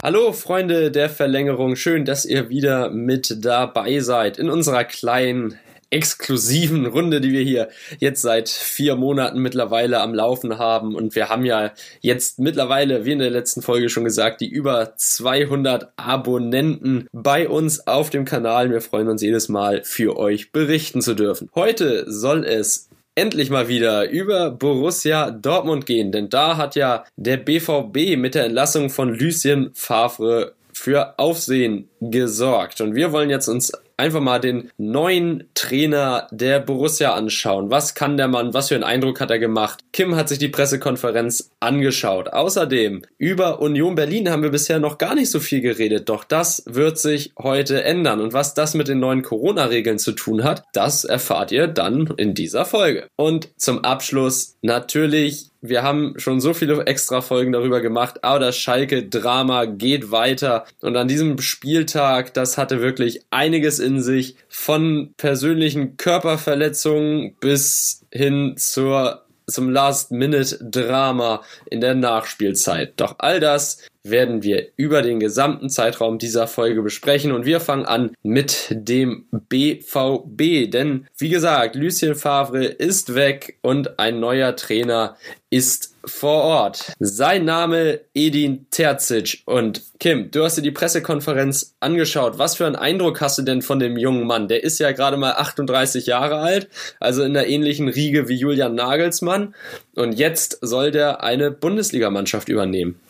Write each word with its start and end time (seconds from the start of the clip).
Hallo 0.00 0.32
Freunde 0.32 0.92
der 0.92 1.10
Verlängerung, 1.10 1.74
schön, 1.74 2.04
dass 2.04 2.24
ihr 2.24 2.48
wieder 2.48 2.88
mit 2.88 3.44
dabei 3.44 3.98
seid 3.98 4.38
in 4.38 4.48
unserer 4.48 4.84
kleinen 4.84 5.58
exklusiven 5.90 6.86
Runde, 6.86 7.20
die 7.20 7.32
wir 7.32 7.40
hier 7.40 7.68
jetzt 7.98 8.22
seit 8.22 8.48
vier 8.48 8.94
Monaten 8.94 9.40
mittlerweile 9.40 9.98
am 10.00 10.14
Laufen 10.14 10.56
haben. 10.56 10.94
Und 10.94 11.16
wir 11.16 11.28
haben 11.30 11.44
ja 11.44 11.72
jetzt 12.00 12.38
mittlerweile, 12.38 13.06
wie 13.06 13.12
in 13.12 13.18
der 13.18 13.30
letzten 13.30 13.60
Folge 13.60 13.88
schon 13.88 14.04
gesagt, 14.04 14.40
die 14.40 14.48
über 14.48 14.94
200 14.94 15.88
Abonnenten 15.96 17.08
bei 17.12 17.48
uns 17.48 17.88
auf 17.88 18.10
dem 18.10 18.24
Kanal. 18.24 18.70
Wir 18.70 18.80
freuen 18.80 19.08
uns 19.08 19.20
jedes 19.20 19.48
Mal 19.48 19.82
für 19.82 20.16
euch 20.16 20.52
berichten 20.52 21.02
zu 21.02 21.14
dürfen. 21.14 21.50
Heute 21.56 22.04
soll 22.08 22.44
es 22.44 22.87
endlich 23.18 23.50
mal 23.50 23.66
wieder 23.66 24.08
über 24.08 24.52
Borussia 24.52 25.32
Dortmund 25.32 25.86
gehen, 25.86 26.12
denn 26.12 26.28
da 26.28 26.56
hat 26.56 26.76
ja 26.76 27.04
der 27.16 27.36
BVB 27.36 28.16
mit 28.16 28.36
der 28.36 28.44
Entlassung 28.44 28.90
von 28.90 29.12
Lucien 29.12 29.70
Favre 29.74 30.54
für 30.72 31.18
Aufsehen 31.18 31.88
gesorgt. 32.00 32.80
Und 32.80 32.94
wir 32.94 33.10
wollen 33.10 33.30
jetzt 33.30 33.48
uns 33.48 33.72
einfach 33.98 34.20
mal 34.20 34.38
den 34.38 34.70
neuen 34.78 35.44
Trainer 35.54 36.28
der 36.30 36.60
Borussia 36.60 37.14
anschauen. 37.14 37.70
Was 37.70 37.94
kann 37.94 38.16
der 38.16 38.28
Mann? 38.28 38.54
Was 38.54 38.68
für 38.68 38.76
einen 38.76 38.84
Eindruck 38.84 39.20
hat 39.20 39.30
er 39.30 39.38
gemacht? 39.38 39.80
Kim 39.92 40.16
hat 40.16 40.28
sich 40.28 40.38
die 40.38 40.48
Pressekonferenz 40.48 41.50
angeschaut. 41.60 42.32
Außerdem, 42.32 43.02
über 43.18 43.60
Union 43.60 43.96
Berlin 43.96 44.30
haben 44.30 44.42
wir 44.42 44.50
bisher 44.50 44.78
noch 44.78 44.98
gar 44.98 45.14
nicht 45.14 45.30
so 45.30 45.40
viel 45.40 45.60
geredet, 45.60 46.08
doch 46.08 46.24
das 46.24 46.62
wird 46.66 46.98
sich 46.98 47.32
heute 47.38 47.82
ändern. 47.82 48.20
Und 48.20 48.32
was 48.32 48.54
das 48.54 48.74
mit 48.74 48.88
den 48.88 49.00
neuen 49.00 49.22
Corona-Regeln 49.22 49.98
zu 49.98 50.12
tun 50.12 50.44
hat, 50.44 50.62
das 50.72 51.04
erfahrt 51.04 51.52
ihr 51.52 51.66
dann 51.66 52.14
in 52.16 52.34
dieser 52.34 52.64
Folge. 52.64 53.08
Und 53.16 53.48
zum 53.56 53.84
Abschluss 53.84 54.56
natürlich 54.62 55.50
wir 55.60 55.82
haben 55.82 56.14
schon 56.18 56.40
so 56.40 56.54
viele 56.54 56.86
extra 56.86 57.20
Folgen 57.20 57.52
darüber 57.52 57.80
gemacht, 57.80 58.22
aber 58.22 58.38
das 58.38 58.56
Schalke-Drama 58.56 59.64
geht 59.64 60.12
weiter. 60.12 60.64
Und 60.80 60.96
an 60.96 61.08
diesem 61.08 61.38
Spieltag, 61.40 62.32
das 62.34 62.58
hatte 62.58 62.80
wirklich 62.80 63.22
einiges 63.30 63.80
in 63.88 64.02
sich, 64.02 64.36
von 64.48 65.14
persönlichen 65.16 65.96
Körperverletzungen 65.96 67.34
bis 67.40 68.04
hin 68.12 68.54
zur 68.56 69.24
zum 69.48 69.70
Last-Minute-Drama 69.70 71.42
in 71.70 71.80
der 71.80 71.94
Nachspielzeit. 71.94 72.92
Doch 73.00 73.16
all 73.18 73.40
das 73.40 73.78
werden 74.04 74.42
wir 74.42 74.68
über 74.76 75.02
den 75.02 75.20
gesamten 75.20 75.68
Zeitraum 75.70 76.18
dieser 76.18 76.46
Folge 76.46 76.82
besprechen 76.82 77.32
und 77.32 77.46
wir 77.46 77.60
fangen 77.60 77.86
an 77.86 78.14
mit 78.22 78.68
dem 78.70 79.26
BVB, 79.30 80.70
denn 80.70 81.06
wie 81.16 81.28
gesagt, 81.28 81.74
Lucien 81.74 82.14
Favre 82.14 82.64
ist 82.64 83.14
weg 83.14 83.58
und 83.62 83.98
ein 83.98 84.20
neuer 84.20 84.56
Trainer 84.56 85.16
ist 85.50 85.94
vor 86.04 86.42
Ort. 86.42 86.92
Sein 86.98 87.44
Name 87.44 88.00
Edin 88.14 88.66
Terzic 88.70 89.42
und 89.46 89.82
Kim, 89.98 90.30
du 90.30 90.44
hast 90.44 90.56
dir 90.56 90.62
die 90.62 90.70
Pressekonferenz 90.70 91.74
angeschaut. 91.80 92.38
Was 92.38 92.56
für 92.56 92.66
einen 92.66 92.76
Eindruck 92.76 93.20
hast 93.20 93.38
du 93.38 93.42
denn 93.42 93.62
von 93.62 93.78
dem 93.78 93.96
jungen 93.96 94.26
Mann? 94.26 94.48
Der 94.48 94.62
ist 94.62 94.78
ja 94.78 94.92
gerade 94.92 95.16
mal 95.16 95.32
38 95.32 96.06
Jahre 96.06 96.36
alt, 96.36 96.68
also 97.00 97.22
in 97.22 97.34
der 97.34 97.48
ähnlichen 97.48 97.88
Riege 97.88 98.28
wie 98.28 98.36
Julian 98.36 98.74
Nagelsmann 98.74 99.54
und 99.94 100.12
jetzt 100.12 100.58
soll 100.60 100.90
der 100.90 101.22
eine 101.22 101.50
Bundesligamannschaft 101.50 102.48
übernehmen. 102.48 103.00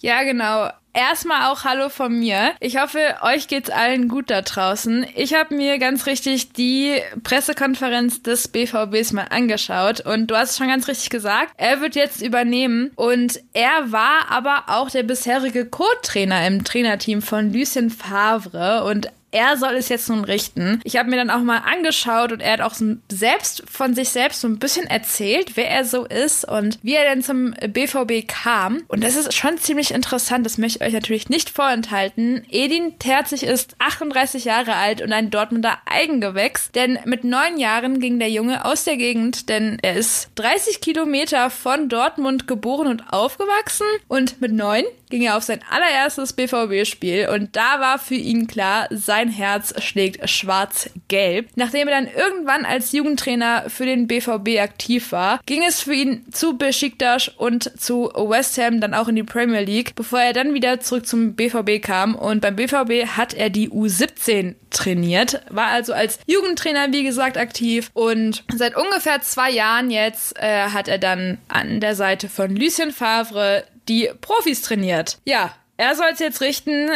Ja, 0.00 0.22
genau. 0.22 0.70
Erstmal 0.94 1.52
auch 1.52 1.62
Hallo 1.62 1.90
von 1.90 2.18
mir. 2.18 2.54
Ich 2.58 2.76
hoffe, 2.76 2.98
euch 3.22 3.46
geht's 3.46 3.70
allen 3.70 4.08
gut 4.08 4.30
da 4.30 4.42
draußen. 4.42 5.06
Ich 5.14 5.34
habe 5.34 5.54
mir 5.54 5.78
ganz 5.78 6.06
richtig 6.06 6.52
die 6.54 7.00
Pressekonferenz 7.22 8.22
des 8.22 8.48
BVBs 8.48 9.12
mal 9.12 9.26
angeschaut 9.30 10.00
und 10.00 10.28
du 10.28 10.36
hast 10.36 10.50
es 10.50 10.56
schon 10.56 10.66
ganz 10.66 10.88
richtig 10.88 11.10
gesagt, 11.10 11.52
er 11.56 11.80
wird 11.80 11.94
jetzt 11.94 12.20
übernehmen 12.20 12.90
und 12.96 13.40
er 13.52 13.92
war 13.92 14.30
aber 14.30 14.64
auch 14.66 14.90
der 14.90 15.04
bisherige 15.04 15.66
Co-Trainer 15.66 16.44
im 16.46 16.64
Trainerteam 16.64 17.22
von 17.22 17.52
Lucien 17.52 17.90
Favre 17.90 18.82
und 18.82 19.08
er 19.30 19.56
soll 19.56 19.74
es 19.74 19.88
jetzt 19.88 20.08
nun 20.08 20.24
richten. 20.24 20.80
Ich 20.84 20.96
habe 20.96 21.10
mir 21.10 21.16
dann 21.16 21.30
auch 21.30 21.42
mal 21.42 21.58
angeschaut 21.58 22.32
und 22.32 22.40
er 22.40 22.54
hat 22.54 22.60
auch 22.60 22.74
selbst 23.10 23.62
von 23.70 23.94
sich 23.94 24.08
selbst 24.08 24.40
so 24.40 24.48
ein 24.48 24.58
bisschen 24.58 24.86
erzählt, 24.86 25.56
wer 25.56 25.70
er 25.70 25.84
so 25.84 26.04
ist 26.06 26.46
und 26.46 26.78
wie 26.82 26.94
er 26.94 27.04
denn 27.04 27.22
zum 27.22 27.52
BVB 27.52 28.26
kam. 28.26 28.82
Und 28.88 29.04
das 29.04 29.16
ist 29.16 29.34
schon 29.34 29.58
ziemlich 29.58 29.92
interessant. 29.92 30.46
Das 30.46 30.56
möchte 30.56 30.78
ich 30.78 30.86
euch 30.86 30.94
natürlich 30.94 31.28
nicht 31.28 31.50
vorenthalten. 31.50 32.46
Edin 32.50 32.98
Terzig 32.98 33.42
ist 33.42 33.76
38 33.78 34.44
Jahre 34.44 34.76
alt 34.76 35.02
und 35.02 35.12
ein 35.12 35.30
Dortmunder 35.30 35.78
Eigengewächs, 35.84 36.70
denn 36.70 36.98
mit 37.04 37.24
neun 37.24 37.58
Jahren 37.58 38.00
ging 38.00 38.18
der 38.18 38.30
Junge 38.30 38.64
aus 38.64 38.84
der 38.84 38.96
Gegend, 38.96 39.48
denn 39.48 39.78
er 39.82 39.94
ist 39.94 40.30
30 40.36 40.80
Kilometer 40.80 41.50
von 41.50 41.88
Dortmund 41.88 42.46
geboren 42.46 42.86
und 42.86 43.12
aufgewachsen 43.12 43.86
und 44.08 44.40
mit 44.40 44.52
neun 44.52 44.84
ging 45.10 45.22
er 45.22 45.36
auf 45.36 45.42
sein 45.42 45.60
allererstes 45.70 46.34
BVB-Spiel 46.34 47.28
und 47.28 47.56
da 47.56 47.80
war 47.80 47.98
für 47.98 48.14
ihn 48.14 48.46
klar, 48.46 48.86
sein 48.90 49.17
Herz 49.26 49.74
schlägt 49.82 50.30
schwarz-gelb. 50.30 51.48
Nachdem 51.56 51.88
er 51.88 52.00
dann 52.00 52.06
irgendwann 52.06 52.64
als 52.64 52.92
Jugendtrainer 52.92 53.64
für 53.66 53.84
den 53.84 54.06
BVB 54.06 54.60
aktiv 54.60 55.10
war, 55.10 55.40
ging 55.46 55.64
es 55.64 55.82
für 55.82 55.94
ihn 55.94 56.24
zu 56.30 56.56
Besiktas 56.56 57.26
und 57.26 57.80
zu 57.80 58.04
West 58.14 58.56
Ham 58.58 58.80
dann 58.80 58.94
auch 58.94 59.08
in 59.08 59.16
die 59.16 59.24
Premier 59.24 59.62
League, 59.62 59.96
bevor 59.96 60.20
er 60.20 60.32
dann 60.32 60.54
wieder 60.54 60.78
zurück 60.78 61.06
zum 61.08 61.34
BVB 61.34 61.82
kam 61.82 62.14
und 62.14 62.40
beim 62.40 62.54
BVB 62.54 63.08
hat 63.16 63.34
er 63.34 63.50
die 63.50 63.70
U17 63.70 64.54
trainiert, 64.70 65.42
war 65.50 65.66
also 65.66 65.92
als 65.92 66.20
Jugendtrainer 66.26 66.92
wie 66.92 67.02
gesagt 67.02 67.36
aktiv 67.36 67.90
und 67.94 68.44
seit 68.54 68.76
ungefähr 68.76 69.20
zwei 69.22 69.50
Jahren 69.50 69.90
jetzt 69.90 70.38
äh, 70.38 70.68
hat 70.68 70.86
er 70.86 70.98
dann 70.98 71.38
an 71.48 71.80
der 71.80 71.94
Seite 71.94 72.28
von 72.28 72.54
Lucien 72.54 72.92
Favre 72.92 73.64
die 73.88 74.10
Profis 74.20 74.62
trainiert. 74.62 75.18
Ja, 75.24 75.54
er 75.76 75.94
soll 75.94 76.08
es 76.12 76.18
jetzt 76.18 76.40
richten. 76.40 76.90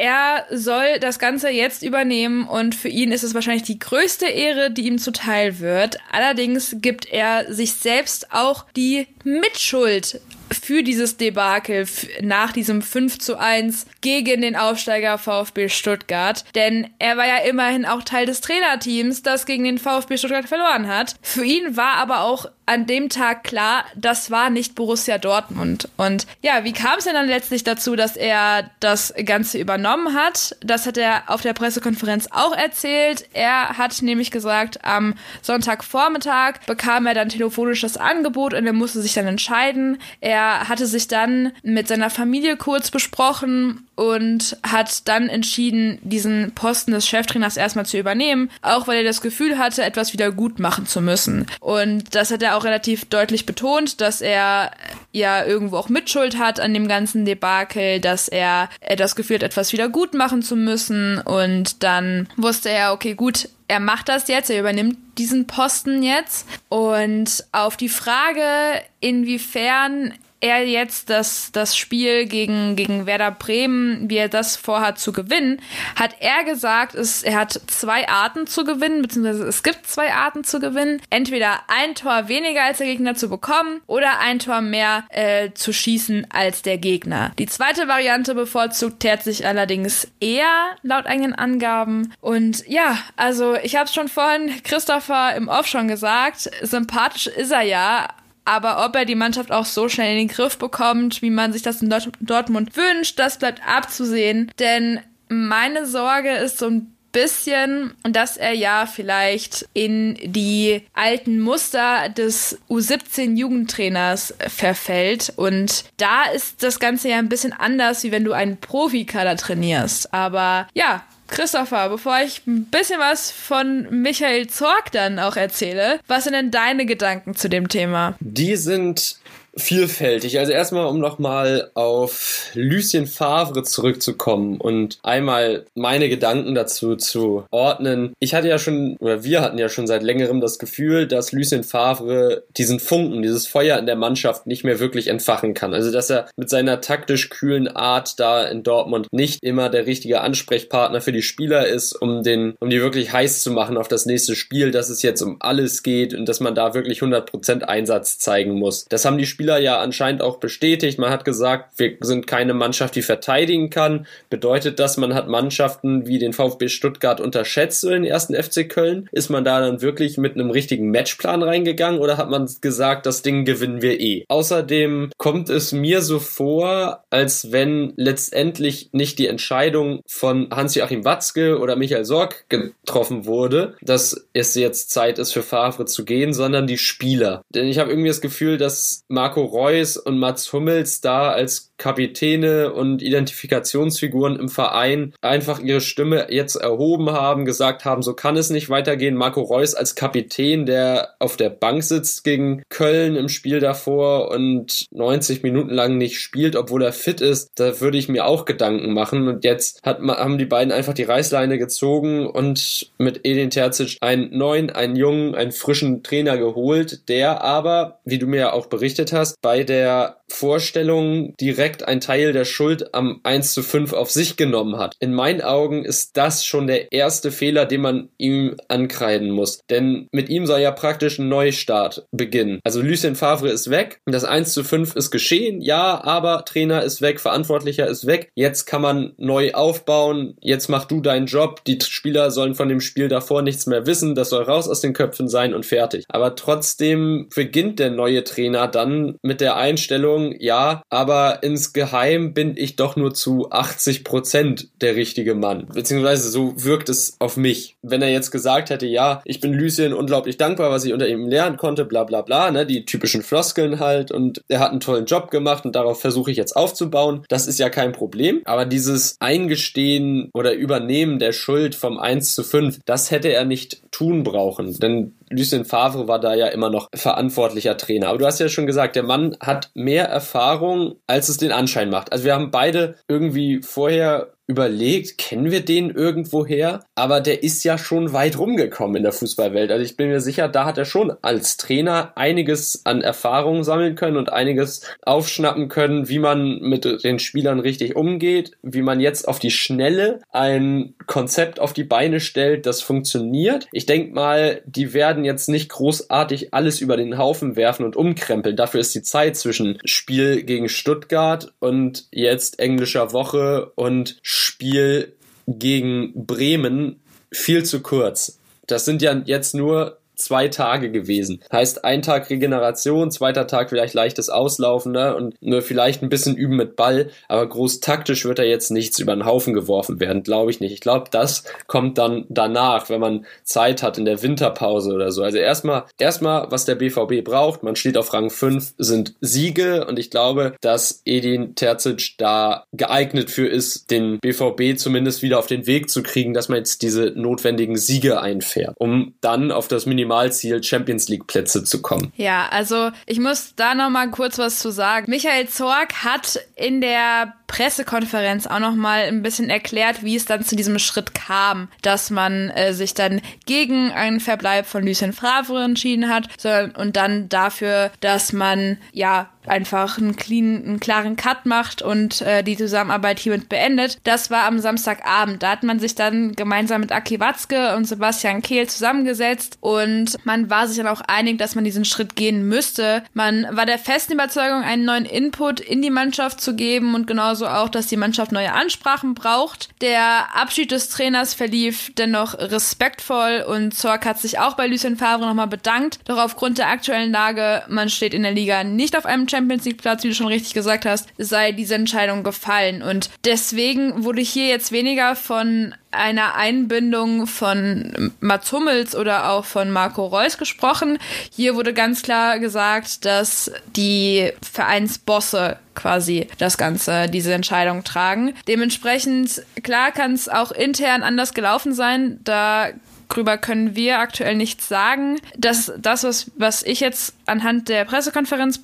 Er 0.00 0.46
soll 0.52 1.00
das 1.00 1.18
Ganze 1.18 1.48
jetzt 1.48 1.82
übernehmen 1.82 2.46
und 2.46 2.76
für 2.76 2.88
ihn 2.88 3.10
ist 3.10 3.24
es 3.24 3.34
wahrscheinlich 3.34 3.64
die 3.64 3.80
größte 3.80 4.26
Ehre, 4.26 4.70
die 4.70 4.86
ihm 4.86 4.98
zuteil 4.98 5.58
wird. 5.58 5.98
Allerdings 6.12 6.76
gibt 6.80 7.06
er 7.06 7.52
sich 7.52 7.72
selbst 7.74 8.32
auch 8.32 8.64
die 8.76 9.08
Mitschuld 9.24 10.20
für 10.52 10.82
dieses 10.82 11.16
Debakel 11.16 11.86
nach 12.20 12.52
diesem 12.52 12.82
5 12.82 13.18
zu 13.18 13.38
1 13.38 13.86
gegen 14.00 14.42
den 14.42 14.56
Aufsteiger 14.56 15.18
VfB 15.18 15.68
Stuttgart. 15.68 16.44
Denn 16.54 16.90
er 16.98 17.16
war 17.16 17.26
ja 17.26 17.38
immerhin 17.38 17.86
auch 17.86 18.02
Teil 18.02 18.26
des 18.26 18.40
Trainerteams, 18.40 19.22
das 19.22 19.46
gegen 19.46 19.64
den 19.64 19.78
VfB 19.78 20.16
Stuttgart 20.16 20.48
verloren 20.48 20.88
hat. 20.88 21.16
Für 21.22 21.44
ihn 21.44 21.76
war 21.76 21.96
aber 21.96 22.20
auch 22.20 22.46
an 22.68 22.84
dem 22.84 23.08
Tag 23.08 23.44
klar, 23.44 23.86
das 23.96 24.30
war 24.30 24.50
nicht 24.50 24.74
Borussia 24.74 25.16
Dortmund. 25.16 25.88
Und 25.96 26.26
ja, 26.42 26.64
wie 26.64 26.74
kam 26.74 26.98
es 26.98 27.04
denn 27.04 27.14
dann 27.14 27.26
letztlich 27.26 27.64
dazu, 27.64 27.96
dass 27.96 28.14
er 28.14 28.70
das 28.80 29.14
Ganze 29.24 29.58
übernommen 29.58 30.14
hat? 30.14 30.54
Das 30.60 30.84
hat 30.86 30.98
er 30.98 31.22
auf 31.28 31.40
der 31.40 31.54
Pressekonferenz 31.54 32.28
auch 32.30 32.54
erzählt. 32.54 33.26
Er 33.32 33.78
hat 33.78 34.02
nämlich 34.02 34.30
gesagt, 34.30 34.84
am 34.84 35.14
Sonntagvormittag 35.40 36.58
bekam 36.66 37.06
er 37.06 37.14
dann 37.14 37.30
telefonisch 37.30 37.80
das 37.80 37.96
Angebot 37.96 38.52
und 38.52 38.66
er 38.66 38.74
musste 38.74 39.00
sich 39.00 39.14
dann 39.14 39.26
entscheiden. 39.26 39.98
Er 40.20 40.37
hatte 40.38 40.86
sich 40.86 41.08
dann 41.08 41.52
mit 41.62 41.88
seiner 41.88 42.10
Familie 42.10 42.56
kurz 42.56 42.90
besprochen 42.90 43.86
und 43.94 44.56
hat 44.62 45.08
dann 45.08 45.28
entschieden, 45.28 45.98
diesen 46.02 46.52
Posten 46.54 46.92
des 46.92 47.08
Cheftrainers 47.08 47.56
erstmal 47.56 47.84
zu 47.84 47.98
übernehmen, 47.98 48.48
auch 48.62 48.86
weil 48.86 48.98
er 48.98 49.04
das 49.04 49.20
Gefühl 49.20 49.58
hatte, 49.58 49.82
etwas 49.82 50.12
wieder 50.12 50.30
gut 50.30 50.60
machen 50.60 50.86
zu 50.86 51.00
müssen. 51.00 51.46
Und 51.58 52.14
das 52.14 52.30
hat 52.30 52.42
er 52.42 52.56
auch 52.56 52.64
relativ 52.64 53.06
deutlich 53.06 53.44
betont, 53.44 54.00
dass 54.00 54.20
er 54.20 54.70
ja 55.10 55.44
irgendwo 55.44 55.76
auch 55.76 55.88
Mitschuld 55.88 56.38
hat 56.38 56.60
an 56.60 56.74
dem 56.74 56.86
ganzen 56.86 57.24
Debakel, 57.24 58.00
dass 58.00 58.28
er, 58.28 58.68
er 58.80 58.96
das 58.96 59.16
Gefühl 59.16 59.36
hat, 59.36 59.42
etwas 59.42 59.72
wieder 59.72 59.88
gut 59.88 60.14
machen 60.14 60.42
zu 60.42 60.54
müssen. 60.54 61.18
Und 61.18 61.82
dann 61.82 62.28
wusste 62.36 62.70
er, 62.70 62.92
okay, 62.92 63.14
gut, 63.14 63.48
er 63.68 63.80
macht 63.80 64.08
das 64.08 64.28
jetzt, 64.28 64.48
er 64.50 64.60
übernimmt 64.60 64.96
diesen 65.18 65.46
Posten 65.46 66.02
jetzt. 66.02 66.46
Und 66.68 67.44
auf 67.52 67.76
die 67.76 67.90
Frage, 67.90 68.80
inwiefern 69.00 70.14
er 70.40 70.64
jetzt 70.66 71.10
das, 71.10 71.50
das 71.52 71.76
Spiel 71.76 72.26
gegen, 72.26 72.76
gegen 72.76 73.06
Werder 73.06 73.30
Bremen, 73.30 74.08
wie 74.08 74.16
er 74.16 74.28
das 74.28 74.56
vorhat 74.56 74.98
zu 74.98 75.12
gewinnen, 75.12 75.60
hat 75.96 76.16
er 76.20 76.44
gesagt, 76.44 76.94
es, 76.94 77.22
er 77.22 77.36
hat 77.36 77.60
zwei 77.66 78.08
Arten 78.08 78.46
zu 78.46 78.64
gewinnen, 78.64 79.02
beziehungsweise 79.02 79.44
es 79.44 79.62
gibt 79.62 79.86
zwei 79.86 80.12
Arten 80.12 80.44
zu 80.44 80.60
gewinnen. 80.60 81.00
Entweder 81.10 81.60
ein 81.68 81.94
Tor 81.94 82.28
weniger 82.28 82.62
als 82.62 82.78
der 82.78 82.86
Gegner 82.86 83.14
zu 83.14 83.28
bekommen 83.28 83.80
oder 83.86 84.20
ein 84.20 84.38
Tor 84.38 84.60
mehr 84.60 85.04
äh, 85.10 85.50
zu 85.52 85.72
schießen 85.72 86.28
als 86.30 86.62
der 86.62 86.78
Gegner. 86.78 87.32
Die 87.38 87.46
zweite 87.46 87.88
Variante 87.88 88.34
bevorzugt 88.34 89.00
Tert 89.00 89.22
sich 89.22 89.46
allerdings 89.46 90.08
eher, 90.20 90.76
laut 90.82 91.06
eigenen 91.06 91.34
Angaben. 91.34 92.12
Und 92.20 92.66
ja, 92.68 92.98
also 93.16 93.54
ich 93.62 93.76
habe 93.76 93.86
es 93.86 93.94
schon 93.94 94.08
vorhin 94.08 94.50
Christopher 94.62 95.34
im 95.36 95.48
Off 95.48 95.66
schon 95.66 95.88
gesagt, 95.88 96.50
sympathisch 96.62 97.26
ist 97.26 97.50
er 97.50 97.62
ja, 97.62 98.08
aber 98.48 98.82
ob 98.82 98.96
er 98.96 99.04
die 99.04 99.14
Mannschaft 99.14 99.52
auch 99.52 99.66
so 99.66 99.90
schnell 99.90 100.12
in 100.12 100.26
den 100.26 100.34
Griff 100.34 100.56
bekommt, 100.56 101.20
wie 101.20 101.28
man 101.28 101.52
sich 101.52 101.60
das 101.60 101.82
in 101.82 101.94
Dortmund 102.20 102.74
wünscht, 102.78 103.18
das 103.18 103.38
bleibt 103.38 103.60
abzusehen. 103.66 104.50
Denn 104.58 105.00
meine 105.28 105.84
Sorge 105.84 106.30
ist 106.30 106.56
so 106.56 106.66
ein 106.68 106.94
bisschen, 107.12 107.92
dass 108.04 108.38
er 108.38 108.52
ja 108.52 108.86
vielleicht 108.86 109.68
in 109.74 110.16
die 110.24 110.82
alten 110.94 111.40
Muster 111.40 112.08
des 112.08 112.58
U17-Jugendtrainers 112.70 114.34
verfällt. 114.46 115.30
Und 115.36 115.84
da 115.98 116.24
ist 116.34 116.62
das 116.62 116.80
Ganze 116.80 117.10
ja 117.10 117.18
ein 117.18 117.28
bisschen 117.28 117.52
anders, 117.52 118.02
wie 118.02 118.12
wenn 118.12 118.24
du 118.24 118.32
einen 118.32 118.56
Profikader 118.56 119.36
trainierst. 119.36 120.14
Aber 120.14 120.68
ja, 120.72 121.04
Christopher, 121.28 121.88
bevor 121.88 122.20
ich 122.20 122.46
ein 122.46 122.64
bisschen 122.64 122.98
was 122.98 123.30
von 123.30 123.86
Michael 123.90 124.48
Zorg 124.48 124.90
dann 124.92 125.18
auch 125.18 125.36
erzähle, 125.36 126.00
was 126.06 126.24
sind 126.24 126.32
denn 126.32 126.50
deine 126.50 126.86
Gedanken 126.86 127.34
zu 127.34 127.48
dem 127.48 127.68
Thema? 127.68 128.14
Die 128.20 128.56
sind 128.56 129.16
vielfältig. 129.58 130.38
Also 130.38 130.52
erstmal, 130.52 130.86
um 130.86 130.98
nochmal 130.98 131.70
auf 131.74 132.50
Lucien 132.54 133.06
Favre 133.06 133.62
zurückzukommen 133.62 134.60
und 134.60 134.98
einmal 135.02 135.64
meine 135.74 136.08
Gedanken 136.08 136.54
dazu 136.54 136.96
zu 136.96 137.44
ordnen. 137.50 138.12
Ich 138.18 138.34
hatte 138.34 138.48
ja 138.48 138.58
schon, 138.58 138.96
oder 138.98 139.24
wir 139.24 139.40
hatten 139.40 139.58
ja 139.58 139.68
schon 139.68 139.86
seit 139.86 140.02
längerem 140.02 140.40
das 140.40 140.58
Gefühl, 140.58 141.06
dass 141.06 141.32
Lucien 141.32 141.64
Favre 141.64 142.44
diesen 142.56 142.80
Funken, 142.80 143.22
dieses 143.22 143.46
Feuer 143.46 143.78
in 143.78 143.86
der 143.86 143.96
Mannschaft 143.96 144.46
nicht 144.46 144.64
mehr 144.64 144.80
wirklich 144.80 145.08
entfachen 145.08 145.54
kann. 145.54 145.74
Also, 145.74 145.90
dass 145.90 146.10
er 146.10 146.28
mit 146.36 146.50
seiner 146.50 146.80
taktisch 146.80 147.30
kühlen 147.30 147.68
Art 147.68 148.18
da 148.20 148.44
in 148.44 148.62
Dortmund 148.62 149.08
nicht 149.12 149.42
immer 149.42 149.68
der 149.68 149.86
richtige 149.86 150.20
Ansprechpartner 150.20 151.00
für 151.00 151.12
die 151.12 151.22
Spieler 151.22 151.66
ist, 151.66 151.92
um 151.92 152.22
den, 152.22 152.54
um 152.60 152.70
die 152.70 152.80
wirklich 152.80 153.12
heiß 153.12 153.42
zu 153.42 153.50
machen 153.50 153.76
auf 153.76 153.88
das 153.88 154.06
nächste 154.06 154.36
Spiel, 154.36 154.70
dass 154.70 154.88
es 154.88 155.02
jetzt 155.02 155.22
um 155.22 155.36
alles 155.40 155.82
geht 155.82 156.14
und 156.14 156.28
dass 156.28 156.40
man 156.40 156.54
da 156.54 156.74
wirklich 156.74 157.00
100% 157.00 157.62
Einsatz 157.62 158.18
zeigen 158.18 158.54
muss. 158.54 158.84
Das 158.88 159.04
haben 159.04 159.18
die 159.18 159.26
Spieler 159.26 159.47
Spieler 159.48 159.60
ja 159.60 159.80
anscheinend 159.80 160.20
auch 160.20 160.40
bestätigt. 160.40 160.98
Man 160.98 161.08
hat 161.08 161.24
gesagt, 161.24 161.78
wir 161.78 161.96
sind 162.02 162.26
keine 162.26 162.52
Mannschaft, 162.52 162.94
die 162.96 163.02
verteidigen 163.02 163.70
kann. 163.70 164.06
Bedeutet 164.28 164.78
das, 164.78 164.98
man 164.98 165.14
hat 165.14 165.26
Mannschaften 165.26 166.06
wie 166.06 166.18
den 166.18 166.34
VfB 166.34 166.68
Stuttgart 166.68 167.18
unterschätzt 167.18 167.82
in 167.84 167.90
den 167.90 168.04
ersten 168.04 168.34
FC 168.34 168.68
Köln? 168.68 169.08
Ist 169.10 169.30
man 169.30 169.44
da 169.44 169.60
dann 169.60 169.80
wirklich 169.80 170.18
mit 170.18 170.34
einem 170.34 170.50
richtigen 170.50 170.90
Matchplan 170.90 171.42
reingegangen 171.42 171.98
oder 171.98 172.18
hat 172.18 172.28
man 172.28 172.46
gesagt, 172.60 173.06
das 173.06 173.22
Ding 173.22 173.46
gewinnen 173.46 173.80
wir 173.80 173.98
eh? 173.98 174.26
Außerdem 174.28 175.12
kommt 175.16 175.48
es 175.48 175.72
mir 175.72 176.02
so 176.02 176.18
vor, 176.18 177.04
als 177.08 177.50
wenn 177.50 177.94
letztendlich 177.96 178.90
nicht 178.92 179.18
die 179.18 179.28
Entscheidung 179.28 180.02
von 180.06 180.50
Hans-Joachim 180.50 181.06
Watzke 181.06 181.58
oder 181.58 181.74
Michael 181.74 182.04
Sorg 182.04 182.44
getroffen 182.50 183.24
wurde, 183.24 183.76
dass 183.80 184.26
es 184.34 184.54
jetzt 184.54 184.90
Zeit 184.90 185.18
ist 185.18 185.32
für 185.32 185.42
Favre 185.42 185.86
zu 185.86 186.04
gehen, 186.04 186.34
sondern 186.34 186.66
die 186.66 186.76
Spieler. 186.76 187.40
Denn 187.54 187.66
ich 187.66 187.78
habe 187.78 187.90
irgendwie 187.90 188.08
das 188.08 188.20
Gefühl, 188.20 188.58
dass 188.58 189.04
Marco 189.08 189.37
Marco 189.38 189.56
Reus 189.56 189.96
und 189.96 190.18
Mats 190.18 190.52
Hummels 190.52 191.00
da 191.00 191.30
als 191.30 191.67
Kapitäne 191.78 192.72
und 192.72 193.02
Identifikationsfiguren 193.02 194.36
im 194.36 194.48
Verein 194.48 195.14
einfach 195.20 195.60
ihre 195.60 195.80
Stimme 195.80 196.26
jetzt 196.30 196.56
erhoben 196.56 197.10
haben, 197.10 197.44
gesagt 197.44 197.84
haben, 197.84 198.02
so 198.02 198.14
kann 198.14 198.36
es 198.36 198.50
nicht 198.50 198.70
weitergehen. 198.70 199.14
Marco 199.14 199.42
Reus 199.42 199.74
als 199.74 199.94
Kapitän, 199.94 200.66
der 200.66 201.14
auf 201.18 201.36
der 201.36 201.50
Bank 201.50 201.82
sitzt 201.84 202.24
gegen 202.24 202.62
Köln 202.68 203.16
im 203.16 203.28
Spiel 203.28 203.60
davor 203.60 204.30
und 204.30 204.86
90 204.90 205.42
Minuten 205.42 205.70
lang 205.70 205.98
nicht 205.98 206.20
spielt, 206.20 206.56
obwohl 206.56 206.82
er 206.82 206.92
fit 206.92 207.20
ist, 207.20 207.50
da 207.56 207.80
würde 207.80 207.98
ich 207.98 208.08
mir 208.08 208.26
auch 208.26 208.44
Gedanken 208.44 208.92
machen. 208.92 209.28
Und 209.28 209.44
jetzt 209.44 209.82
hat, 209.82 210.00
haben 210.00 210.38
die 210.38 210.46
beiden 210.46 210.72
einfach 210.72 210.94
die 210.94 211.04
Reißleine 211.04 211.58
gezogen 211.58 212.26
und 212.26 212.90
mit 212.98 213.20
Edin 213.24 213.50
Terzic 213.50 213.98
einen 214.00 214.36
neuen, 214.36 214.70
einen 214.70 214.96
jungen, 214.96 215.34
einen 215.34 215.52
frischen 215.52 216.02
Trainer 216.02 216.38
geholt, 216.38 217.08
der 217.08 217.42
aber, 217.42 218.00
wie 218.04 218.18
du 218.18 218.26
mir 218.26 218.38
ja 218.38 218.52
auch 218.52 218.66
berichtet 218.66 219.12
hast, 219.12 219.18
hast, 219.18 219.42
bei 219.42 219.64
der 219.64 220.16
Vorstellung 220.28 221.34
direkt 221.36 221.67
ein 221.86 222.00
Teil 222.00 222.32
der 222.32 222.44
Schuld 222.44 222.94
am 222.94 223.20
1 223.22 223.52
zu 223.52 223.62
5 223.62 223.92
auf 223.92 224.10
sich 224.10 224.36
genommen 224.36 224.78
hat. 224.78 224.96
In 225.00 225.14
meinen 225.14 225.42
Augen 225.42 225.84
ist 225.84 226.16
das 226.16 226.44
schon 226.44 226.66
der 226.66 226.92
erste 226.92 227.30
Fehler, 227.30 227.66
den 227.66 227.80
man 227.80 228.08
ihm 228.18 228.56
ankreiden 228.68 229.30
muss. 229.30 229.60
Denn 229.70 230.08
mit 230.12 230.28
ihm 230.28 230.46
soll 230.46 230.60
ja 230.60 230.70
praktisch 230.70 231.18
ein 231.18 231.28
Neustart 231.28 232.06
beginnen. 232.12 232.60
Also 232.64 232.80
Lucien 232.80 233.16
Favre 233.16 233.48
ist 233.48 233.70
weg, 233.70 234.00
das 234.06 234.24
1 234.24 234.52
zu 234.52 234.64
5 234.64 234.96
ist 234.96 235.10
geschehen, 235.10 235.60
ja, 235.60 236.02
aber 236.02 236.44
Trainer 236.44 236.82
ist 236.82 237.02
weg, 237.02 237.20
Verantwortlicher 237.20 237.86
ist 237.86 238.06
weg. 238.06 238.30
Jetzt 238.34 238.66
kann 238.66 238.82
man 238.82 239.12
neu 239.16 239.52
aufbauen, 239.52 240.36
jetzt 240.40 240.68
mach 240.68 240.84
du 240.84 241.00
deinen 241.00 241.26
Job, 241.26 241.64
die 241.64 241.78
Spieler 241.80 242.30
sollen 242.30 242.54
von 242.54 242.68
dem 242.68 242.80
Spiel 242.80 243.08
davor 243.08 243.42
nichts 243.42 243.66
mehr 243.66 243.86
wissen, 243.86 244.14
das 244.14 244.30
soll 244.30 244.44
raus 244.44 244.68
aus 244.68 244.80
den 244.80 244.92
Köpfen 244.92 245.28
sein 245.28 245.54
und 245.54 245.66
fertig. 245.66 246.04
Aber 246.08 246.34
trotzdem 246.36 247.28
beginnt 247.34 247.78
der 247.78 247.90
neue 247.90 248.24
Trainer 248.24 248.68
dann 248.68 249.16
mit 249.22 249.40
der 249.40 249.56
Einstellung, 249.56 250.34
ja, 250.38 250.82
aber 250.90 251.40
insgeheim 251.58 252.34
bin 252.34 252.56
ich 252.56 252.76
doch 252.76 252.94
nur 252.94 253.14
zu 253.14 253.50
80 253.50 254.04
Prozent 254.04 254.68
der 254.80 254.94
richtige 254.94 255.34
Mann. 255.34 255.66
Beziehungsweise 255.74 256.30
so 256.30 256.54
wirkt 256.56 256.88
es 256.88 257.16
auf 257.18 257.36
mich. 257.36 257.76
Wenn 257.82 258.00
er 258.00 258.10
jetzt 258.10 258.30
gesagt 258.30 258.70
hätte, 258.70 258.86
ja, 258.86 259.22
ich 259.24 259.40
bin 259.40 259.52
Lucien 259.52 259.92
unglaublich 259.92 260.36
dankbar, 260.36 260.70
was 260.70 260.84
ich 260.84 260.92
unter 260.92 261.08
ihm 261.08 261.26
lernen 261.26 261.56
konnte, 261.56 261.84
bla 261.84 262.04
bla 262.04 262.22
bla, 262.22 262.52
ne, 262.52 262.64
die 262.64 262.84
typischen 262.84 263.22
Floskeln 263.22 263.80
halt 263.80 264.12
und 264.12 264.40
er 264.46 264.60
hat 264.60 264.70
einen 264.70 264.78
tollen 264.78 265.06
Job 265.06 265.32
gemacht 265.32 265.64
und 265.64 265.74
darauf 265.74 266.00
versuche 266.00 266.30
ich 266.30 266.36
jetzt 266.36 266.54
aufzubauen, 266.54 267.24
das 267.28 267.48
ist 267.48 267.58
ja 267.58 267.70
kein 267.70 267.90
Problem. 267.90 268.40
Aber 268.44 268.64
dieses 268.64 269.16
Eingestehen 269.18 270.30
oder 270.34 270.54
Übernehmen 270.54 271.18
der 271.18 271.32
Schuld 271.32 271.74
vom 271.74 271.98
1 271.98 272.36
zu 272.36 272.44
5, 272.44 272.78
das 272.84 273.10
hätte 273.10 273.32
er 273.32 273.44
nicht 273.44 273.82
tun 273.90 274.22
brauchen. 274.22 274.78
Denn 274.78 275.17
Lucien 275.30 275.64
Favre 275.64 276.08
war 276.08 276.18
da 276.18 276.34
ja 276.34 276.48
immer 276.48 276.70
noch 276.70 276.88
verantwortlicher 276.94 277.76
Trainer. 277.76 278.08
Aber 278.08 278.18
du 278.18 278.26
hast 278.26 278.38
ja 278.38 278.48
schon 278.48 278.66
gesagt, 278.66 278.96
der 278.96 279.02
Mann 279.02 279.36
hat 279.40 279.70
mehr 279.74 280.06
Erfahrung, 280.06 280.96
als 281.06 281.28
es 281.28 281.36
den 281.36 281.52
Anschein 281.52 281.90
macht. 281.90 282.12
Also 282.12 282.24
wir 282.24 282.34
haben 282.34 282.50
beide 282.50 282.96
irgendwie 283.08 283.60
vorher 283.62 284.32
überlegt, 284.48 285.18
kennen 285.18 285.50
wir 285.50 285.60
den 285.60 285.90
irgendwoher? 285.90 286.84
Aber 286.94 287.20
der 287.20 287.42
ist 287.42 287.64
ja 287.64 287.76
schon 287.76 288.14
weit 288.14 288.38
rumgekommen 288.38 288.96
in 288.96 289.02
der 289.02 289.12
Fußballwelt. 289.12 289.70
Also 289.70 289.84
ich 289.84 289.96
bin 289.96 290.08
mir 290.08 290.20
sicher, 290.20 290.48
da 290.48 290.64
hat 290.64 290.78
er 290.78 290.86
schon 290.86 291.12
als 291.22 291.58
Trainer 291.58 292.12
einiges 292.16 292.84
an 292.84 293.02
Erfahrung 293.02 293.62
sammeln 293.62 293.94
können 293.94 294.16
und 294.16 294.32
einiges 294.32 294.82
aufschnappen 295.02 295.68
können, 295.68 296.08
wie 296.08 296.18
man 296.18 296.60
mit 296.60 297.04
den 297.04 297.18
Spielern 297.18 297.60
richtig 297.60 297.94
umgeht, 297.94 298.52
wie 298.62 298.82
man 298.82 299.00
jetzt 299.00 299.28
auf 299.28 299.38
die 299.38 299.50
Schnelle 299.50 300.20
ein 300.32 300.94
Konzept 301.06 301.60
auf 301.60 301.74
die 301.74 301.84
Beine 301.84 302.18
stellt, 302.18 302.64
das 302.64 302.80
funktioniert. 302.80 303.68
Ich 303.72 303.84
denke 303.84 304.14
mal, 304.14 304.62
die 304.64 304.94
werden 304.94 305.26
jetzt 305.26 305.48
nicht 305.50 305.68
großartig 305.68 306.54
alles 306.54 306.80
über 306.80 306.96
den 306.96 307.18
Haufen 307.18 307.54
werfen 307.56 307.84
und 307.84 307.96
umkrempeln. 307.96 308.56
Dafür 308.56 308.80
ist 308.80 308.94
die 308.94 309.02
Zeit 309.02 309.36
zwischen 309.36 309.78
Spiel 309.84 310.42
gegen 310.42 310.70
Stuttgart 310.70 311.52
und 311.58 312.06
jetzt 312.10 312.60
englischer 312.60 313.12
Woche 313.12 313.72
und 313.74 314.18
Spiel 314.38 315.14
gegen 315.46 316.26
Bremen 316.26 317.00
viel 317.32 317.64
zu 317.64 317.80
kurz. 317.80 318.38
Das 318.66 318.84
sind 318.84 319.02
ja 319.02 319.22
jetzt 319.24 319.54
nur 319.54 319.98
zwei 320.18 320.48
Tage 320.48 320.90
gewesen. 320.90 321.40
Heißt 321.50 321.84
ein 321.84 322.02
Tag 322.02 322.28
Regeneration, 322.28 323.10
zweiter 323.10 323.46
Tag 323.46 323.70
vielleicht 323.70 323.94
leichtes 323.94 324.28
Auslaufen 324.28 324.92
ne? 324.92 325.14
und 325.14 325.40
nur 325.40 325.62
vielleicht 325.62 326.02
ein 326.02 326.08
bisschen 326.08 326.36
üben 326.36 326.56
mit 326.56 326.76
Ball, 326.76 327.10
aber 327.28 327.48
groß 327.48 327.80
taktisch 327.80 328.24
wird 328.24 328.38
da 328.38 328.42
jetzt 328.42 328.70
nichts 328.70 328.98
über 328.98 329.14
den 329.14 329.24
Haufen 329.24 329.54
geworfen 329.54 330.00
werden, 330.00 330.22
glaube 330.22 330.50
ich 330.50 330.60
nicht. 330.60 330.72
Ich 330.72 330.80
glaube, 330.80 331.06
das 331.10 331.44
kommt 331.66 331.98
dann 331.98 332.26
danach, 332.28 332.90
wenn 332.90 333.00
man 333.00 333.26
Zeit 333.44 333.82
hat 333.82 333.96
in 333.96 334.04
der 334.04 334.22
Winterpause 334.22 334.92
oder 334.92 335.12
so. 335.12 335.22
Also 335.22 335.38
erstmal, 335.38 335.84
erstmal, 335.98 336.50
was 336.50 336.64
der 336.64 336.74
BVB 336.74 337.24
braucht, 337.24 337.62
man 337.62 337.76
steht 337.76 337.96
auf 337.96 338.12
Rang 338.12 338.30
5, 338.30 338.74
sind 338.76 339.14
Siege 339.20 339.86
und 339.86 339.98
ich 339.98 340.10
glaube, 340.10 340.54
dass 340.60 341.00
Edin 341.04 341.54
Terzic 341.54 342.14
da 342.18 342.64
geeignet 342.72 343.30
für 343.30 343.46
ist, 343.46 343.90
den 343.90 344.18
BVB 344.18 344.76
zumindest 344.76 345.22
wieder 345.22 345.38
auf 345.38 345.46
den 345.46 345.66
Weg 345.66 345.88
zu 345.88 346.02
kriegen, 346.02 346.34
dass 346.34 346.48
man 346.48 346.58
jetzt 346.58 346.82
diese 346.82 347.12
notwendigen 347.14 347.76
Siege 347.76 348.20
einfährt, 348.20 348.74
um 348.78 349.14
dann 349.20 349.52
auf 349.52 349.68
das 349.68 349.86
Minimum 349.86 350.07
Minimalziel 350.08 350.62
Champions 350.62 351.08
League 351.08 351.26
Plätze 351.26 351.64
zu 351.64 351.82
kommen. 351.82 352.12
Ja, 352.16 352.48
also 352.50 352.90
ich 353.06 353.20
muss 353.20 353.52
da 353.56 353.74
noch 353.74 353.90
mal 353.90 354.10
kurz 354.10 354.38
was 354.38 354.58
zu 354.58 354.70
sagen. 354.70 355.06
Michael 355.08 355.48
Zorg 355.48 356.04
hat 356.04 356.40
in 356.56 356.80
der 356.80 357.34
Pressekonferenz 357.46 358.46
auch 358.46 358.58
noch 358.58 358.74
mal 358.74 359.00
ein 359.00 359.22
bisschen 359.22 359.50
erklärt, 359.50 360.02
wie 360.02 360.16
es 360.16 360.24
dann 360.24 360.44
zu 360.44 360.56
diesem 360.56 360.78
Schritt 360.78 361.14
kam, 361.14 361.68
dass 361.82 362.10
man 362.10 362.50
äh, 362.50 362.72
sich 362.72 362.94
dann 362.94 363.20
gegen 363.46 363.90
einen 363.90 364.20
Verbleib 364.20 364.66
von 364.66 364.86
Lucien 364.86 365.12
Favre 365.12 365.62
entschieden 365.62 366.08
hat, 366.08 366.28
sondern 366.38 366.72
und 366.72 366.96
dann 366.96 367.28
dafür, 367.28 367.90
dass 368.00 368.32
man 368.32 368.78
ja 368.92 369.30
einfach 369.50 369.98
einen, 369.98 370.16
clean, 370.16 370.64
einen 370.64 370.80
klaren 370.80 371.16
Cut 371.16 371.46
macht 371.46 371.82
und 371.82 372.20
äh, 372.22 372.42
die 372.42 372.56
Zusammenarbeit 372.56 373.18
hiermit 373.18 373.48
beendet. 373.48 373.98
Das 374.04 374.30
war 374.30 374.44
am 374.44 374.58
Samstagabend. 374.58 375.42
Da 375.42 375.50
hat 375.50 375.62
man 375.62 375.80
sich 375.80 375.94
dann 375.94 376.34
gemeinsam 376.34 376.80
mit 376.80 376.92
Aki 376.92 377.20
Watzke 377.20 377.76
und 377.76 377.86
Sebastian 377.86 378.42
Kehl 378.42 378.68
zusammengesetzt 378.68 379.58
und 379.60 380.16
man 380.24 380.50
war 380.50 380.68
sich 380.68 380.76
dann 380.76 380.86
auch 380.86 381.00
einig, 381.00 381.38
dass 381.38 381.54
man 381.54 381.64
diesen 381.64 381.84
Schritt 381.84 382.16
gehen 382.16 382.46
müsste. 382.48 383.02
Man 383.14 383.46
war 383.50 383.66
der 383.66 383.78
festen 383.78 384.12
Überzeugung, 384.12 384.62
einen 384.62 384.84
neuen 384.84 385.04
Input 385.04 385.60
in 385.60 385.82
die 385.82 385.90
Mannschaft 385.90 386.40
zu 386.40 386.54
geben 386.54 386.94
und 386.94 387.06
genauso 387.06 387.46
auch, 387.46 387.68
dass 387.68 387.86
die 387.86 387.96
Mannschaft 387.96 388.32
neue 388.32 388.52
Ansprachen 388.52 389.14
braucht. 389.14 389.68
Der 389.80 390.34
Abschied 390.34 390.70
des 390.70 390.88
Trainers 390.88 391.34
verlief 391.34 391.92
dennoch 391.96 392.34
respektvoll 392.34 393.44
und 393.48 393.74
Zorc 393.74 394.06
hat 394.06 394.18
sich 394.18 394.38
auch 394.38 394.54
bei 394.54 394.66
Lucien 394.66 394.96
Favre 394.96 395.26
nochmal 395.26 395.46
bedankt. 395.46 396.00
Doch 396.04 396.18
aufgrund 396.18 396.58
der 396.58 396.68
aktuellen 396.68 397.12
Lage, 397.12 397.62
man 397.68 397.88
steht 397.88 398.14
in 398.14 398.22
der 398.22 398.32
Liga 398.32 398.64
nicht 398.64 398.96
auf 398.96 399.06
einem 399.06 399.28
Champions 399.28 399.37
Champions 399.38 399.64
League 399.64 399.78
Platz, 399.78 400.02
wie 400.02 400.08
du 400.08 400.14
schon 400.14 400.26
richtig 400.26 400.52
gesagt 400.52 400.84
hast, 400.84 401.08
sei 401.16 401.52
diese 401.52 401.76
Entscheidung 401.76 402.24
gefallen. 402.24 402.82
Und 402.82 403.10
deswegen 403.24 404.04
wurde 404.04 404.20
hier 404.20 404.48
jetzt 404.48 404.72
weniger 404.72 405.14
von 405.14 405.74
einer 405.90 406.34
Einbindung 406.34 407.26
von 407.26 408.12
Mats 408.20 408.52
Hummels 408.52 408.96
oder 408.96 409.30
auch 409.30 409.44
von 409.44 409.70
Marco 409.70 410.04
Reus 410.06 410.38
gesprochen. 410.38 410.98
Hier 411.34 411.54
wurde 411.54 411.72
ganz 411.72 412.02
klar 412.02 412.40
gesagt, 412.40 413.04
dass 413.04 413.50
die 413.76 414.32
Vereinsbosse 414.42 415.56
quasi 415.74 416.26
das 416.38 416.58
Ganze, 416.58 417.08
diese 417.08 417.32
Entscheidung 417.32 417.84
tragen. 417.84 418.34
Dementsprechend, 418.48 419.42
klar 419.62 419.92
kann 419.92 420.12
es 420.12 420.28
auch 420.28 420.50
intern 420.50 421.04
anders 421.04 421.32
gelaufen 421.32 421.72
sein. 421.72 422.18
Da 422.24 422.70
Darüber 423.08 423.38
können 423.38 423.74
wir 423.74 423.98
aktuell 423.98 424.36
nichts 424.36 424.68
sagen. 424.68 425.18
Das, 425.36 425.72
das 425.78 426.04
was, 426.04 426.30
was 426.36 426.62
ich 426.62 426.80
jetzt 426.80 427.14
anhand 427.26 427.68
der 427.68 427.84
Pressekonferenz 427.84 428.60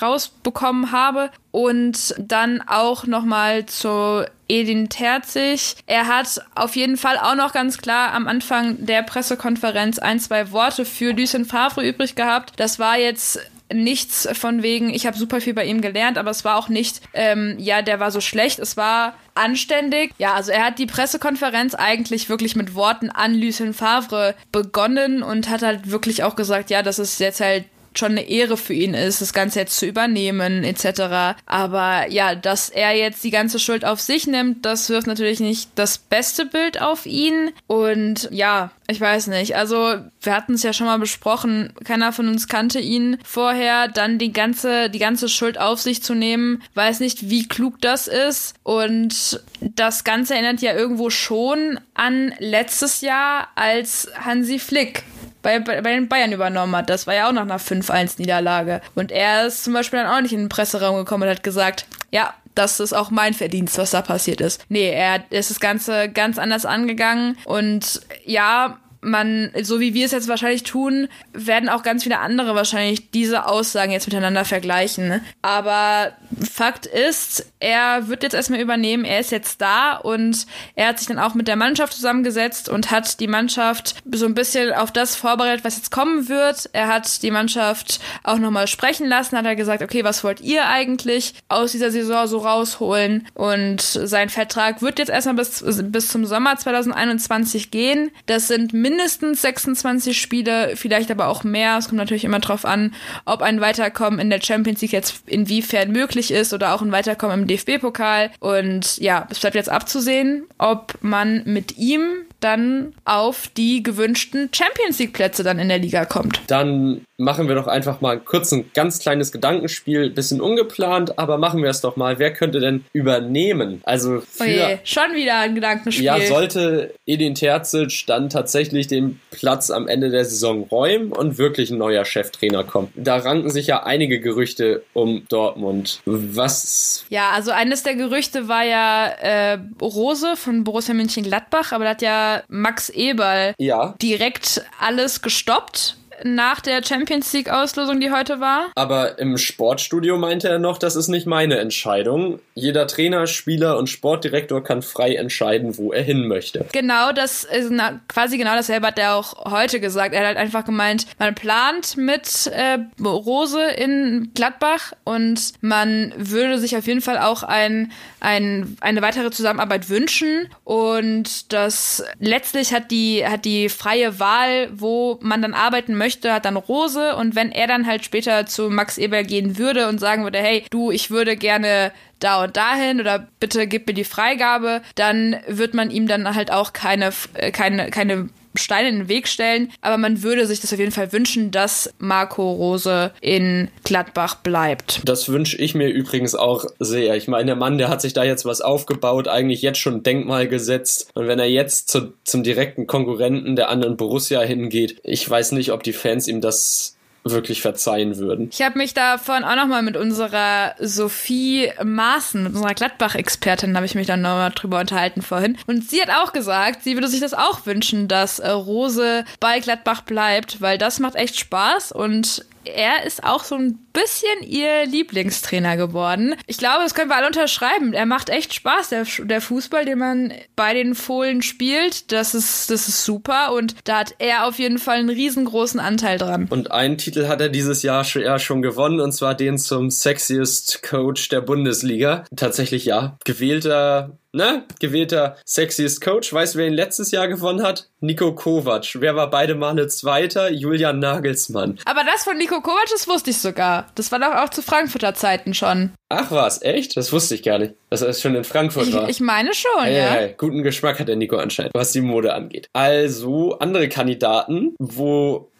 rausbekommen 0.00 0.92
habe 0.92 1.30
und 1.50 2.14
dann 2.18 2.62
auch 2.66 3.06
nochmal 3.06 3.66
zu 3.66 4.24
Edin 4.48 4.88
Terzig. 4.88 5.76
Er 5.86 6.06
hat 6.06 6.40
auf 6.54 6.76
jeden 6.76 6.96
Fall 6.96 7.18
auch 7.18 7.34
noch 7.34 7.52
ganz 7.52 7.78
klar 7.78 8.12
am 8.12 8.28
Anfang 8.28 8.84
der 8.84 9.02
Pressekonferenz 9.02 9.98
ein, 9.98 10.20
zwei 10.20 10.52
Worte 10.52 10.84
für 10.84 11.12
Lucien 11.12 11.44
Favre 11.44 11.86
übrig 11.86 12.14
gehabt. 12.14 12.52
Das 12.56 12.78
war 12.78 12.98
jetzt 12.98 13.40
nichts 13.72 14.28
von 14.32 14.62
wegen, 14.62 14.90
ich 14.92 15.06
habe 15.06 15.18
super 15.18 15.40
viel 15.40 15.54
bei 15.54 15.64
ihm 15.64 15.80
gelernt, 15.80 16.18
aber 16.18 16.30
es 16.30 16.44
war 16.44 16.56
auch 16.56 16.68
nicht, 16.68 17.00
ähm, 17.14 17.56
ja, 17.58 17.82
der 17.82 18.00
war 18.00 18.10
so 18.10 18.20
schlecht. 18.20 18.58
Es 18.58 18.76
war 18.76 19.14
anständig. 19.34 20.12
Ja, 20.18 20.34
also 20.34 20.52
er 20.52 20.64
hat 20.64 20.78
die 20.78 20.86
Pressekonferenz 20.86 21.74
eigentlich 21.74 22.28
wirklich 22.28 22.56
mit 22.56 22.74
Worten 22.74 23.10
an 23.10 23.34
Lucien 23.34 23.74
Favre 23.74 24.34
begonnen 24.52 25.22
und 25.22 25.48
hat 25.48 25.62
halt 25.62 25.90
wirklich 25.90 26.22
auch 26.22 26.36
gesagt, 26.36 26.70
ja, 26.70 26.82
das 26.82 26.98
ist 26.98 27.18
jetzt 27.20 27.40
halt 27.40 27.64
schon 27.98 28.12
eine 28.12 28.28
Ehre 28.28 28.56
für 28.56 28.74
ihn 28.74 28.94
ist, 28.94 29.20
das 29.20 29.32
Ganze 29.32 29.60
jetzt 29.60 29.78
zu 29.78 29.86
übernehmen, 29.86 30.64
etc. 30.64 31.36
Aber 31.46 32.08
ja, 32.08 32.34
dass 32.34 32.70
er 32.70 32.92
jetzt 32.92 33.24
die 33.24 33.30
ganze 33.30 33.58
Schuld 33.58 33.84
auf 33.84 34.00
sich 34.00 34.26
nimmt, 34.26 34.64
das 34.64 34.88
wirft 34.88 35.06
natürlich 35.06 35.40
nicht 35.40 35.70
das 35.74 35.98
beste 35.98 36.46
Bild 36.46 36.80
auf 36.80 37.06
ihn. 37.06 37.52
Und 37.66 38.28
ja, 38.30 38.70
ich 38.88 39.00
weiß 39.00 39.26
nicht. 39.28 39.56
Also, 39.56 39.96
wir 40.20 40.34
hatten 40.34 40.54
es 40.54 40.62
ja 40.62 40.72
schon 40.72 40.86
mal 40.86 40.98
besprochen. 40.98 41.72
Keiner 41.84 42.12
von 42.12 42.28
uns 42.28 42.46
kannte 42.46 42.78
ihn 42.78 43.18
vorher. 43.24 43.88
Dann 43.88 44.18
die 44.18 44.32
ganze, 44.32 44.90
die 44.90 44.98
ganze 44.98 45.28
Schuld 45.28 45.58
auf 45.58 45.80
sich 45.80 46.02
zu 46.02 46.14
nehmen. 46.14 46.62
Weiß 46.74 47.00
nicht, 47.00 47.28
wie 47.28 47.48
klug 47.48 47.80
das 47.80 48.06
ist. 48.06 48.54
Und 48.62 49.40
das 49.60 50.04
Ganze 50.04 50.34
erinnert 50.34 50.60
ja 50.60 50.74
irgendwo 50.74 51.10
schon 51.10 51.80
an 51.94 52.32
letztes 52.38 53.00
Jahr, 53.00 53.48
als 53.56 54.10
Hansi 54.24 54.58
Flick 54.58 55.04
bei, 55.46 55.60
bei, 55.60 55.80
bei 55.80 55.92
den 55.92 56.08
Bayern 56.08 56.32
übernommen 56.32 56.74
hat. 56.74 56.90
Das 56.90 57.06
war 57.06 57.14
ja 57.14 57.28
auch 57.28 57.32
nach 57.32 57.42
einer 57.42 57.60
5-1-Niederlage. 57.60 58.80
Und 58.96 59.12
er 59.12 59.46
ist 59.46 59.62
zum 59.62 59.74
Beispiel 59.74 60.00
dann 60.00 60.08
auch 60.12 60.20
nicht 60.20 60.32
in 60.32 60.40
den 60.40 60.48
Presseraum 60.48 60.96
gekommen 60.96 61.22
und 61.22 61.28
hat 61.28 61.44
gesagt, 61.44 61.86
ja, 62.10 62.34
das 62.56 62.80
ist 62.80 62.92
auch 62.92 63.10
mein 63.10 63.32
Verdienst, 63.32 63.78
was 63.78 63.92
da 63.92 64.02
passiert 64.02 64.40
ist. 64.40 64.64
Nee, 64.68 64.90
er 64.90 65.22
ist 65.30 65.50
das 65.50 65.60
Ganze 65.60 66.08
ganz 66.08 66.38
anders 66.38 66.66
angegangen 66.66 67.38
und 67.44 68.00
ja, 68.24 68.78
man, 69.06 69.50
so 69.62 69.80
wie 69.80 69.94
wir 69.94 70.04
es 70.04 70.12
jetzt 70.12 70.28
wahrscheinlich 70.28 70.64
tun, 70.64 71.08
werden 71.32 71.68
auch 71.68 71.82
ganz 71.82 72.02
viele 72.02 72.18
andere 72.18 72.54
wahrscheinlich 72.54 73.10
diese 73.10 73.46
Aussagen 73.46 73.92
jetzt 73.92 74.06
miteinander 74.06 74.44
vergleichen. 74.44 75.20
Aber 75.42 76.12
Fakt 76.50 76.86
ist, 76.86 77.52
er 77.60 78.08
wird 78.08 78.22
jetzt 78.22 78.34
erstmal 78.34 78.60
übernehmen, 78.60 79.04
er 79.04 79.20
ist 79.20 79.30
jetzt 79.30 79.60
da 79.60 79.96
und 79.96 80.46
er 80.74 80.88
hat 80.88 80.98
sich 80.98 81.08
dann 81.08 81.18
auch 81.18 81.34
mit 81.34 81.48
der 81.48 81.56
Mannschaft 81.56 81.92
zusammengesetzt 81.92 82.68
und 82.68 82.90
hat 82.90 83.20
die 83.20 83.28
Mannschaft 83.28 83.94
so 84.10 84.26
ein 84.26 84.34
bisschen 84.34 84.72
auf 84.72 84.90
das 84.90 85.14
vorbereitet, 85.16 85.64
was 85.64 85.76
jetzt 85.76 85.90
kommen 85.90 86.28
wird. 86.28 86.68
Er 86.72 86.88
hat 86.88 87.22
die 87.22 87.30
Mannschaft 87.30 88.00
auch 88.24 88.38
nochmal 88.38 88.66
sprechen 88.66 89.06
lassen, 89.06 89.36
hat 89.36 89.46
er 89.46 89.56
gesagt, 89.56 89.82
okay, 89.82 90.04
was 90.04 90.24
wollt 90.24 90.40
ihr 90.40 90.66
eigentlich 90.66 91.34
aus 91.48 91.72
dieser 91.72 91.90
Saison 91.90 92.26
so 92.26 92.38
rausholen? 92.38 93.28
Und 93.34 93.80
sein 93.80 94.28
Vertrag 94.28 94.82
wird 94.82 94.98
jetzt 94.98 95.10
erstmal 95.10 95.36
bis, 95.36 95.64
bis 95.64 96.08
zum 96.08 96.26
Sommer 96.26 96.56
2021 96.56 97.70
gehen. 97.70 98.10
Das 98.26 98.48
sind 98.48 98.72
mindestens 98.72 98.95
mindestens 98.96 99.42
26 99.42 100.18
Spiele, 100.18 100.74
vielleicht 100.74 101.10
aber 101.10 101.28
auch 101.28 101.44
mehr. 101.44 101.76
Es 101.76 101.88
kommt 101.88 101.98
natürlich 101.98 102.24
immer 102.24 102.40
drauf 102.40 102.64
an, 102.64 102.94
ob 103.26 103.42
ein 103.42 103.60
Weiterkommen 103.60 104.18
in 104.18 104.30
der 104.30 104.40
Champions 104.40 104.80
League 104.80 104.92
jetzt 104.92 105.22
inwiefern 105.26 105.92
möglich 105.92 106.30
ist 106.30 106.54
oder 106.54 106.74
auch 106.74 106.80
ein 106.80 106.92
Weiterkommen 106.92 107.40
im 107.40 107.46
DFB-Pokal. 107.46 108.30
Und 108.40 108.96
ja, 108.98 109.26
es 109.30 109.40
bleibt 109.40 109.54
jetzt 109.54 109.68
abzusehen, 109.68 110.46
ob 110.58 110.94
man 111.02 111.42
mit 111.44 111.76
ihm 111.76 112.25
dann 112.40 112.94
auf 113.04 113.48
die 113.56 113.82
gewünschten 113.82 114.50
Champions 114.52 114.98
League 114.98 115.12
Plätze 115.12 115.42
dann 115.42 115.58
in 115.58 115.68
der 115.68 115.78
Liga 115.78 116.04
kommt. 116.04 116.40
Dann 116.48 117.06
machen 117.18 117.48
wir 117.48 117.54
doch 117.54 117.66
einfach 117.66 118.00
mal 118.00 118.20
kurz 118.20 118.52
ein 118.52 118.70
ganz 118.74 118.98
kleines 118.98 119.32
Gedankenspiel, 119.32 120.10
bisschen 120.10 120.40
ungeplant, 120.40 121.18
aber 121.18 121.38
machen 121.38 121.62
wir 121.62 121.70
es 121.70 121.80
doch 121.80 121.96
mal. 121.96 122.18
Wer 122.18 122.32
könnte 122.32 122.60
denn 122.60 122.84
übernehmen? 122.92 123.80
Also 123.84 124.20
für, 124.20 124.44
Oje, 124.44 124.80
schon 124.84 125.14
wieder 125.14 125.38
ein 125.38 125.54
Gedankenspiel. 125.54 126.04
Ja, 126.04 126.20
sollte 126.20 126.94
Edin 127.06 127.34
Terzic 127.34 128.04
dann 128.06 128.28
tatsächlich 128.28 128.86
den 128.86 129.20
Platz 129.30 129.70
am 129.70 129.88
Ende 129.88 130.10
der 130.10 130.24
Saison 130.24 130.64
räumen 130.64 131.12
und 131.12 131.38
wirklich 131.38 131.70
ein 131.70 131.78
neuer 131.78 132.04
Cheftrainer 132.04 132.64
kommt. 132.64 132.90
Da 132.94 133.16
ranken 133.16 133.50
sich 133.50 133.66
ja 133.66 133.82
einige 133.84 134.20
Gerüchte 134.20 134.82
um 134.92 135.24
Dortmund. 135.28 136.00
Was? 136.04 137.06
Ja, 137.08 137.30
also 137.30 137.50
eines 137.50 137.82
der 137.82 137.94
Gerüchte 137.94 138.48
war 138.48 138.64
ja 138.64 139.06
äh, 139.06 139.58
Rose 139.80 140.36
von 140.36 140.64
Borussia 140.64 140.94
Mönchengladbach, 140.94 141.72
aber 141.72 141.84
da 141.84 141.90
hat 141.90 142.02
ja 142.02 142.25
Max 142.48 142.90
Eberl 142.90 143.54
ja. 143.58 143.94
direkt 144.00 144.64
alles 144.80 145.22
gestoppt 145.22 145.96
nach 146.24 146.60
der 146.60 146.82
Champions 146.84 147.32
League 147.32 147.50
Auslosung, 147.50 148.00
die 148.00 148.10
heute 148.10 148.40
war. 148.40 148.68
Aber 148.74 149.18
im 149.18 149.36
Sportstudio 149.38 150.16
meinte 150.18 150.48
er 150.48 150.58
noch, 150.58 150.78
das 150.78 150.96
ist 150.96 151.08
nicht 151.08 151.26
meine 151.26 151.58
Entscheidung. 151.58 152.40
Jeder 152.54 152.86
Trainer, 152.86 153.26
Spieler 153.26 153.76
und 153.76 153.88
Sportdirektor 153.88 154.62
kann 154.62 154.82
frei 154.82 155.14
entscheiden, 155.14 155.76
wo 155.76 155.92
er 155.92 156.02
hin 156.02 156.26
möchte. 156.26 156.66
Genau, 156.72 157.12
das 157.12 157.44
ist 157.44 157.72
quasi 158.08 158.38
genau 158.38 158.54
dasselbe 158.54 158.86
hat 158.86 158.98
er 158.98 159.14
auch 159.14 159.50
heute 159.50 159.80
gesagt. 159.80 160.14
Er 160.14 160.20
hat 160.20 160.26
halt 160.26 160.38
einfach 160.38 160.64
gemeint, 160.64 161.06
man 161.18 161.34
plant 161.34 161.96
mit 161.96 162.46
äh, 162.46 162.78
Rose 163.02 163.62
in 163.76 164.30
Gladbach 164.34 164.92
und 165.04 165.52
man 165.60 166.12
würde 166.16 166.58
sich 166.58 166.76
auf 166.76 166.86
jeden 166.86 167.00
Fall 167.00 167.18
auch 167.18 167.42
ein, 167.42 167.92
ein, 168.20 168.76
eine 168.80 169.02
weitere 169.02 169.30
Zusammenarbeit 169.30 169.88
wünschen 169.88 170.48
und 170.64 171.52
das 171.52 172.04
letztlich 172.18 172.72
hat 172.72 172.90
die, 172.90 173.26
hat 173.26 173.44
die 173.44 173.68
freie 173.68 174.18
Wahl, 174.18 174.68
wo 174.72 175.18
man 175.20 175.42
dann 175.42 175.54
arbeiten 175.54 175.96
möchte, 175.96 176.05
möchte, 176.06 176.32
hat 176.32 176.44
dann 176.44 176.56
Rose. 176.56 177.16
Und 177.16 177.34
wenn 177.34 177.50
er 177.50 177.66
dann 177.66 177.86
halt 177.86 178.04
später 178.04 178.46
zu 178.46 178.70
Max 178.70 178.96
Eber 178.96 179.24
gehen 179.24 179.58
würde 179.58 179.88
und 179.88 179.98
sagen 179.98 180.22
würde, 180.22 180.38
hey, 180.38 180.64
du, 180.70 180.92
ich 180.92 181.10
würde 181.10 181.36
gerne 181.36 181.90
da 182.20 182.44
und 182.44 182.56
dahin 182.56 183.00
oder 183.00 183.26
bitte 183.40 183.66
gib 183.66 183.88
mir 183.88 183.94
die 183.94 184.04
Freigabe, 184.04 184.82
dann 184.94 185.36
wird 185.48 185.74
man 185.74 185.90
ihm 185.90 186.06
dann 186.06 186.34
halt 186.34 186.52
auch 186.52 186.72
keine, 186.72 187.10
äh, 187.34 187.50
keine, 187.50 187.90
keine 187.90 188.28
Steine 188.56 188.88
in 188.88 188.98
den 188.98 189.08
Weg 189.08 189.28
stellen, 189.28 189.72
aber 189.80 189.98
man 189.98 190.22
würde 190.22 190.46
sich 190.46 190.60
das 190.60 190.72
auf 190.72 190.78
jeden 190.78 190.92
Fall 190.92 191.12
wünschen, 191.12 191.50
dass 191.50 191.92
Marco 191.98 192.52
Rose 192.52 193.12
in 193.20 193.68
Gladbach 193.84 194.36
bleibt. 194.36 195.00
Das 195.04 195.28
wünsche 195.28 195.56
ich 195.58 195.74
mir 195.74 195.88
übrigens 195.88 196.34
auch 196.34 196.64
sehr. 196.78 197.16
Ich 197.16 197.28
meine, 197.28 197.46
der 197.46 197.56
Mann, 197.56 197.78
der 197.78 197.88
hat 197.88 198.00
sich 198.00 198.12
da 198.12 198.24
jetzt 198.24 198.44
was 198.44 198.60
aufgebaut, 198.60 199.28
eigentlich 199.28 199.62
jetzt 199.62 199.78
schon 199.78 199.96
ein 199.96 200.02
Denkmal 200.02 200.48
gesetzt. 200.48 201.10
Und 201.14 201.28
wenn 201.28 201.38
er 201.38 201.48
jetzt 201.48 201.88
zu, 201.88 202.12
zum 202.24 202.42
direkten 202.42 202.86
Konkurrenten 202.86 203.56
der 203.56 203.68
anderen 203.68 203.96
Borussia 203.96 204.40
hingeht, 204.40 205.00
ich 205.02 205.28
weiß 205.28 205.52
nicht, 205.52 205.72
ob 205.72 205.82
die 205.82 205.92
Fans 205.92 206.28
ihm 206.28 206.40
das 206.40 206.95
wirklich 207.30 207.62
verzeihen 207.62 208.16
würden. 208.18 208.48
Ich 208.52 208.62
habe 208.62 208.78
mich 208.78 208.94
davon 208.94 209.44
auch 209.44 209.56
nochmal 209.56 209.82
mit 209.82 209.96
unserer 209.96 210.74
Sophie 210.80 211.70
Maaßen, 211.82 212.42
mit 212.42 212.54
unserer 212.54 212.74
Gladbach-Expertin, 212.74 213.76
habe 213.76 213.86
ich 213.86 213.94
mich 213.94 214.06
dann 214.06 214.22
nochmal 214.22 214.52
drüber 214.54 214.80
unterhalten 214.80 215.22
vorhin. 215.22 215.56
Und 215.66 215.88
sie 215.88 216.00
hat 216.00 216.10
auch 216.10 216.32
gesagt, 216.32 216.82
sie 216.82 216.94
würde 216.94 217.08
sich 217.08 217.20
das 217.20 217.34
auch 217.34 217.66
wünschen, 217.66 218.08
dass 218.08 218.38
äh, 218.38 218.50
Rose 218.50 219.24
bei 219.40 219.60
Gladbach 219.60 220.02
bleibt, 220.02 220.60
weil 220.60 220.78
das 220.78 221.00
macht 221.00 221.14
echt 221.14 221.38
Spaß 221.38 221.92
und 221.92 222.44
er 222.66 223.04
ist 223.04 223.24
auch 223.24 223.44
so 223.44 223.54
ein 223.54 223.78
bisschen 223.92 224.42
ihr 224.42 224.86
Lieblingstrainer 224.86 225.76
geworden. 225.76 226.34
Ich 226.46 226.58
glaube, 226.58 226.82
das 226.82 226.94
können 226.94 227.08
wir 227.08 227.16
alle 227.16 227.28
unterschreiben. 227.28 227.92
Er 227.92 228.06
macht 228.06 228.28
echt 228.28 228.52
Spaß, 228.54 228.90
der, 228.90 229.06
der 229.24 229.40
Fußball, 229.40 229.84
den 229.84 229.98
man 229.98 230.32
bei 230.54 230.74
den 230.74 230.94
Fohlen 230.94 231.42
spielt. 231.42 232.12
Das 232.12 232.34
ist, 232.34 232.70
das 232.70 232.88
ist 232.88 233.04
super 233.04 233.52
und 233.54 233.74
da 233.84 234.00
hat 234.00 234.14
er 234.18 234.46
auf 234.46 234.58
jeden 234.58 234.78
Fall 234.78 234.98
einen 234.98 235.08
riesengroßen 235.08 235.80
Anteil 235.80 236.18
dran. 236.18 236.46
Und 236.50 236.70
einen 236.70 236.98
Titel 236.98 237.26
hat 237.28 237.40
er 237.40 237.48
dieses 237.48 237.82
Jahr 237.82 238.04
schon 238.04 238.62
gewonnen 238.62 239.00
und 239.00 239.12
zwar 239.12 239.34
den 239.34 239.58
zum 239.58 239.90
Sexiest 239.90 240.82
Coach 240.82 241.28
der 241.28 241.40
Bundesliga. 241.40 242.24
Tatsächlich 242.34 242.84
ja. 242.84 243.16
Gewählter 243.24 244.18
ne, 244.36 244.64
gewählter 244.78 245.36
Sexiest 245.44 246.00
Coach. 246.00 246.32
Weißt 246.32 246.54
du, 246.54 246.58
wer 246.58 246.66
ihn 246.68 246.74
letztes 246.74 247.10
Jahr 247.10 247.26
gewonnen 247.26 247.62
hat? 247.62 247.88
Nico 248.00 248.34
Kovac. 248.34 249.00
Wer 249.00 249.16
war 249.16 249.30
beide 249.30 249.54
Male 249.54 249.88
Zweiter? 249.88 250.50
Julian 250.50 250.98
Nagelsmann. 250.98 251.78
Aber 251.84 252.02
das 252.04 252.22
von 252.22 252.36
Nico 252.36 252.60
Kovac, 252.60 252.86
das 252.92 253.08
wusste 253.08 253.30
ich 253.30 253.38
sogar. 253.38 253.88
Das 253.94 254.12
war 254.12 254.20
doch 254.20 254.34
auch 254.36 254.50
zu 254.50 254.62
Frankfurter 254.62 255.14
Zeiten 255.14 255.54
schon. 255.54 255.92
Ach 256.08 256.30
was, 256.30 256.62
echt? 256.62 256.96
Das 256.96 257.12
wusste 257.12 257.34
ich 257.34 257.42
gar 257.42 257.58
nicht, 257.58 257.74
dass 257.90 258.02
er 258.02 258.12
schon 258.12 258.36
in 258.36 258.44
Frankfurt 258.44 258.88
ich, 258.88 258.94
war. 258.94 259.08
Ich 259.08 259.20
meine 259.20 259.52
schon, 259.54 259.82
hey, 259.82 259.96
ja. 259.96 260.10
Hey, 260.10 260.34
guten 260.36 260.62
Geschmack 260.62 261.00
hat 261.00 261.08
der 261.08 261.16
Nico 261.16 261.36
anscheinend, 261.36 261.72
was 261.74 261.92
die 261.92 262.02
Mode 262.02 262.32
angeht. 262.32 262.68
Also 262.72 263.58
andere 263.58 263.88
Kandidaten, 263.88 264.76
wo 264.78 265.50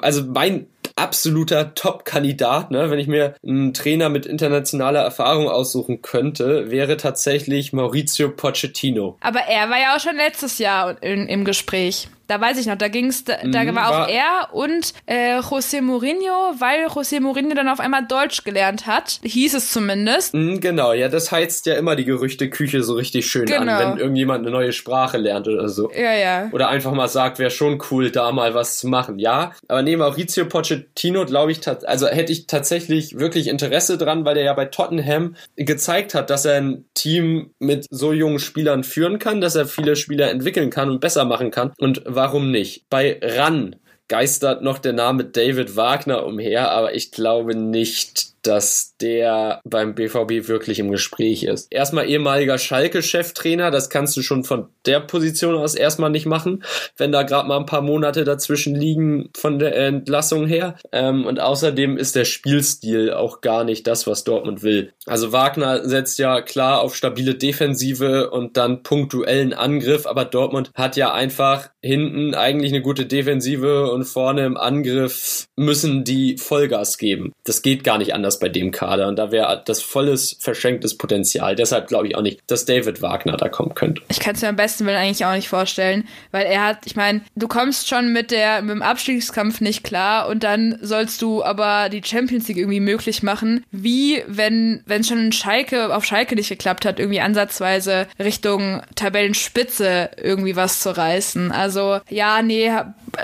also 0.00 0.22
mein 0.24 0.66
absoluter 0.96 1.74
Top-Kandidat, 1.74 2.70
ne? 2.70 2.90
wenn 2.90 2.98
ich 2.98 3.06
mir 3.06 3.34
einen 3.46 3.74
Trainer 3.74 4.08
mit 4.08 4.26
internationaler 4.26 5.00
Erfahrung 5.00 5.48
aussuchen 5.48 6.02
könnte, 6.02 6.70
wäre 6.70 6.96
tatsächlich 6.96 7.72
Maurizio 7.72 8.30
Pochettino. 8.30 9.16
Aber 9.20 9.40
er 9.40 9.68
war 9.70 9.78
ja 9.78 9.94
auch 9.94 10.00
schon 10.00 10.16
letztes 10.16 10.58
Jahr 10.58 11.00
in, 11.02 11.28
im 11.28 11.44
Gespräch. 11.44 12.08
Da 12.26 12.40
weiß 12.40 12.58
ich 12.58 12.66
noch, 12.66 12.76
da 12.76 12.88
ging's, 12.88 13.24
da, 13.24 13.36
da 13.44 13.64
mhm, 13.64 13.76
war 13.76 13.90
auch 13.90 14.08
er 14.08 14.48
und 14.52 14.94
äh, 15.06 15.38
José 15.38 15.80
Mourinho, 15.80 16.54
weil 16.58 16.86
José 16.86 17.20
Mourinho 17.20 17.54
dann 17.54 17.68
auf 17.68 17.80
einmal 17.80 18.06
Deutsch 18.06 18.44
gelernt 18.44 18.86
hat, 18.86 19.20
hieß 19.22 19.54
es 19.54 19.72
zumindest. 19.72 20.34
Mhm, 20.34 20.60
genau, 20.60 20.92
ja, 20.92 21.08
das 21.08 21.30
heizt 21.30 21.66
ja 21.66 21.74
immer 21.74 21.96
die 21.96 22.04
Gerüchteküche 22.04 22.82
so 22.82 22.94
richtig 22.94 23.26
schön 23.26 23.46
genau. 23.46 23.72
an, 23.72 23.92
wenn 23.92 23.98
irgendjemand 23.98 24.40
eine 24.40 24.50
neue 24.50 24.72
Sprache 24.72 25.18
lernt 25.18 25.48
oder 25.48 25.68
so. 25.68 25.90
Ja, 25.92 26.14
ja. 26.14 26.48
Oder 26.52 26.68
einfach 26.68 26.92
mal 26.92 27.08
sagt, 27.08 27.38
wäre 27.38 27.50
schon 27.50 27.80
cool, 27.90 28.10
da 28.10 28.32
mal 28.32 28.54
was 28.54 28.78
zu 28.78 28.88
machen. 28.88 29.18
Ja, 29.18 29.52
aber 29.68 29.82
neben 29.82 30.00
Maurizio 30.00 30.46
Pochettino 30.46 31.24
glaube 31.24 31.52
ich, 31.52 31.60
also 31.66 32.06
hätte 32.06 32.32
ich 32.32 32.46
tatsächlich 32.46 33.18
wirklich 33.18 33.48
Interesse 33.48 33.98
dran, 33.98 34.24
weil 34.24 34.34
der 34.34 34.44
ja 34.44 34.54
bei 34.54 34.66
Tottenham 34.66 35.36
gezeigt 35.56 36.14
hat, 36.14 36.30
dass 36.30 36.44
er 36.44 36.56
ein 36.56 36.84
Team 36.94 37.50
mit 37.58 37.86
so 37.90 38.12
jungen 38.12 38.38
Spielern 38.38 38.84
führen 38.84 39.18
kann, 39.18 39.40
dass 39.40 39.54
er 39.54 39.66
viele 39.66 39.96
Spieler 39.96 40.30
entwickeln 40.30 40.70
kann 40.70 40.90
und 40.90 41.00
besser 41.00 41.24
machen 41.24 41.50
kann. 41.50 41.72
Und 41.78 42.02
warum 42.16 42.50
nicht? 42.50 42.90
Bei 42.90 43.20
RAN 43.22 43.76
geistert 44.08 44.62
noch 44.62 44.78
der 44.78 44.92
Name 44.92 45.24
David 45.24 45.76
Wagner 45.76 46.24
umher, 46.24 46.70
aber 46.70 46.94
ich 46.94 47.10
glaube 47.10 47.54
nicht, 47.54 48.36
dass 48.46 48.96
der 49.00 49.60
beim 49.64 49.94
BVB 49.94 50.48
wirklich 50.48 50.78
im 50.78 50.90
Gespräch 50.90 51.42
ist. 51.42 51.66
Erstmal 51.72 52.08
ehemaliger 52.08 52.58
Schalke-Cheftrainer, 52.58 53.70
das 53.70 53.90
kannst 53.90 54.16
du 54.16 54.22
schon 54.22 54.44
von 54.44 54.68
der 54.86 55.00
Position 55.00 55.56
aus 55.56 55.74
erstmal 55.74 56.10
nicht 56.10 56.26
machen, 56.26 56.62
wenn 56.96 57.12
da 57.12 57.24
gerade 57.24 57.48
mal 57.48 57.58
ein 57.58 57.66
paar 57.66 57.82
Monate 57.82 58.24
dazwischen 58.24 58.74
liegen 58.76 59.30
von 59.36 59.58
der 59.58 59.76
Entlassung 59.76 60.46
her. 60.46 60.76
Ähm, 60.92 61.26
und 61.26 61.40
außerdem 61.40 61.96
ist 61.96 62.14
der 62.14 62.24
Spielstil 62.24 63.12
auch 63.12 63.40
gar 63.40 63.64
nicht 63.64 63.86
das, 63.86 64.06
was 64.06 64.24
Dortmund 64.24 64.62
will. 64.62 64.92
Also 65.06 65.32
Wagner 65.32 65.88
setzt 65.88 66.18
ja 66.18 66.40
klar 66.40 66.80
auf 66.80 66.94
stabile 66.94 67.34
Defensive 67.34 68.30
und 68.30 68.56
dann 68.56 68.82
punktuellen 68.84 69.54
Angriff, 69.54 70.06
aber 70.06 70.24
Dortmund 70.24 70.70
hat 70.74 70.96
ja 70.96 71.12
einfach 71.12 71.70
hinten 71.86 72.34
eigentlich 72.34 72.72
eine 72.72 72.82
gute 72.82 73.06
Defensive 73.06 73.90
und 73.90 74.04
vorne 74.04 74.44
im 74.44 74.56
Angriff 74.56 75.46
müssen 75.56 76.04
die 76.04 76.36
Vollgas 76.36 76.98
geben. 76.98 77.32
Das 77.44 77.62
geht 77.62 77.84
gar 77.84 77.98
nicht 77.98 78.14
anders 78.14 78.38
bei 78.38 78.48
dem 78.48 78.70
Kader 78.70 79.08
und 79.08 79.16
da 79.16 79.30
wäre 79.30 79.62
das 79.64 79.82
volles 79.82 80.36
verschenktes 80.40 80.98
Potenzial. 80.98 81.56
Deshalb 81.56 81.88
glaube 81.88 82.08
ich 82.08 82.16
auch 82.16 82.22
nicht, 82.22 82.40
dass 82.46 82.64
David 82.64 83.02
Wagner 83.02 83.36
da 83.36 83.48
kommen 83.48 83.74
könnte. 83.74 84.02
Ich 84.10 84.20
kann 84.20 84.34
es 84.34 84.42
mir 84.42 84.48
am 84.48 84.56
besten 84.56 84.86
Willen 84.86 84.96
eigentlich 84.96 85.24
auch 85.24 85.34
nicht 85.34 85.48
vorstellen, 85.48 86.06
weil 86.32 86.46
er 86.46 86.64
hat, 86.64 86.78
ich 86.86 86.96
meine, 86.96 87.22
du 87.36 87.48
kommst 87.48 87.88
schon 87.88 88.12
mit 88.12 88.30
der 88.30 88.62
mit 88.62 88.72
dem 88.72 88.82
Abstiegskampf 88.82 89.60
nicht 89.60 89.84
klar 89.84 90.28
und 90.28 90.42
dann 90.42 90.78
sollst 90.82 91.22
du 91.22 91.44
aber 91.44 91.88
die 91.88 92.02
Champions 92.04 92.48
League 92.48 92.58
irgendwie 92.58 92.80
möglich 92.80 93.22
machen. 93.22 93.64
Wie 93.70 94.22
wenn 94.26 94.82
wenn 94.86 95.04
schon 95.04 95.32
Schalke 95.32 95.94
auf 95.94 96.04
Schalke 96.04 96.34
nicht 96.34 96.48
geklappt 96.48 96.84
hat, 96.84 96.98
irgendwie 96.98 97.20
ansatzweise 97.20 98.06
Richtung 98.18 98.82
Tabellenspitze 98.94 100.10
irgendwie 100.16 100.56
was 100.56 100.80
zu 100.80 100.96
reißen. 100.96 101.52
Also 101.52 101.75
ja, 102.08 102.42
nee, 102.42 102.70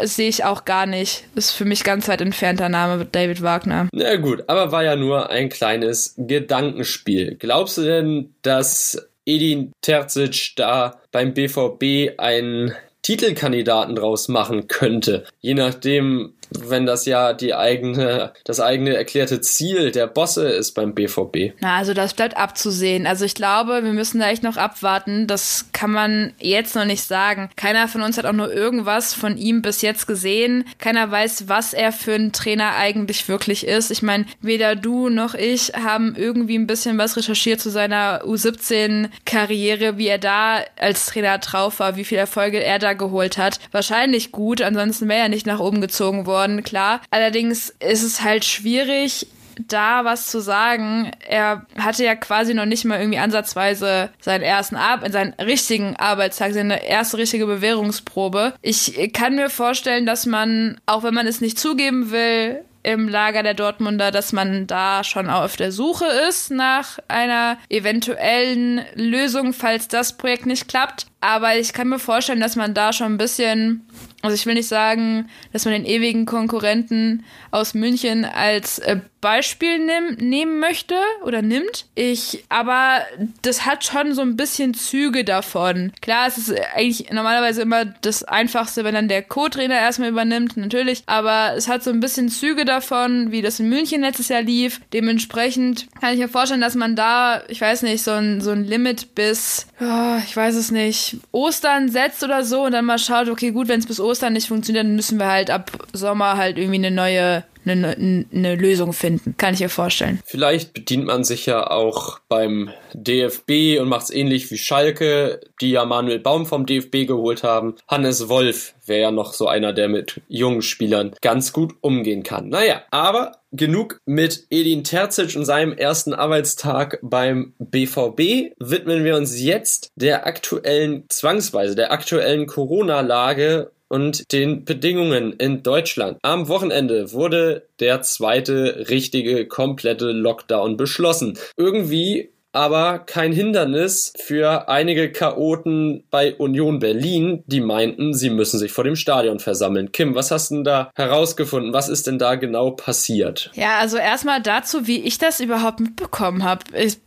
sehe 0.03 0.29
ich 0.29 0.45
auch 0.45 0.65
gar 0.65 0.87
nicht. 0.87 1.25
Ist 1.35 1.53
für 1.53 1.65
mich 1.65 1.85
ganz 1.85 2.09
weit 2.09 2.21
entfernter 2.21 2.69
Name 2.69 3.07
David 3.11 3.43
Wagner. 3.43 3.89
Na 3.93 4.17
gut, 4.17 4.45
aber 4.49 4.73
war 4.73 4.85
ja 4.85 4.97
nur 4.97 5.31
ein 5.31 5.49
kleines 5.49 6.15
Gedankenspiel. 6.17 7.37
Glaubst 7.39 7.79
du 7.79 7.83
denn, 7.83 8.35
dass 8.43 9.09
Edin 9.25 9.73
Terzic 9.83 10.53
da 10.57 11.01
beim 11.13 11.35
BVB 11.35 12.19
einen 12.19 12.73
Titelkandidaten 13.03 13.97
draus 13.97 14.29
machen 14.29 14.69
könnte? 14.69 15.25
Je 15.41 15.55
nachdem, 15.55 16.35
wenn 16.69 16.87
das 16.87 17.07
ja 17.07 17.33
die 17.33 17.55
eigene, 17.55 18.33
das 18.45 18.61
eigene 18.61 18.95
erklärte 18.95 19.41
Ziel 19.41 19.91
der 19.93 20.07
Bosse 20.07 20.49
ist 20.49 20.73
beim 20.73 20.95
BVB. 20.95 21.55
Na, 21.61 21.77
also 21.77 21.95
das 21.95 22.15
bleibt 22.15 22.37
abzusehen. 22.37 23.07
Also 23.07 23.25
ich 23.25 23.35
glaube, 23.35 23.85
wir 23.85 23.93
müssen 23.93 24.21
da 24.21 24.31
echt 24.31 24.43
noch 24.43 24.57
abwarten. 24.57 25.27
Das 25.27 25.67
kann 25.73 25.91
man 25.91 26.33
jetzt 26.39 26.75
noch 26.75 26.85
nicht 26.85 27.03
sagen. 27.03 27.51
Keiner 27.57 27.89
von 27.89 28.03
uns 28.03 28.19
hat 28.19 28.27
auch 28.27 28.33
nur 28.33 28.53
irgendwas 28.53 29.15
von 29.15 29.37
ihm 29.37 29.63
bis 29.63 29.83
jetzt 29.83 30.07
gesehen. 30.07 30.65
Keiner 30.79 31.11
weiß, 31.11 31.49
was 31.49 31.75
er 31.75 31.93
für 31.93 32.15
ein 32.15 32.33
Trainer 32.33 32.77
eigentlich 32.77 33.29
wirklich 33.29 33.67
ist. 33.67 33.91
Ich 33.91 34.03
meine, 34.03 34.27
weder 34.41 34.77
du 34.77 35.09
noch 35.09 35.35
ich 35.35 35.73
haben 35.75 36.15
irgendwie 36.17 36.59
ein 36.59 36.67
bisschen 36.67 36.99
was 36.99 37.17
recherchiert 37.17 37.61
zu 37.61 37.71
seiner 37.71 38.23
U17-Karriere, 38.25 39.99
wie 39.99 40.09
er 40.09 40.19
da 40.19 40.61
als 40.79 41.07
Trainer 41.07 41.39
drauf 41.39 41.81
war, 41.81 41.97
wie 41.97 42.05
viele 42.05 42.21
Erfolge 42.21 42.63
er 42.63 42.79
da 42.79 42.93
geholt 42.93 43.39
hat. 43.39 43.59
Wahrscheinlich 43.71 44.33
gut, 44.33 44.63
ansonsten 44.63 45.09
wäre 45.09 45.23
er 45.23 45.29
nicht 45.29 45.47
nach 45.47 45.61
oben 45.61 45.81
gezogen 45.81 46.27
worden 46.27 46.42
geworden, 46.43 46.63
klar. 46.63 47.01
Allerdings 47.11 47.75
ist 47.81 48.03
es 48.03 48.23
halt 48.23 48.45
schwierig, 48.45 49.27
da 49.69 50.05
was 50.05 50.29
zu 50.29 50.41
sagen. 50.41 51.11
Er 51.29 51.67
hatte 51.79 52.05
ja 52.05 52.15
quasi 52.15 52.55
noch 52.55 52.65
nicht 52.65 52.85
mal 52.85 52.99
irgendwie 52.99 53.19
ansatzweise 53.19 54.11
seinen 54.21 54.43
ersten 54.43 54.77
Ar 54.77 55.01
seinen 55.11 55.35
richtigen 55.35 55.97
Arbeitstag, 55.97 56.53
seine 56.53 56.87
erste 56.87 57.19
richtige 57.19 57.47
Bewährungsprobe. 57.47 58.55
Ich 58.63 59.13
kann 59.13 59.37
mir 59.37 59.51
vorstellen, 59.51 60.07
dass 60.07 60.27
man, 60.27 60.81
auch 60.87 61.03
wenn 61.03 61.15
man 61.15 61.27
es 61.27 61.41
nicht 61.41 61.59
zugeben 61.59 62.11
will, 62.11 62.65
im 62.85 63.09
Lager 63.09 63.43
der 63.43 63.55
Dortmunder, 63.55 64.11
dass 64.11 64.33
man 64.33 64.67
da 64.67 65.05
schon 65.05 65.31
auf 65.31 65.57
der 65.57 65.71
Suche 65.71 66.07
ist 66.29 66.51
nach 66.51 66.99
einer 67.07 67.57
eventuellen 67.69 68.81
Lösung, 68.95 69.53
falls 69.53 69.87
das 69.87 70.17
Projekt 70.17 70.47
nicht 70.47 70.67
klappt. 70.67 71.07
Aber 71.21 71.57
ich 71.57 71.73
kann 71.73 71.89
mir 71.89 72.01
vorstellen, 72.01 72.41
dass 72.41 72.57
man 72.57 72.75
da 72.75 72.93
schon 72.93 73.15
ein 73.15 73.19
bisschen 73.19 73.87
also 74.23 74.35
ich 74.35 74.47
will 74.47 74.55
nicht 74.55 74.69
sagen, 74.69 75.29
dass 75.53 75.65
man 75.65 75.75
den 75.75 75.85
ewigen 75.85 76.27
Konkurrenten 76.27 77.25
aus 77.51 77.75
München 77.75 78.25
als 78.25 78.79
äh, 78.79 79.01
Beispiel 79.23 79.79
nehm, 79.79 80.17
nehmen 80.19 80.59
möchte 80.59 80.97
oder 81.25 81.41
nimmt. 81.41 81.87
Ich, 81.95 82.45
aber 82.51 82.99
das 83.41 83.65
hat 83.65 83.85
schon 83.85 84.15
so 84.15 84.21
ein 84.21 84.37
bisschen 84.37 84.75
Züge 84.75 85.25
davon. 85.25 85.93
Klar, 86.03 86.27
es 86.27 86.37
ist 86.37 86.53
eigentlich 86.75 87.11
normalerweise 87.11 87.63
immer 87.63 87.87
das 87.87 88.25
Einfachste, 88.25 88.85
wenn 88.85 88.95
dann 88.95 89.09
der 89.09 89.23
Co-Trainer 89.23 89.77
erstmal 89.77 90.11
übernimmt, 90.11 90.57
natürlich. 90.57 91.05
Aber 91.07 91.55
es 91.57 91.69
hat 91.69 91.85
so 91.85 91.91
ein 91.91 92.01
bisschen 92.01 92.29
Züge 92.29 92.65
davon, 92.65 93.31
wie 93.31 93.43
das 93.43 93.61
in 93.61 93.69
München 93.69 94.03
letztes 94.03 94.29
Jahr 94.29 94.43
lief. 94.43 94.81
Dementsprechend 94.93 95.87
kann 96.01 96.13
ich 96.13 96.19
mir 96.19 96.29
vorstellen, 96.29 96.61
dass 96.61 96.75
man 96.75 96.97
da, 96.97 97.43
ich 97.47 97.61
weiß 97.61 97.83
nicht, 97.83 98.03
so 98.03 98.11
ein, 98.11 98.41
so 98.41 98.51
ein 98.51 98.65
Limit 98.65 99.15
bis, 99.15 99.69
oh, 99.81 100.17
ich 100.27 100.37
weiß 100.37 100.57
es 100.57 100.73
nicht, 100.73 101.19
Ostern 101.31 101.89
setzt 101.89 102.25
oder 102.25 102.45
so 102.45 102.65
und 102.65 102.73
dann 102.73 102.85
mal 102.85 102.99
schaut, 102.99 103.29
okay, 103.29 103.53
gut, 103.53 103.69
wenn 103.69 103.79
es 103.79 103.87
bis 103.87 104.01
Ostern 104.01 104.33
nicht 104.33 104.49
funktioniert, 104.49 104.85
dann 104.85 104.97
müssen 104.97 105.21
wir 105.21 105.29
halt 105.29 105.49
ab 105.49 105.71
Sommer 105.93 106.37
halt 106.37 106.59
irgendwie 106.59 106.85
eine 106.85 106.91
neue 106.91 107.45
eine, 107.65 108.27
eine 108.33 108.55
Lösung 108.57 108.93
finden. 108.93 109.35
Kann 109.37 109.55
ich 109.55 109.61
mir 109.61 109.69
vorstellen. 109.69 110.21
Vielleicht 110.25 110.73
bedient 110.73 111.07
man 111.07 111.25
sich 111.25 111.47
ja 111.47 111.71
auch 111.71 112.19
beim 112.29 112.71
DFB 112.95 113.81
und 113.81 113.89
macht 113.89 114.05
es 114.05 114.11
ähnlich 114.11 114.51
wie 114.51 114.59
Schalke, 114.59 115.41
die 115.61 115.71
ja 115.71 115.85
Manuel 115.85 116.19
Baum 116.19 116.47
vom 116.47 116.67
DFB 116.67 117.07
geholt 117.07 117.43
haben. 117.43 117.77
Hannes 117.89 118.29
Wolf 118.29 118.75
wäre 118.87 119.03
ja 119.03 119.11
noch 119.11 119.33
so 119.33 119.47
einer, 119.47 119.73
der 119.73 119.89
mit 119.89 120.21
jungen 120.29 120.63
Spielern 120.63 121.15
ganz 121.21 121.53
gut 121.53 121.75
umgehen 121.81 122.23
kann. 122.23 122.49
Naja, 122.49 122.83
aber 122.91 123.33
genug 123.53 124.01
mit 124.07 124.47
Edin 124.51 124.83
Terzic 124.83 125.37
und 125.37 125.45
seinem 125.45 125.73
ersten 125.73 126.15
Arbeitstag 126.15 126.99
beim 127.03 127.55
BVB. 127.59 128.55
Widmen 128.59 129.05
wir 129.05 129.17
uns 129.17 129.41
jetzt 129.41 129.93
der 129.95 130.27
aktuellen, 130.27 131.05
zwangsweise 131.09 131.75
der 131.75 131.93
aktuellen 131.93 132.47
Corona-Lage 132.47 133.71
und 133.93 134.33
den 134.33 134.65
Bedingungen 134.65 135.35
in 135.35 135.63
Deutschland. 135.63 136.17
Am 136.23 136.49
Wochenende 136.49 137.13
wurde 137.13 137.69
der 137.79 138.01
zweite 138.01 138.87
richtige 138.89 139.47
komplette 139.47 140.13
Lockdown 140.13 140.79
beschlossen. 140.79 141.39
Irgendwie 141.59 142.31
aber 142.53 142.99
kein 142.99 143.33
Hindernis 143.33 144.13
für 144.19 144.69
einige 144.69 145.11
Chaoten 145.11 146.05
bei 146.11 146.35
Union 146.35 146.79
Berlin, 146.79 147.43
die 147.47 147.63
meinten, 147.63 148.13
sie 148.13 148.29
müssen 148.29 148.59
sich 148.59 148.73
vor 148.73 148.85
dem 148.85 148.97
Stadion 148.97 149.41
versammeln. 149.41 149.91
Kim, 149.93 150.15
was 150.15 150.31
hast 150.31 150.51
du 150.51 150.57
denn 150.57 150.65
da 150.65 150.91
herausgefunden? 150.95 151.73
Was 151.73 151.89
ist 151.89 152.07
denn 152.07 152.19
da 152.19 152.35
genau 152.35 152.71
passiert? 152.71 153.51
Ja, 153.55 153.79
also 153.79 153.97
erstmal 153.97 154.43
dazu, 154.43 154.87
wie 154.87 155.01
ich 155.01 155.17
das 155.19 155.41
überhaupt 155.41 155.81
mitbekommen 155.81 156.45
habe. 156.45 156.65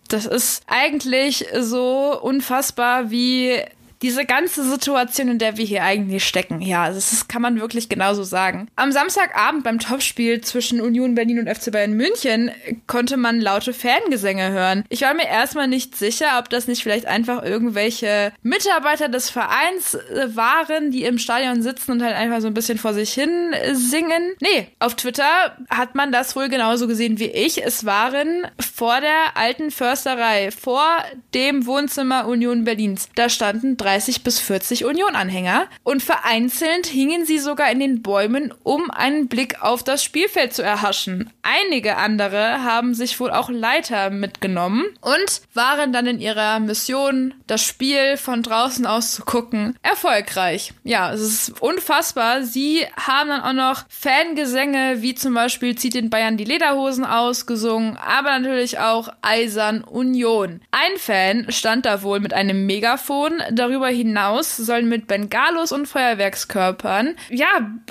Das 0.07 0.25
ist 0.25 0.63
eigentlich 0.67 1.45
so 1.59 2.19
unfassbar, 2.19 3.11
wie 3.11 3.59
diese 4.05 4.23
ganze 4.25 4.63
Situation, 4.63 5.29
in 5.29 5.39
der 5.39 5.57
wir 5.57 5.65
hier 5.65 5.83
eigentlich 5.83 6.23
stecken, 6.27 6.61
ja, 6.61 6.91
das 6.91 7.27
kann 7.27 7.41
man 7.41 7.59
wirklich 7.59 7.89
genauso 7.89 8.21
sagen. 8.21 8.67
Am 8.75 8.91
Samstagabend 8.91 9.63
beim 9.63 9.79
Topspiel 9.79 10.41
zwischen 10.41 10.79
Union 10.79 11.15
Berlin 11.15 11.39
und 11.39 11.49
FC 11.49 11.71
Bayern 11.71 11.93
München 11.93 12.51
konnte 12.85 13.17
man 13.17 13.41
laute 13.41 13.73
Fangesänge 13.73 14.51
hören. 14.51 14.83
Ich 14.89 15.01
war 15.01 15.15
mir 15.15 15.27
erstmal 15.27 15.67
nicht 15.67 15.95
sicher, 15.95 16.37
ob 16.37 16.51
das 16.51 16.67
nicht 16.67 16.83
vielleicht 16.83 17.07
einfach 17.07 17.41
irgendwelche 17.41 18.31
Mitarbeiter 18.43 19.09
des 19.09 19.31
Vereins 19.31 19.95
äh, 19.95 20.35
waren, 20.35 20.91
die 20.91 21.03
im 21.03 21.17
Stadion 21.17 21.63
sitzen 21.63 21.93
und 21.93 22.03
halt 22.03 22.15
einfach 22.15 22.41
so 22.41 22.47
ein 22.47 22.53
bisschen 22.53 22.77
vor 22.77 22.93
sich 22.93 23.11
hin 23.11 23.55
singen. 23.73 24.33
Nee, 24.39 24.67
auf 24.77 24.93
Twitter 24.93 25.57
hat 25.67 25.95
man 25.95 26.11
das 26.11 26.35
wohl 26.35 26.47
genauso 26.47 26.87
gesehen 26.87 27.17
wie 27.17 27.31
ich. 27.31 27.65
Es 27.65 27.85
waren 27.85 28.45
vor 28.59 29.01
der 29.01 29.35
alten 29.35 29.71
Försterei, 29.71 30.51
vor 30.51 30.85
dem 31.33 31.65
Wohnzimmer 31.65 32.27
Union 32.27 32.65
Berlins. 32.65 33.09
Da 33.15 33.29
standen 33.29 33.77
drei 33.77 33.94
30 33.95 34.23
bis 34.23 34.41
40 34.41 34.83
Union-Anhänger 34.83 35.67
und 35.83 36.03
vereinzelt 36.03 36.85
hingen 36.85 37.25
sie 37.25 37.39
sogar 37.39 37.71
in 37.71 37.79
den 37.79 38.01
Bäumen, 38.01 38.53
um 38.63 38.91
einen 38.91 39.29
Blick 39.29 39.61
auf 39.61 39.83
das 39.83 40.03
Spielfeld 40.03 40.53
zu 40.53 40.61
erhaschen. 40.61 41.31
Einige 41.43 41.95
andere 41.95 42.63
haben 42.65 42.93
sich 42.93 43.17
wohl 43.21 43.31
auch 43.31 43.49
Leiter 43.49 44.09
mitgenommen 44.09 44.83
und 44.99 45.41
waren 45.53 45.93
dann 45.93 46.07
in 46.07 46.19
ihrer 46.19 46.59
Mission, 46.59 47.33
das 47.47 47.63
Spiel 47.63 48.17
von 48.17 48.43
draußen 48.43 48.85
aus 48.85 49.13
zu 49.13 49.23
gucken, 49.23 49.77
erfolgreich. 49.81 50.73
Ja, 50.83 51.13
es 51.13 51.21
ist 51.21 51.61
unfassbar. 51.61 52.43
Sie 52.43 52.85
haben 52.97 53.29
dann 53.29 53.41
auch 53.41 53.53
noch 53.53 53.85
Fangesänge, 53.87 55.03
wie 55.03 55.15
zum 55.15 55.33
Beispiel 55.33 55.77
zieht 55.77 55.93
den 55.93 56.09
Bayern 56.09 56.35
die 56.35 56.43
Lederhosen 56.43 57.05
aus, 57.05 57.45
gesungen, 57.45 57.95
aber 57.95 58.37
natürlich 58.37 58.77
auch 58.79 59.07
Eisern 59.21 59.85
Union. 59.85 60.59
Ein 60.71 60.97
Fan 60.97 61.45
stand 61.49 61.85
da 61.85 62.03
wohl 62.03 62.19
mit 62.19 62.33
einem 62.33 62.65
Megafon. 62.65 63.41
Darüber 63.51 63.74
hinaus 63.83 64.57
sollen 64.57 64.89
mit 64.89 65.07
Bengalos 65.07 65.71
und 65.71 65.87
Feuerwerkskörpern, 65.87 67.15
ja, 67.29 67.47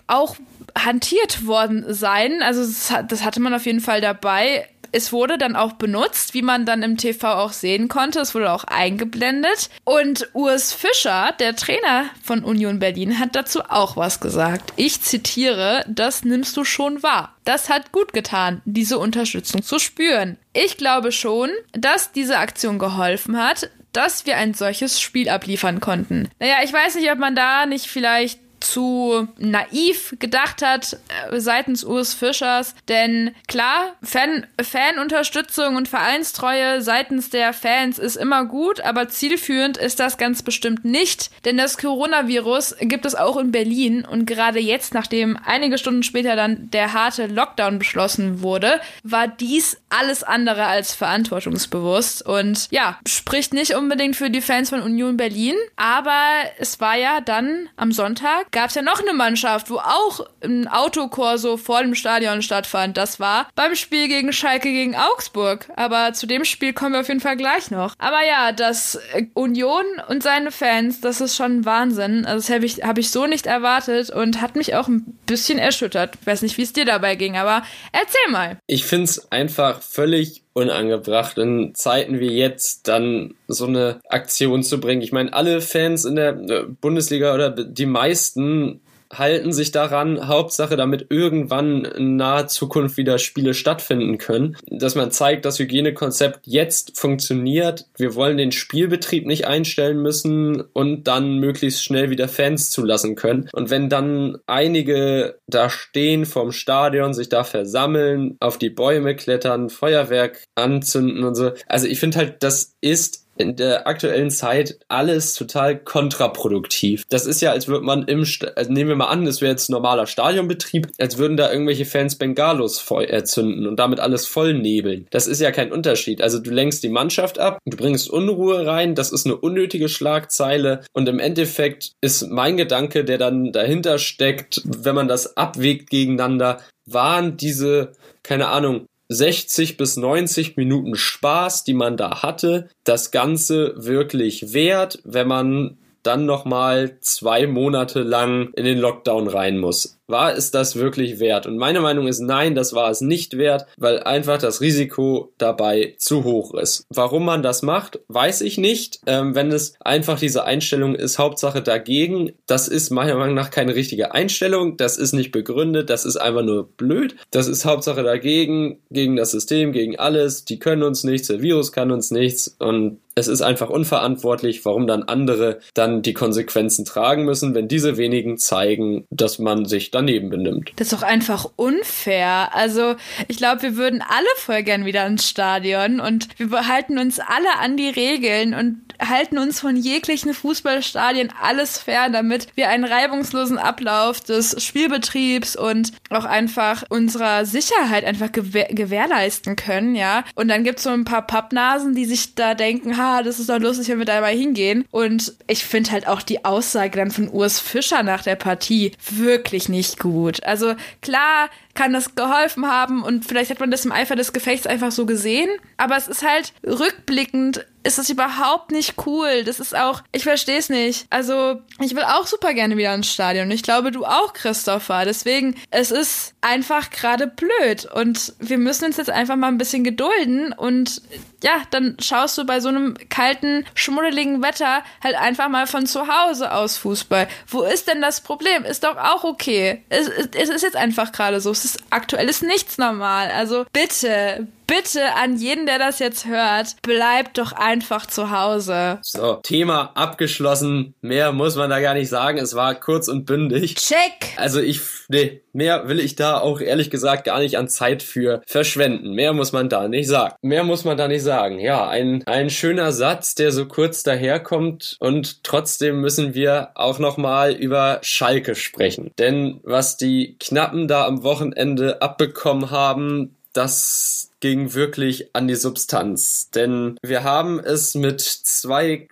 auch 0.07 0.37
hantiert 0.77 1.47
worden 1.47 1.85
sein. 1.89 2.43
Also 2.43 2.63
das 3.09 3.25
hatte 3.25 3.41
man 3.41 3.55
auf 3.55 3.67
jeden 3.67 3.81
Fall 3.81 4.01
dabei. 4.01 4.69
Es 4.97 5.13
wurde 5.13 5.39
dann 5.39 5.57
auch 5.57 5.73
benutzt, 5.73 6.35
wie 6.35 6.43
man 6.43 6.67
dann 6.67 6.85
im 6.85 6.97
TV 6.97 7.29
auch 7.29 7.53
sehen 7.53 7.89
konnte. 7.89 8.21
Es 8.21 8.33
wurde 8.33 8.53
auch 8.53 8.63
eingeblendet. 8.63 9.69
Und 9.83 10.29
Urs 10.35 10.73
Fischer, 10.73 11.35
der 11.41 11.57
Trainer 11.57 12.11
von 12.23 12.45
Union 12.45 12.79
Berlin, 12.79 13.19
hat 13.19 13.35
dazu 13.35 13.61
auch 13.69 13.97
was 13.97 14.21
gesagt. 14.21 14.73
Ich 14.77 15.01
zitiere, 15.01 15.85
das 15.89 16.25
nimmst 16.25 16.57
du 16.57 16.65
schon 16.65 17.03
wahr. 17.03 17.35
Das 17.43 17.71
hat 17.71 17.91
gut 17.91 18.13
getan, 18.13 18.63
diese 18.67 18.99
Unterstützung 18.99 19.65
zu 19.65 19.81
spüren. 19.81 20.39
Ich 20.53 20.77
glaube 20.77 21.11
schon, 21.11 21.51
dass 21.73 22.13
diese 22.13 22.39
Aktion 22.39 22.79
geholfen 22.79 23.37
hat, 23.37 23.71
dass 23.97 24.27
wir 24.27 24.37
ein 24.37 24.55
solches 24.55 25.01
Spiel 25.01 25.29
abliefern 25.29 25.81
konnten. 25.81 26.29
Naja, 26.39 26.57
ich 26.63 26.73
weiß 26.73 26.97
nicht, 26.97 27.11
ob 27.11 27.19
man 27.19 27.35
da 27.35 27.67
nicht 27.67 27.87
vielleicht 27.87 28.44
zu 28.65 29.29
naiv 29.39 30.15
gedacht 30.19 30.63
hat 30.63 30.99
äh, 31.31 31.41
seitens 31.41 31.85
Urs 31.85 32.15
Fischers. 32.15 32.75
Denn 32.89 33.35
klar, 33.47 33.95
Fan 34.03 34.47
Fanunterstützung 34.61 35.77
und 35.77 35.89
Vereinstreue 35.89 36.83
seitens 36.83 37.31
der 37.31 37.53
Fans 37.53 37.99
ist 37.99 38.17
immer 38.17 38.45
gut, 38.45 38.81
aber 38.81 39.09
zielführend 39.09 39.77
ist 39.77 40.01
das 40.01 40.19
ganz 40.19 40.43
bestimmt 40.43 40.85
nicht. 40.85 41.31
Denn 41.45 41.57
das 41.57 41.79
Coronavirus 41.79 42.77
gibt 42.81 43.05
es 43.05 43.15
auch 43.15 43.37
in 43.37 43.53
Berlin 43.53 44.05
und 44.05 44.27
gerade 44.27 44.59
jetzt, 44.59 44.95
nachdem 44.95 45.39
einige 45.45 45.79
Stunden 45.79 46.03
später 46.03 46.37
dann 46.37 46.71
der 46.71 46.93
harte 46.93 47.27
Lockdown 47.27 47.79
beschlossen 47.79 48.43
wurde, 48.43 48.81
war 49.03 49.29
dies 49.29 49.77
alles 49.91 50.23
andere 50.23 50.67
als 50.67 50.95
verantwortungsbewusst 50.95 52.27
und 52.27 52.69
ja, 52.71 52.99
spricht 53.07 53.53
nicht 53.53 53.75
unbedingt 53.75 54.17
für 54.17 54.31
die 54.31 54.41
Fans 54.41 54.71
von 54.71 54.81
Union 54.81 55.17
Berlin, 55.17 55.55
aber 55.77 56.21
es 56.59 56.81
war 56.81 56.97
ja 56.97 57.21
dann 57.21 57.69
am 57.77 57.93
Sonntag 57.93 58.51
gab 58.55 58.71
es 58.71 58.77
ja 58.77 58.83
noch 58.83 59.01
eine 59.01 59.13
Mannschaft, 59.13 59.69
wo 59.69 59.79
auch 59.79 60.27
ein 60.43 60.69
Autokorso 60.69 61.57
vor 61.59 61.83
dem 61.83 61.95
Stadion 61.95 62.41
stattfand. 62.41 62.97
Das 62.97 63.21
war 63.21 63.49
beim 63.55 63.75
Spiel 63.75 64.09
gegen 64.09 64.33
Schalke 64.33 64.71
gegen 64.71 64.95
Augsburg. 64.95 65.69
Aber 65.77 66.13
zu 66.15 66.27
dem 66.27 66.45
Spiel 66.45 66.73
kommen 66.73 66.93
wir 66.93 67.01
auf 67.01 67.09
jeden 67.09 67.21
Fall 67.21 67.37
gleich 67.37 67.71
noch. 67.71 67.95
Aber 67.99 68.25
ja, 68.25 68.53
das 68.53 68.95
äh, 69.13 69.27
Union 69.35 69.85
und 70.09 70.23
seine 70.23 70.53
Fans, 70.53 71.01
das 71.01 71.21
ist 71.21 71.37
schon 71.37 71.65
Wahnsinn. 71.65 72.25
Also 72.25 72.47
das 72.47 72.55
habe 72.55 72.65
ich, 72.65 72.83
hab 72.85 72.97
ich 72.97 73.11
so 73.11 73.27
nicht 73.27 73.47
erwartet 73.47 74.11
und 74.11 74.41
hat 74.41 74.55
mich 74.55 74.75
auch 74.77 74.87
ein 74.87 75.03
bisschen 75.27 75.59
erschüttert. 75.59 76.17
Ich 76.21 76.27
weiß 76.27 76.43
nicht, 76.43 76.57
wie 76.57 76.63
es 76.63 76.73
dir 76.73 76.85
dabei 76.85 77.17
ging, 77.17 77.37
aber 77.37 77.65
erzähl 77.91 78.31
mal. 78.31 78.59
Ich 78.67 78.85
finde 78.85 79.05
es 79.05 79.33
einfach 79.33 79.83
völlig 79.83 80.44
unangebracht, 80.55 81.37
in 81.37 81.75
Zeiten 81.75 82.21
wie 82.21 82.31
jetzt 82.31 82.89
dann 82.89 83.35
so 83.49 83.67
eine 83.67 84.01
Aktion 84.09 84.63
zu 84.63 84.81
bringen. 84.81 85.03
Ich 85.03 85.13
meine, 85.13 85.33
alle 85.33 85.61
Fans 85.61 86.05
in 86.05 86.17
der 86.17 86.31
äh, 86.31 86.65
Bundesliga 86.81 87.35
oder 87.35 87.51
die 87.51 87.87
meisten 87.87 88.81
halten 89.19 89.53
sich 89.53 89.71
daran, 89.73 90.29
Hauptsache, 90.29 90.77
damit 90.77 91.07
irgendwann 91.11 91.85
in 91.85 92.17
naher 92.17 92.47
Zukunft 92.47 92.97
wieder 92.97 93.19
Spiele 93.19 93.55
stattfinden 93.55 94.19
können, 94.19 94.57
dass 94.67 94.95
man 94.95 95.11
zeigt, 95.11 95.45
das 95.45 95.59
Hygienekonzept 95.59 96.41
jetzt 96.45 96.99
funktioniert. 96.99 97.87
Wir 97.97 98.15
wollen 98.15 98.37
den 98.37 98.53
Spielbetrieb 98.53 99.27
nicht 99.27 99.47
einstellen 99.47 100.01
müssen 100.01 100.61
und 100.61 101.05
dann 101.05 101.39
möglichst 101.39 101.85
schnell 101.85 102.11
wieder 102.11 102.29
Fans 102.29 102.71
zulassen 102.71 103.15
können. 103.17 103.49
Und 103.53 103.71
wenn 103.71 103.89
dann 103.89 104.39
einige 104.47 105.39
da 105.47 105.71
stehen 105.71 106.27
vorm 106.27 106.53
Stadion, 106.53 107.15
sich 107.15 107.29
da 107.29 107.45
versammeln, 107.45 108.37
auf 108.41 108.59
die 108.59 108.71
Bäume 108.71 109.15
klettern, 109.17 109.71
Feuerwerk 109.71 110.43
anzünden 110.55 111.25
und 111.25 111.35
so. 111.35 111.53
Also 111.67 111.87
ich 111.87 112.01
finde 112.01 112.19
halt, 112.19 112.43
das 112.43 112.75
ist 112.81 113.24
in 113.37 113.57
der 113.57 113.87
aktuellen 113.87 114.31
Zeit 114.31 114.79
alles 114.89 115.35
total 115.35 115.79
kontraproduktiv. 115.79 117.05
Das 117.09 117.27
ist 117.27 117.41
ja, 117.41 117.51
als 117.51 117.69
würde 117.69 117.85
man 117.85 118.05
im, 118.05 118.25
St 118.25 118.57
also 118.57 118.73
nehmen 118.73 118.89
wir 118.89 118.97
mal 118.97 119.09
an, 119.09 119.25
das 119.25 119.41
wäre 119.41 119.53
jetzt 119.53 119.71
normaler 119.71 120.07
Stadionbetrieb, 120.07 120.89
als 120.99 121.19
würden 121.19 121.37
da 121.37 121.51
irgendwelche 121.51 121.85
Fans 121.85 122.17
Bengalos 122.17 122.85
erzünden 122.91 123.67
und 123.67 123.77
damit 123.79 124.01
alles 124.01 124.27
voll 124.27 124.55
nebeln. 124.55 125.07
Das 125.11 125.27
ist 125.27 125.41
ja 125.41 125.51
kein 125.51 125.73
Unterschied. 125.73 126.23
Also 126.23 126.39
du 126.39 126.51
lenkst 126.51 126.83
die 126.83 126.89
Mannschaft 126.89 127.39
ab, 127.39 127.59
du 127.65 127.77
bringst 127.77 128.11
Unruhe 128.11 128.67
rein, 128.67 128.95
das 128.95 129.13
ist 129.13 129.27
eine 129.27 129.37
unnötige 129.37 129.89
Schlagzeile 129.89 130.83
und 130.93 131.09
im 131.09 131.19
Endeffekt 131.19 131.93
ist 132.01 132.29
mein 132.31 132.57
Gedanke, 132.57 133.05
der 133.05 133.19
dann 133.19 133.53
dahinter 133.53 133.99
steckt, 133.99 134.63
wenn 134.65 134.95
man 134.95 135.09
das 135.09 135.37
abwägt 135.37 135.91
gegeneinander, 135.91 136.61
waren 136.87 137.37
diese 137.37 137.93
keine 138.25 138.49
Ahnung, 138.49 138.87
60 139.15 139.77
bis 139.77 139.97
90 139.97 140.57
Minuten 140.57 140.97
Spaß, 140.97 141.65
die 141.65 141.75
man 141.75 141.97
da 141.97 142.23
hatte, 142.23 142.69
das 142.85 143.11
Ganze 143.11 143.75
wirklich 143.77 144.53
wert, 144.53 145.01
wenn 145.05 145.29
man 145.29 145.79
dann 146.03 146.27
nochmal 146.27 146.99
zwei 147.01 147.47
Monate 147.47 148.03
lang 148.03 148.53
in 148.55 148.65
den 148.65 148.79
Lockdown 148.79 149.27
rein 149.27 149.59
muss. 149.59 149.99
War 150.07 150.37
es 150.37 150.51
das 150.51 150.77
wirklich 150.77 151.19
wert? 151.19 151.47
Und 151.47 151.57
meine 151.57 151.81
Meinung 151.81 152.07
ist 152.07 152.21
nein, 152.21 152.55
das 152.55 152.75
war 152.75 152.91
es 152.91 153.01
nicht 153.01 153.39
wert, 153.39 153.67
weil 153.79 154.03
einfach 154.03 154.39
das 154.39 154.61
Risiko 154.61 155.33
dabei 155.39 155.95
zu 155.99 156.25
hoch 156.25 156.55
ist. 156.55 156.85
Warum 156.91 157.25
man 157.25 157.43
das 157.43 157.63
macht, 157.63 158.01
weiß 158.09 158.43
ich 158.43 158.59
nicht. 158.59 159.01
Ähm, 159.07 159.35
wenn 159.35 159.51
es 159.51 159.75
einfach 159.81 160.19
diese 160.19 160.45
Einstellung 160.45 160.95
ist, 160.95 161.19
Hauptsache 161.19 161.63
dagegen, 161.63 162.33
das 162.47 162.69
ist 162.69 162.91
meiner 162.91 163.17
Meinung 163.17 163.35
nach 163.35 163.51
keine 163.51 163.75
richtige 163.75 164.13
Einstellung. 164.13 164.77
Das 164.77 164.97
ist 164.99 165.13
nicht 165.13 165.33
begründet, 165.33 165.89
das 165.89 166.05
ist 166.05 166.17
einfach 166.17 166.43
nur 166.43 166.69
blöd. 166.69 167.17
Das 167.31 167.49
ist 167.49 167.65
Hauptsache 167.65 168.03
dagegen, 168.03 168.81
gegen 168.91 169.17
das 169.17 169.31
System, 169.31 169.73
gegen 169.73 169.99
alles. 169.99 170.45
Die 170.45 170.59
können 170.59 170.83
uns 170.83 171.05
nichts, 171.05 171.29
der 171.29 171.41
Virus 171.41 171.73
kann 171.73 171.91
uns 171.91 172.11
nichts 172.11 172.55
und 172.59 172.99
es 173.15 173.29
ist 173.29 173.43
einfach 173.43 173.71
unverantwortlich, 173.71 174.65
warum 174.65 174.87
dann 174.87 175.05
andere 175.05 175.61
dann 175.75 176.03
die 176.03 176.15
Konsequenzen 176.15 176.85
tragen 176.85 177.25
müssen, 177.25 177.55
wenn 177.55 177.69
diese 177.69 177.97
wenigen 177.97 178.39
zeigen, 178.39 179.07
dass 179.11 179.39
man 179.39 179.67
sich 179.67 179.91
daneben 179.95 180.31
benimmt. 180.31 180.73
Das 180.77 180.93
ist 180.93 180.93
doch 180.93 181.03
einfach 181.03 181.49
unfair. 181.57 182.55
Also 182.55 182.97
ich 183.29 183.37
glaube, 183.37 183.63
wir 183.63 183.77
würden 183.77 184.03
alle 184.03 184.27
voll 184.37 184.63
gern 184.63 184.85
wieder 184.85 185.07
ins 185.07 185.29
Stadion 185.29 186.01
und 186.01 186.29
wir 186.39 186.49
behalten 186.49 186.99
uns 186.99 187.21
alle 187.21 187.59
an 187.61 187.77
die 187.77 187.89
Regeln 187.89 188.55
und 188.55 188.85
halten 189.01 189.39
uns 189.39 189.61
von 189.61 189.77
jeglichen 189.77 190.35
Fußballstadien 190.35 191.33
alles 191.41 191.79
fern, 191.79 192.13
damit 192.13 192.49
wir 192.55 192.69
einen 192.69 192.85
reibungslosen 192.85 193.59
Ablauf 193.59 194.21
des 194.21 194.63
Spielbetriebs 194.63 195.57
und 195.57 195.93
auch 196.11 196.25
einfach 196.25 196.85
unserer 196.89 197.45
Sicherheit 197.45 198.05
einfach 198.05 198.33
gewähr 198.33 198.69
gewährleisten 198.71 199.57
können, 199.57 199.95
ja. 199.95 200.25
Und 200.35 200.49
dann 200.49 200.65
gibt 200.65 200.79
es 200.79 200.85
so 200.85 200.91
ein 200.91 201.05
paar 201.05 201.27
Pappnasen, 201.27 201.95
die 201.95 202.05
sich 202.05 202.35
da 202.35 202.55
denken, 202.55 202.97
ha, 202.97 203.23
das 203.23 203.39
ist 203.39 203.49
doch 203.49 203.59
lustig, 203.59 203.89
wenn 203.89 203.99
wir 203.99 204.05
da 204.05 204.21
mal 204.21 204.35
hingehen. 204.35 204.85
Und 204.91 205.35
ich 205.47 205.65
finde 205.65 205.91
halt 205.91 206.07
auch 206.07 206.23
die 206.23 206.45
Aussage 206.45 206.99
dann 206.99 207.11
von 207.11 207.29
Urs 207.29 207.61
Fischer 207.61 208.03
nach 208.03 208.23
der 208.23 208.37
Partie 208.37 208.93
wirklich 209.11 209.69
nicht 209.69 209.84
gut. 209.99 210.43
Also 210.45 210.75
klar, 211.01 211.49
kann 211.75 211.93
das 211.93 212.15
geholfen 212.15 212.67
haben 212.67 213.03
und 213.03 213.25
vielleicht 213.25 213.51
hat 213.51 213.61
man 213.61 213.71
das 213.71 213.85
im 213.85 213.93
Eifer 213.93 214.17
des 214.17 214.33
Gefechts 214.33 214.67
einfach 214.67 214.93
so 214.93 215.07
gesehen. 215.07 215.51
Aber 215.77 215.97
es 215.97 216.09
ist 216.09 216.23
halt 216.23 216.53
rückblickend 216.65 217.67
ist 217.85 217.99
das 217.99 218.09
überhaupt 218.09 218.71
nicht 218.71 218.95
cool. 219.07 219.45
Das 219.45 219.61
ist 219.61 219.77
auch, 219.77 220.03
ich 220.11 220.25
verstehe 220.25 220.59
es 220.59 220.71
nicht. 220.71 221.07
Also, 221.11 221.61
ich 221.81 221.95
will 221.95 222.03
auch 222.03 222.27
super 222.27 222.55
gerne 222.55 222.79
wieder 222.79 222.95
ins 222.95 223.13
Stadion. 223.13 223.51
Ich 223.51 223.63
glaube, 223.63 223.93
du 223.93 224.07
auch, 224.07 224.33
Christopher. 224.33 225.05
Deswegen, 225.05 225.55
es 225.71 225.91
ist 225.91 226.35
einfach 226.41 226.89
gerade 226.91 227.27
blöd. 227.27 227.85
Und 227.85 228.33
wir 228.39 228.57
müssen 228.57 228.87
uns 228.87 228.97
jetzt 228.97 229.11
einfach 229.11 229.37
mal 229.37 229.49
ein 229.49 229.59
bisschen 229.59 229.85
gedulden. 229.85 230.55
Und 230.55 231.03
ja, 231.43 231.63
dann 231.71 231.99
schaust 232.01 232.39
du 232.39 232.47
bei 232.47 232.61
so 232.61 232.71
einem 232.71 232.97
kalten, 233.11 233.67
schmuddeligen 233.75 234.43
Wetter 234.43 234.83
halt 235.03 235.17
einfach 235.17 235.51
mal 235.51 235.67
von 235.67 235.87
zu 235.87 236.09
Hause 236.09 236.53
aus 236.53 236.79
Fußball. 236.79 237.29
Wo 237.49 237.63
ist 237.63 237.87
denn 237.87 238.01
das 238.01 238.23
Problem? 238.23 238.65
Ist 238.65 238.85
doch 238.85 238.97
auch 238.97 239.25
okay. 239.25 239.85
Es, 239.91 240.09
es 240.09 240.49
ist 240.49 240.63
jetzt 240.63 240.77
einfach 240.77 241.13
gerade 241.13 241.39
so. 241.43 241.53
Ist 241.65 241.83
aktuell 241.91 242.29
ist 242.29 242.43
nichts 242.43 242.79
normal. 242.79 243.31
Also 243.31 243.65
bitte, 243.73 244.47
bitte 244.75 245.15
an 245.15 245.37
jeden, 245.37 245.67
der 245.67 245.79
das 245.79 245.99
jetzt 245.99 246.27
hört, 246.27 246.83
bleibt 246.83 247.39
doch 247.39 247.53
einfach 247.53 248.07
zu 248.07 248.31
Hause. 248.31 248.99
So, 249.03 249.37
Thema 249.43 249.93
abgeschlossen. 249.95 250.95
Mehr 251.01 251.33
muss 251.33 251.57
man 251.57 251.71
da 251.71 251.81
gar 251.81 251.95
nicht 251.95 252.09
sagen. 252.09 252.39
Es 252.39 252.55
war 252.55 252.75
kurz 252.75 253.09
und 253.09 253.25
bündig. 253.25 253.77
Check! 253.77 254.35
Also 254.37 254.61
ich, 254.61 254.81
nee, 255.09 255.43
mehr 255.53 255.89
will 255.89 256.01
ich 256.01 256.17
da 256.17 256.39
auch 256.39 256.61
ehrlich 256.61 256.91
gesagt 256.91 257.25
gar 257.25 257.39
nicht 257.39 257.57
an 257.57 257.69
Zeit 257.69 258.03
für 258.03 258.43
verschwenden. 258.47 259.13
Mehr 259.13 259.33
muss 259.33 259.53
man 259.53 259.69
da 259.69 259.87
nicht 259.87 260.09
sagen. 260.09 260.35
Mehr 260.43 260.65
muss 260.65 260.85
man 260.85 260.97
da 260.97 261.07
nicht 261.07 261.23
sagen. 261.23 261.61
Ja, 261.61 261.89
ein, 261.89 262.25
ein 262.27 262.51
schöner 262.51 262.91
Satz, 262.93 263.35
der 263.35 263.53
so 263.53 263.67
kurz 263.67 264.03
daherkommt 264.03 264.97
und 264.99 265.45
trotzdem 265.45 266.01
müssen 266.01 266.35
wir 266.35 266.71
auch 266.75 266.99
nochmal 266.99 267.53
über 267.53 268.01
Schalke 268.03 268.55
sprechen. 268.57 269.13
Denn 269.19 269.61
was 269.63 269.97
die 269.97 270.37
Knappen 270.41 270.89
da 270.89 271.07
am 271.07 271.23
Wochenende 271.23 272.03
abbekommen 272.03 272.71
haben, 272.71 273.37
das 273.55 274.31
ging 274.41 274.75
wirklich 274.75 275.35
an 275.35 275.49
die 275.49 275.55
Substanz. 275.55 276.51
Denn 276.51 276.99
wir 277.03 277.25
haben 277.25 277.59
es 277.59 277.95
mit 277.95 278.21
zwei 278.21 279.09